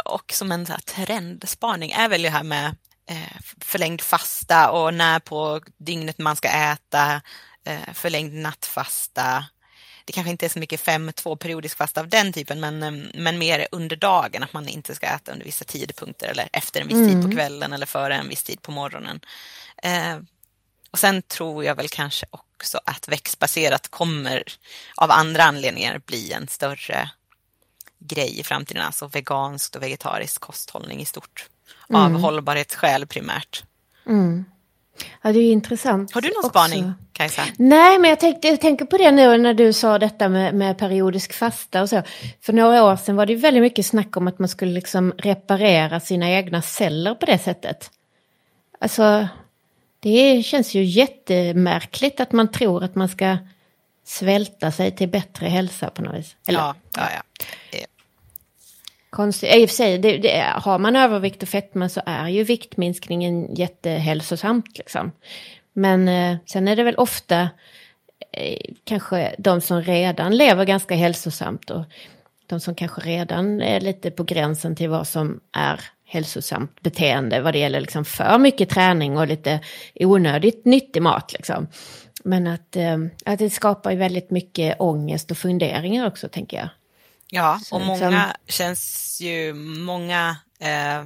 och 0.05 0.34
som 0.34 0.51
en 0.51 0.65
så 0.65 0.74
trendspaning 0.86 1.91
är 1.91 2.09
väl 2.09 2.22
det 2.22 2.30
här 2.30 2.43
med 2.43 2.76
eh, 3.09 3.38
förlängd 3.61 4.01
fasta 4.01 4.72
och 4.72 4.93
när 4.93 5.20
på 5.20 5.61
dygnet 5.78 6.17
man 6.17 6.36
ska 6.36 6.47
äta, 6.47 7.22
eh, 7.65 7.93
förlängd 7.93 8.34
nattfasta. 8.34 9.45
Det 10.05 10.13
kanske 10.13 10.32
inte 10.32 10.45
är 10.45 10.49
så 10.49 10.59
mycket 10.59 10.82
5-2 10.82 11.36
periodisk 11.36 11.78
fasta 11.78 12.01
av 12.01 12.07
den 12.07 12.34
typen, 12.34 12.59
men, 12.59 12.80
men 13.15 13.38
mer 13.38 13.67
under 13.72 13.95
dagen, 13.95 14.43
att 14.43 14.53
man 14.53 14.67
inte 14.67 14.95
ska 14.95 15.07
äta 15.07 15.32
under 15.32 15.45
vissa 15.45 15.65
tidpunkter 15.65 16.28
eller 16.28 16.49
efter 16.53 16.82
en 16.82 16.88
viss 16.88 16.95
mm. 16.95 17.07
tid 17.07 17.22
på 17.22 17.26
mm. 17.26 17.38
kvällen 17.38 17.74
eller 17.74 17.86
före 17.86 18.15
en 18.15 18.30
viss 18.30 18.43
tid 18.43 18.61
på 18.61 18.72
morgonen. 18.72 19.20
och 20.91 20.99
sen 20.99 21.22
tror 21.22 21.65
jag 21.65 21.76
väl 21.76 21.89
kanske 21.89 22.26
också 22.32 22.80
att 22.86 23.07
växtbaserat 23.07 23.88
kommer 23.88 24.43
av 24.95 25.11
andra 25.11 25.43
anledningar 25.43 26.01
bli 26.05 26.32
en 26.32 26.47
större 26.47 27.09
grej 28.00 28.39
i 28.39 28.43
framtiden, 28.43 28.82
alltså 28.82 29.08
veganskt 29.08 29.76
och 29.76 29.84
vegetarisk 29.84 30.41
kosthållning 30.41 31.02
i 31.02 31.06
stort. 31.06 31.50
Av 31.93 32.06
mm. 32.06 32.22
hållbarhetsskäl 32.22 33.08
primärt. 33.08 33.64
Mm. 34.08 34.45
Ja, 35.22 35.32
det 35.34 35.39
är 35.39 35.52
intressant. 35.52 36.14
Har 36.14 36.22
du 36.22 36.28
någon 36.28 36.38
också. 36.38 36.50
spaning, 36.50 36.93
Kajsa? 37.14 37.41
Nej, 37.58 38.00
men 38.00 38.10
jag, 38.10 38.20
tänkte, 38.20 38.47
jag 38.47 38.62
tänker 38.62 38.86
på 38.86 38.97
det 38.97 39.12
nu 39.12 39.38
när 39.38 39.54
du 39.54 39.74
sa 39.74 40.00
detta 40.00 40.30
med, 40.30 40.56
med, 40.56 40.78
periodisk 40.78 41.34
fasta 41.34 41.82
och 41.82 41.89
så. 41.89 42.04
För 42.41 42.54
några 42.54 42.84
år 42.84 42.95
sedan 42.95 43.16
var 43.16 43.26
det 43.26 43.36
väldigt 43.36 43.64
mycket 43.64 43.86
snack 43.86 44.18
om 44.18 44.28
att 44.28 44.39
man 44.39 44.50
skulle 44.50 44.72
liksom 44.72 45.14
reparera 45.18 46.00
sina 46.00 46.30
egna 46.30 46.62
celler 46.62 47.16
på 47.16 47.26
det 47.26 47.38
sättet. 47.38 47.91
Alltså, 48.80 49.28
det 50.00 50.43
känns 50.45 50.74
ju 50.74 50.84
jättemärkligt 50.84 52.20
att 52.20 52.32
man 52.32 52.52
tror 52.52 52.84
att 52.84 52.95
man 52.95 53.10
ska 53.10 53.38
svälta 54.10 54.72
sig 54.72 54.95
till 54.95 55.10
bättre 55.10 55.47
hälsa 55.47 55.89
på 55.89 56.01
något 56.01 56.16
vis. 56.16 56.36
Eller, 56.47 56.60
ja, 56.60 56.76
ja, 56.95 57.07
ja. 57.12 57.80
Konstigt. 59.10 59.55
I 59.55 59.66
och 59.66 59.70
för 59.70 59.76
sig, 59.76 59.97
det, 59.97 60.18
det, 60.18 60.45
har 60.55 60.80
man 60.80 60.95
övervikt 60.95 61.43
och 61.43 61.49
fetma 61.49 61.89
så 61.89 62.01
är 62.05 62.28
ju 62.28 62.43
viktminskningen 62.43 63.55
jättehälsosamt. 63.55 64.78
Liksom. 64.78 65.12
Men 65.74 66.07
eh, 66.07 66.38
sen 66.45 66.68
är 66.68 66.76
det 66.76 66.84
väl 66.84 66.95
ofta 66.95 67.49
eh, 68.32 68.74
kanske 68.84 69.36
de 69.38 69.62
som 69.62 69.82
redan 69.82 70.38
lever 70.38 70.66
ganska 70.66 70.95
hälsosamt 70.95 71.70
och 71.70 71.84
de 72.47 72.60
som 72.60 72.76
kanske 72.76 73.01
redan 73.01 73.62
är 73.62 73.82
lite 73.82 74.12
på 74.12 74.24
gränsen 74.24 74.76
till 74.76 74.89
vad 74.89 75.07
som 75.07 75.39
är 75.51 75.82
hälsosamt 76.05 76.82
beteende 76.82 77.41
vad 77.41 77.53
det 77.53 77.60
gäller 77.60 77.82
liksom 77.82 78.05
för 78.05 78.38
mycket 78.38 78.70
träning 78.70 79.18
och 79.18 79.28
lite 79.28 79.60
onödigt 79.95 80.66
nyttig 80.66 81.01
mat. 81.01 81.34
Liksom. 81.34 81.68
Men 82.24 82.47
att, 82.47 82.76
eh, 82.76 82.97
att 83.26 83.39
det 83.39 83.49
skapar 83.49 83.91
ju 83.91 83.97
väldigt 83.97 84.32
mycket 84.32 84.76
ångest 84.80 85.32
och 85.32 85.38
funderingar 85.38 86.07
också 86.07 86.30
tänker 86.30 86.57
jag. 86.57 86.70
Ja, 87.28 87.59
och 87.72 87.82
många 87.82 88.36
känns 88.47 89.17
ju, 89.22 89.53
många 89.53 90.38
eh, 90.59 91.05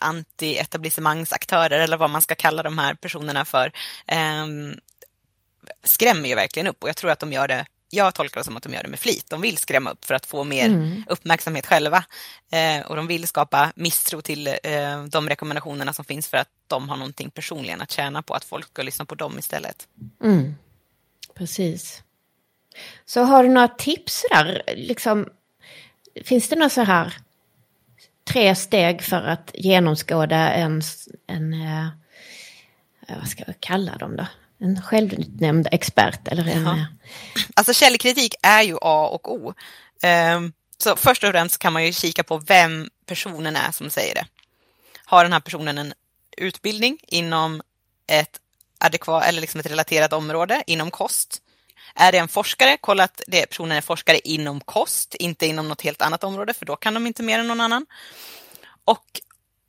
anti-etablissemangsaktörer 0.00 1.80
eller 1.80 1.96
vad 1.96 2.10
man 2.10 2.22
ska 2.22 2.34
kalla 2.34 2.62
de 2.62 2.78
här 2.78 2.94
personerna 2.94 3.44
för 3.44 3.72
eh, 4.06 4.46
skrämmer 5.84 6.28
ju 6.28 6.34
verkligen 6.34 6.66
upp 6.66 6.82
och 6.82 6.88
jag 6.88 6.96
tror 6.96 7.10
att 7.10 7.20
de 7.20 7.32
gör 7.32 7.48
det 7.48 7.66
jag 7.90 8.14
tolkar 8.14 8.40
det 8.40 8.44
som 8.44 8.56
att 8.56 8.62
de 8.62 8.72
gör 8.72 8.82
det 8.82 8.88
med 8.88 8.98
flit. 8.98 9.30
De 9.30 9.40
vill 9.40 9.56
skrämma 9.56 9.90
upp 9.90 10.04
för 10.04 10.14
att 10.14 10.26
få 10.26 10.44
mer 10.44 10.66
mm. 10.66 11.04
uppmärksamhet 11.08 11.66
själva. 11.66 12.04
Eh, 12.50 12.86
och 12.86 12.96
de 12.96 13.06
vill 13.06 13.28
skapa 13.28 13.72
misstro 13.76 14.22
till 14.22 14.46
eh, 14.46 15.04
de 15.04 15.28
rekommendationerna 15.28 15.92
som 15.92 16.04
finns 16.04 16.28
för 16.28 16.36
att 16.36 16.48
de 16.66 16.88
har 16.88 16.96
någonting 16.96 17.30
personligen 17.30 17.80
att 17.80 17.90
tjäna 17.90 18.22
på, 18.22 18.34
att 18.34 18.44
folk 18.44 18.66
ska 18.66 18.82
lyssna 18.82 19.04
på 19.04 19.14
dem 19.14 19.38
istället. 19.38 19.88
Mm. 20.22 20.54
Precis. 21.34 22.02
Så 23.04 23.22
har 23.22 23.42
du 23.42 23.48
några 23.48 23.68
tips 23.68 24.24
där? 24.30 24.62
Liksom, 24.76 25.28
finns 26.24 26.48
det 26.48 26.56
några 26.56 26.70
så 26.70 26.82
här 26.82 27.16
tre 28.24 28.54
steg 28.54 29.02
för 29.02 29.22
att 29.22 29.50
genomskåda 29.54 30.52
en, 30.52 30.82
en 31.26 31.52
eh, 31.52 31.88
vad 33.08 33.28
ska 33.28 33.44
jag 33.46 33.60
kalla 33.60 33.96
dem 33.96 34.16
då? 34.16 34.26
En 34.58 34.82
självutnämnd 34.82 35.68
expert 35.72 36.28
eller 36.28 36.46
en... 36.48 36.64
Ja. 36.64 36.86
Alltså 37.54 37.72
källkritik 37.72 38.34
är 38.42 38.62
ju 38.62 38.76
A 38.80 39.08
och 39.12 39.32
O. 39.32 39.54
Um, 40.36 40.52
så 40.78 40.96
först 40.96 41.24
och 41.24 41.30
främst 41.30 41.58
kan 41.58 41.72
man 41.72 41.84
ju 41.84 41.92
kika 41.92 42.24
på 42.24 42.38
vem 42.38 42.90
personen 43.06 43.56
är 43.56 43.72
som 43.72 43.90
säger 43.90 44.14
det. 44.14 44.26
Har 45.04 45.24
den 45.24 45.32
här 45.32 45.40
personen 45.40 45.78
en 45.78 45.94
utbildning 46.36 46.98
inom 47.02 47.62
ett 48.06 48.40
adekvat 48.78 49.24
eller 49.24 49.40
liksom 49.40 49.60
ett 49.60 49.66
relaterat 49.66 50.12
område 50.12 50.62
inom 50.66 50.90
kost? 50.90 51.42
Är 51.94 52.12
det 52.12 52.18
en 52.18 52.28
forskare, 52.28 52.76
kolla 52.80 53.04
att 53.04 53.20
det, 53.26 53.46
personen 53.46 53.76
är 53.76 53.80
forskare 53.80 54.18
inom 54.18 54.60
kost, 54.60 55.14
inte 55.14 55.46
inom 55.46 55.68
något 55.68 55.82
helt 55.82 56.02
annat 56.02 56.24
område, 56.24 56.54
för 56.54 56.66
då 56.66 56.76
kan 56.76 56.94
de 56.94 57.06
inte 57.06 57.22
mer 57.22 57.38
än 57.38 57.48
någon 57.48 57.60
annan. 57.60 57.86
Och 58.84 59.20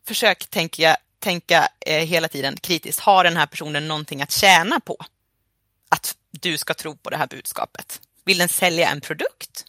försök 0.08 0.48
tänka, 0.50 0.98
tänka 1.20 1.68
eh, 1.80 2.05
hela 2.05 2.28
tiden 2.28 2.57
kritiskt, 2.57 2.99
har 2.99 3.24
den 3.24 3.38
här 3.38 3.45
personen 3.45 3.88
någonting 3.88 4.22
att 4.22 4.32
tjäna 4.32 4.80
på? 4.80 4.97
Att 5.89 6.15
du 6.32 6.57
ska 6.57 6.74
tro 6.74 6.95
på 6.95 7.09
det 7.09 7.18
här 7.18 7.28
budskapet. 7.28 8.01
Vill 8.26 8.38
den 8.38 8.49
sälja 8.49 8.89
en 8.89 9.01
produkt? 9.01 9.65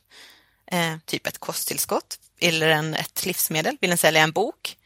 Eh, 0.66 0.96
typ 1.05 1.26
ett 1.26 1.38
kosttillskott 1.38 2.18
eller 2.40 2.68
en, 2.68 2.94
ett 2.94 3.26
livsmedel? 3.26 3.76
Vill 3.80 3.90
den 3.90 3.99
sälja 3.99 4.22
en 4.22 4.32
bok? 4.32 4.76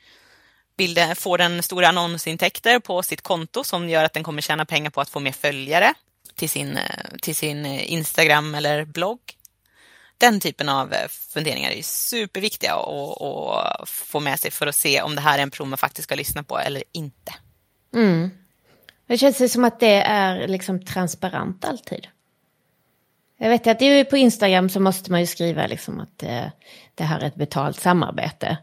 Vill 0.77 0.95
den, 0.95 1.17
får 1.17 1.39
den 1.39 1.63
stora 1.63 1.89
annonsintäkter 1.89 2.79
på 2.79 3.03
sitt 3.03 3.21
konto 3.21 3.65
som 3.65 3.89
gör 3.89 4.05
att 4.05 4.13
den 4.13 4.25
kommer 4.25 4.43
tjäna 4.43 4.65
pengar 4.65 4.91
på 4.91 5.01
att 5.01 5.11
få 5.11 5.21
mer 5.21 5.33
följare 5.33 5.95
till 6.35 6.51
sin, 6.51 6.77
eh, 6.77 7.17
till 7.23 7.37
sin 7.37 7.67
eh, 7.67 7.93
Instagram 7.93 8.55
eller 8.55 8.85
blogg? 8.85 9.21
Den 10.23 10.41
typen 10.41 10.69
av 10.69 10.93
eh, 10.93 11.09
funderingar 11.09 11.71
är 11.71 11.83
superviktiga 11.83 12.75
att 12.75 13.89
få 13.89 14.21
med 14.21 14.39
sig 14.41 14.51
för 14.51 14.67
att 14.67 14.75
se 14.75 15.03
om 15.03 15.15
det 15.15 15.21
här 15.21 15.39
är 15.39 15.43
en 15.43 15.51
person 15.51 15.69
man 15.69 15.79
faktiskt 15.79 16.05
ska 16.09 16.15
lyssna 16.15 16.43
på 16.43 16.59
eller 16.59 16.83
inte. 16.93 17.35
Mm. 17.95 18.31
Det 19.07 19.19
känns 19.19 19.53
som 19.53 19.65
att 19.65 19.81
det 19.81 20.03
är 20.03 20.49
liksom 20.49 20.85
transparent 20.85 21.65
alltid. 21.65 22.07
Jag 23.39 23.49
vet 23.49 23.67
att 23.67 23.79
det 23.79 23.85
är 23.85 24.05
på 24.05 24.17
Instagram 24.17 24.69
så 24.69 24.81
måste 24.81 25.11
man 25.11 25.21
ju 25.21 25.27
skriva 25.27 25.67
liksom 25.67 26.01
att 26.01 26.19
det, 26.19 26.53
det 26.95 27.05
här 27.05 27.21
är 27.21 27.27
ett 27.27 27.35
betalt 27.35 27.81
samarbete. 27.81 28.59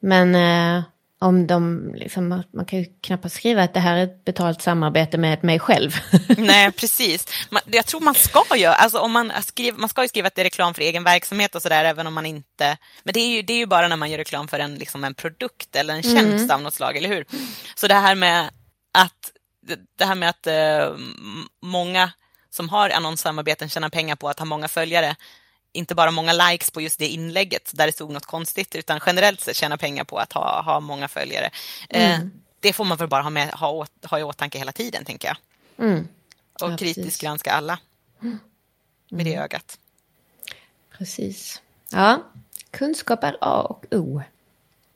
Men 0.00 0.34
eh, 0.34 0.82
om 1.20 1.46
de, 1.46 1.92
liksom, 1.94 2.44
man 2.52 2.64
kan 2.66 2.78
ju 2.78 2.84
knappast 3.02 3.36
skriva 3.36 3.62
att 3.62 3.74
det 3.74 3.80
här 3.80 3.96
är 3.96 4.04
ett 4.04 4.24
betalt 4.24 4.62
samarbete 4.62 5.18
med 5.18 5.44
mig 5.44 5.58
själv. 5.58 5.96
Nej, 6.38 6.72
precis. 6.72 7.26
jag 7.66 7.86
tror 7.86 8.00
man 8.00 8.14
ska 8.14 8.56
göra, 8.56 8.74
alltså 8.74 8.98
om 8.98 9.12
man, 9.12 9.32
skriver, 9.42 9.78
man 9.78 9.88
ska 9.88 10.02
ju 10.02 10.08
skriva 10.08 10.26
att 10.26 10.34
det 10.34 10.42
är 10.42 10.44
reklam 10.44 10.74
för 10.74 10.82
egen 10.82 11.04
verksamhet 11.04 11.54
och 11.54 11.62
sådär, 11.62 11.84
även 11.84 12.06
om 12.06 12.14
man 12.14 12.26
inte, 12.26 12.76
men 13.02 13.14
det 13.14 13.20
är 13.20 13.36
ju, 13.36 13.42
det 13.42 13.52
är 13.52 13.58
ju 13.58 13.66
bara 13.66 13.88
när 13.88 13.96
man 13.96 14.10
gör 14.10 14.18
reklam 14.18 14.48
för 14.48 14.58
en, 14.58 14.74
liksom 14.74 15.04
en 15.04 15.14
produkt 15.14 15.76
eller 15.76 15.94
en 15.94 16.02
tjänst 16.02 16.44
mm. 16.44 16.50
av 16.50 16.62
något 16.62 16.74
slag, 16.74 16.96
eller 16.96 17.08
hur? 17.08 17.24
Så 17.74 17.88
det 17.88 17.94
här 17.94 18.14
med 18.14 18.50
att, 18.94 19.32
det 19.98 20.04
här 20.04 20.14
med 20.14 20.28
att 20.28 20.46
uh, 20.46 20.98
många 21.62 22.12
som 22.50 22.68
har 22.68 22.90
annonssamarbeten 22.90 23.68
tjänar 23.68 23.88
pengar 23.88 24.16
på 24.16 24.28
att 24.28 24.38
ha 24.38 24.46
många 24.46 24.68
följare, 24.68 25.16
inte 25.72 25.94
bara 25.94 26.10
många 26.10 26.32
likes 26.32 26.70
på 26.70 26.80
just 26.80 26.98
det 26.98 27.08
inlägget 27.08 27.70
där 27.74 27.86
det 27.86 27.92
stod 27.92 28.10
något 28.10 28.26
konstigt, 28.26 28.74
utan 28.74 29.00
generellt 29.06 29.40
sett 29.40 29.56
tjäna 29.56 29.76
pengar 29.76 30.04
på 30.04 30.18
att 30.18 30.32
ha, 30.32 30.62
ha 30.62 30.80
många 30.80 31.08
följare. 31.08 31.50
Eh, 31.88 32.10
mm. 32.10 32.20
Eh, 32.20 32.28
det 32.60 32.72
får 32.72 32.84
man 32.84 32.98
väl 32.98 33.08
bara 33.08 33.22
ha, 33.22 33.30
med, 33.30 33.50
ha, 33.50 33.70
åt, 33.70 34.04
ha 34.04 34.18
i 34.18 34.22
åtanke 34.22 34.58
hela 34.58 34.72
tiden, 34.72 35.04
tänker 35.04 35.28
jag. 35.28 35.36
Mm. 35.86 36.08
Och 36.62 36.70
ja, 36.70 36.76
kritiskt 36.76 37.04
precis. 37.04 37.20
granska 37.20 37.52
alla 37.52 37.78
mm. 38.22 38.38
med 39.08 39.26
det 39.26 39.36
ögat. 39.36 39.78
Precis. 40.98 41.62
Ja, 41.90 42.22
kunskap 42.70 43.24
är 43.24 43.36
A 43.40 43.60
och 43.60 43.84
O. 43.90 44.22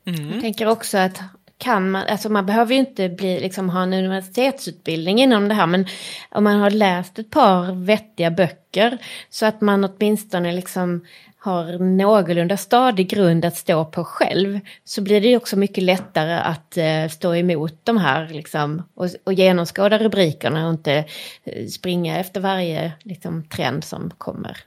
Mm. 0.05 0.31
Jag 0.31 0.41
tänker 0.41 0.65
också 0.65 0.97
att 0.97 1.19
kan 1.63 1.91
man, 1.91 2.03
alltså 2.07 2.29
man 2.29 2.45
behöver 2.45 2.73
ju 2.73 2.79
inte 2.79 3.09
bli, 3.09 3.39
liksom, 3.39 3.69
ha 3.69 3.83
en 3.83 3.93
universitetsutbildning 3.93 5.21
inom 5.21 5.47
det 5.47 5.53
här, 5.53 5.67
men 5.67 5.85
om 6.29 6.43
man 6.43 6.59
har 6.59 6.69
läst 6.69 7.19
ett 7.19 7.29
par 7.29 7.85
vettiga 7.85 8.31
böcker 8.31 8.97
så 9.29 9.45
att 9.45 9.61
man 9.61 9.83
åtminstone 9.83 10.51
liksom 10.51 11.05
har 11.37 11.79
någorlunda 11.79 12.57
stadig 12.57 13.09
grund 13.09 13.45
att 13.45 13.55
stå 13.55 13.85
på 13.85 14.03
själv 14.03 14.59
så 14.83 15.01
blir 15.01 15.21
det 15.21 15.27
ju 15.27 15.37
också 15.37 15.55
mycket 15.55 15.83
lättare 15.83 16.33
att 16.33 16.77
eh, 16.77 17.07
stå 17.11 17.35
emot 17.35 17.79
de 17.83 17.97
här 17.97 18.27
liksom, 18.27 18.83
och, 18.93 19.07
och 19.23 19.33
genomskåda 19.33 19.97
rubrikerna 19.97 20.67
och 20.67 20.73
inte 20.73 21.05
eh, 21.43 21.67
springa 21.67 22.19
efter 22.19 22.41
varje 22.41 22.91
liksom, 23.03 23.43
trend 23.43 23.83
som 23.83 24.11
kommer. 24.17 24.57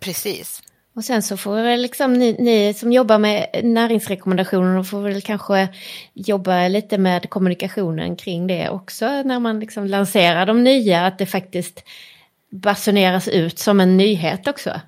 Precis. 0.00 0.62
Och 0.94 1.04
sen 1.04 1.22
så 1.22 1.36
får 1.36 1.62
väl 1.62 1.80
liksom 1.82 2.12
ni, 2.12 2.36
ni 2.38 2.74
som 2.74 2.92
jobbar 2.92 3.18
med 3.18 3.60
näringsrekommendationer 3.64 4.82
får 4.82 5.00
väl 5.00 5.22
kanske 5.22 5.68
jobba 6.12 6.68
lite 6.68 6.98
med 6.98 7.30
kommunikationen 7.30 8.16
kring 8.16 8.46
det 8.46 8.68
också 8.68 9.22
när 9.22 9.38
man 9.38 9.60
liksom 9.60 9.86
lanserar 9.86 10.46
de 10.46 10.64
nya, 10.64 11.06
att 11.06 11.18
det 11.18 11.26
faktiskt 11.26 11.82
basuneras 12.50 13.28
ut 13.28 13.58
som 13.58 13.80
en 13.80 13.96
nyhet 13.96 14.48
också. 14.48 14.80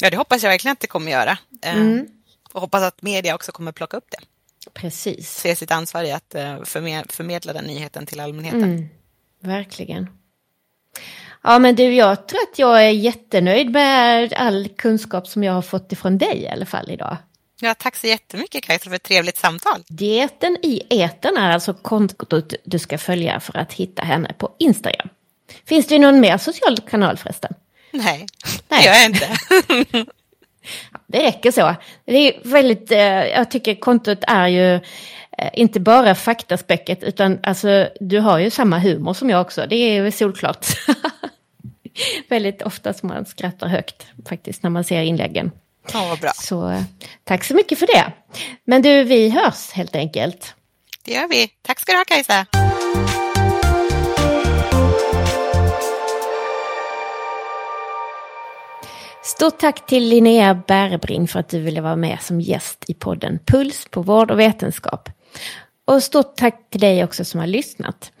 Ja, 0.00 0.10
det 0.10 0.16
hoppas 0.16 0.42
jag 0.42 0.50
verkligen 0.50 0.72
att 0.72 0.80
det 0.80 0.86
kommer 0.86 1.10
göra. 1.10 1.38
Eh, 1.62 1.76
mm. 1.76 2.06
Och 2.52 2.60
hoppas 2.60 2.82
att 2.82 3.02
media 3.02 3.34
också 3.34 3.52
kommer 3.52 3.72
plocka 3.72 3.96
upp 3.96 4.10
det. 4.10 4.18
Precis. 4.72 5.30
Se 5.30 5.56
sitt 5.56 5.70
ansvar 5.70 6.02
i 6.02 6.12
att 6.12 6.34
eh, 6.34 6.62
förmedla 7.08 7.52
den 7.52 7.64
nyheten 7.64 8.06
till 8.06 8.20
allmänheten. 8.20 8.62
Mm. 8.62 8.88
Verkligen. 9.40 10.08
Ja 11.42 11.58
men 11.58 11.74
du, 11.74 11.94
jag 11.94 12.28
tror 12.28 12.40
att 12.40 12.58
jag 12.58 12.84
är 12.86 12.90
jättenöjd 12.90 13.70
med 13.70 14.32
all 14.32 14.68
kunskap 14.68 15.26
som 15.28 15.44
jag 15.44 15.52
har 15.52 15.62
fått 15.62 15.92
ifrån 15.92 16.18
dig 16.18 16.42
i 16.42 16.48
alla 16.48 16.66
fall 16.66 16.90
idag. 16.90 17.16
Ja, 17.60 17.74
tack 17.74 17.96
så 17.96 18.06
jättemycket 18.06 18.64
Kajsa 18.64 18.90
för 18.90 18.96
ett 18.96 19.02
trevligt 19.02 19.36
samtal. 19.36 19.82
Dieten 19.88 20.56
i 20.62 20.82
eten 20.90 21.36
är 21.36 21.50
alltså 21.50 21.74
kontot 21.74 22.54
du 22.64 22.78
ska 22.78 22.98
följa 22.98 23.40
för 23.40 23.56
att 23.56 23.72
hitta 23.72 24.02
henne 24.02 24.34
på 24.38 24.54
Instagram. 24.58 25.08
Finns 25.64 25.86
det 25.86 25.98
någon 25.98 26.20
mer 26.20 26.38
social 26.38 26.78
kanal 26.80 27.16
förresten? 27.16 27.54
Nej, 27.90 28.26
Nej. 28.68 28.82
det 28.82 28.86
gör 28.86 28.94
jag 28.94 29.04
inte. 29.04 29.36
det 31.06 31.22
räcker 31.22 31.50
så. 31.50 31.74
Det 32.04 32.16
är 32.16 32.40
väldigt, 32.44 32.92
eh, 32.92 32.98
jag 33.26 33.50
tycker 33.50 33.74
kontot 33.74 34.18
är 34.26 34.48
ju 34.48 34.74
eh, 34.74 35.50
inte 35.52 35.80
bara 35.80 36.14
faktaspäcket 36.14 37.02
utan 37.02 37.38
alltså 37.42 37.88
du 38.00 38.18
har 38.18 38.38
ju 38.38 38.50
samma 38.50 38.78
humor 38.78 39.14
som 39.14 39.30
jag 39.30 39.40
också. 39.40 39.66
Det 39.66 39.76
är 39.76 40.10
solklart. 40.10 40.66
väldigt 42.28 42.62
ofta 42.62 42.92
som 42.92 43.08
man 43.08 43.26
skrattar 43.26 43.68
högt 43.68 44.06
faktiskt 44.28 44.62
när 44.62 44.70
man 44.70 44.84
ser 44.84 45.02
inläggen. 45.02 45.50
Ja, 45.92 46.06
vad 46.08 46.18
bra. 46.18 46.32
Så 46.34 46.70
eh, 46.70 46.82
tack 47.24 47.44
så 47.44 47.54
mycket 47.54 47.78
för 47.78 47.86
det. 47.86 48.12
Men 48.64 48.82
du, 48.82 49.04
vi 49.04 49.30
hörs 49.30 49.70
helt 49.70 49.96
enkelt. 49.96 50.54
Det 51.04 51.12
gör 51.12 51.28
vi. 51.28 51.48
Tack 51.62 51.80
ska 51.80 51.92
du 51.92 51.98
ha 51.98 52.04
Kajsa. 52.04 52.46
Stort 59.24 59.58
tack 59.58 59.86
till 59.86 60.08
Linnea 60.08 60.54
Bärbring 60.54 61.28
för 61.28 61.40
att 61.40 61.48
du 61.48 61.60
ville 61.60 61.80
vara 61.80 61.96
med 61.96 62.18
som 62.22 62.40
gäst 62.40 62.84
i 62.88 62.94
podden 62.94 63.38
Puls 63.46 63.86
på 63.90 64.02
vård 64.02 64.30
och 64.30 64.38
vetenskap. 64.38 65.08
Och 65.84 66.02
stort 66.02 66.36
tack 66.36 66.70
till 66.70 66.80
dig 66.80 67.04
också 67.04 67.24
som 67.24 67.40
har 67.40 67.46
lyssnat. 67.46 68.12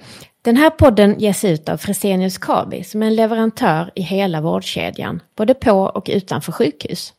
Den 0.44 0.56
här 0.56 0.70
podden 0.70 1.18
ges 1.18 1.44
ut 1.44 1.68
av 1.68 1.76
Fresenius 1.76 2.38
Kabi 2.38 2.84
som 2.84 3.02
är 3.02 3.06
en 3.06 3.16
leverantör 3.16 3.90
i 3.94 4.02
hela 4.02 4.40
vårdkedjan, 4.40 5.20
både 5.36 5.54
på 5.54 5.72
och 5.72 6.10
utanför 6.12 6.52
sjukhus. 6.52 7.12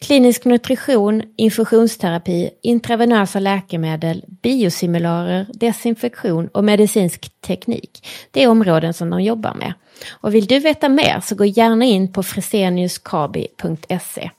Klinisk 0.00 0.44
nutrition, 0.44 1.22
infusionsterapi, 1.36 2.50
intravenösa 2.62 3.40
läkemedel, 3.40 4.24
biosimularer, 4.42 5.46
desinfektion 5.54 6.48
och 6.48 6.64
medicinsk 6.64 7.40
teknik. 7.40 8.06
Det 8.30 8.42
är 8.42 8.48
områden 8.48 8.94
som 8.94 9.10
de 9.10 9.22
jobbar 9.22 9.54
med. 9.54 9.74
Och 10.10 10.34
vill 10.34 10.46
du 10.46 10.58
veta 10.58 10.88
mer 10.88 11.20
så 11.20 11.34
gå 11.34 11.44
gärna 11.44 11.84
in 11.84 12.12
på 12.12 12.22
freseniuskabi.se. 12.22 14.30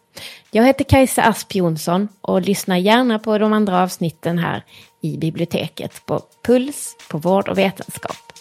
Jag 0.51 0.65
heter 0.65 0.83
Kajsa 0.83 1.23
Asp 1.23 1.55
Jonsson 1.55 2.07
och 2.21 2.41
lyssna 2.41 2.79
gärna 2.79 3.19
på 3.19 3.37
de 3.37 3.53
andra 3.53 3.83
avsnitten 3.83 4.37
här 4.37 4.63
i 5.05 5.17
biblioteket 5.17 6.05
på 6.05 6.21
Puls 6.45 6.95
på 7.07 7.17
vård 7.17 7.49
och 7.49 7.57
vetenskap. 7.57 8.33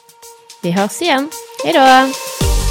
Vi 0.63 0.71
hörs 0.71 1.03
igen. 1.03 1.31
Hej 1.65 1.73
då! 1.73 2.64